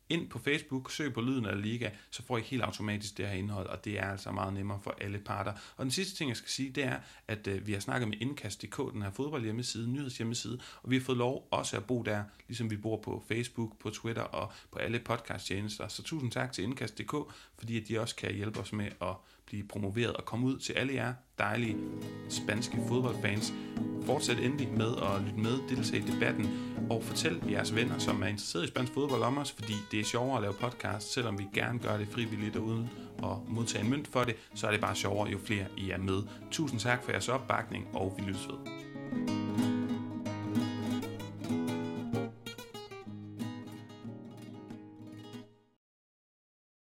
ind 0.08 0.30
på 0.30 0.38
Facebook, 0.38 0.90
søg 0.90 1.14
på 1.14 1.20
Lyden 1.20 1.46
af 1.46 1.62
Liga, 1.62 1.90
så 2.10 2.22
får 2.22 2.38
I 2.38 2.40
helt 2.40 2.62
automatisk 2.62 3.18
det 3.18 3.26
her 3.26 3.34
indhold, 3.34 3.66
og 3.66 3.84
det 3.84 3.98
er 3.98 4.10
altså 4.10 4.32
meget 4.32 4.54
nemmere 4.54 4.80
for 4.82 4.94
alle 5.00 5.18
parter. 5.18 5.52
Og 5.76 5.84
den 5.84 5.90
sidste 5.90 6.16
ting, 6.16 6.28
jeg 6.28 6.36
skal 6.36 6.50
sige, 6.50 6.70
det 6.70 6.84
er, 6.84 6.98
at 7.28 7.46
øh, 7.46 7.66
vi 7.66 7.72
har 7.72 7.80
snakket 7.80 8.08
med 8.08 8.16
Indkast.dk, 8.20 8.92
den 8.92 9.02
her 9.02 9.10
fodboldhjemmeside, 9.10 9.90
nyhedshjemmeside, 9.90 10.60
og 10.82 10.90
vi 10.90 10.96
har 10.96 11.04
fået 11.04 11.18
lov 11.18 11.48
også 11.50 11.76
at 11.76 11.84
bo 11.84 12.02
der, 12.02 12.24
ligesom 12.48 12.70
vi 12.70 12.76
bor 12.76 12.96
på 12.96 13.24
Facebook, 13.28 13.78
på 13.78 13.90
Twitter 13.90 14.22
og 14.22 14.52
på 14.72 14.78
alle 14.78 14.98
podcasttjenester. 14.98 15.88
Så 15.88 16.02
tusind 16.02 16.32
tak 16.32 16.52
til 16.52 16.64
Indkast.dk, 16.64 17.14
fordi 17.58 17.80
at 17.80 17.88
de 17.88 18.00
også 18.00 18.16
kan 18.16 18.34
hjælpe 18.34 18.60
os 18.60 18.72
med 18.72 18.86
at 19.02 19.14
blive 19.46 19.64
promoveret 19.68 20.12
og 20.12 20.24
komme 20.24 20.46
ud 20.46 20.58
til 20.58 20.72
alle 20.72 20.94
jer 20.94 21.14
dejlige 21.38 21.76
spanske 22.28 22.78
fodboldfans 22.88 23.52
fortsæt 24.06 24.38
endelig 24.38 24.68
med 24.76 24.92
at 24.96 25.22
lytte 25.22 25.40
med, 25.40 25.68
deltage 25.68 26.02
i 26.02 26.10
debatten, 26.10 26.76
og 26.90 27.02
fortæl 27.02 27.42
jeres 27.50 27.74
venner, 27.74 27.98
som 27.98 28.22
er 28.22 28.26
interesseret 28.26 28.64
i 28.64 28.68
spansk 28.68 28.92
fodbold 28.92 29.22
om 29.22 29.38
os, 29.38 29.52
fordi 29.52 29.74
det 29.90 30.00
er 30.00 30.04
sjovere 30.04 30.36
at 30.36 30.42
lave 30.42 30.54
podcast, 30.54 31.12
selvom 31.12 31.38
vi 31.38 31.46
gerne 31.54 31.78
gør 31.78 31.96
det 31.96 32.08
frivilligt 32.08 32.56
og 32.56 32.62
uden 32.62 32.90
at 33.18 33.48
modtage 33.48 33.84
en 33.84 33.90
mønt 33.90 34.08
for 34.08 34.24
det, 34.24 34.36
så 34.54 34.66
er 34.66 34.70
det 34.70 34.80
bare 34.80 34.94
sjovere, 34.94 35.30
jo 35.30 35.38
flere 35.38 35.66
I 35.76 35.90
er 35.90 35.98
med. 35.98 36.22
Tusind 36.50 36.80
tak 36.80 37.04
for 37.04 37.12
jeres 37.12 37.28
opbakning, 37.28 37.86
og 37.92 38.14
vi 38.18 38.22
lyttes 38.22 38.48
ved. 38.48 38.75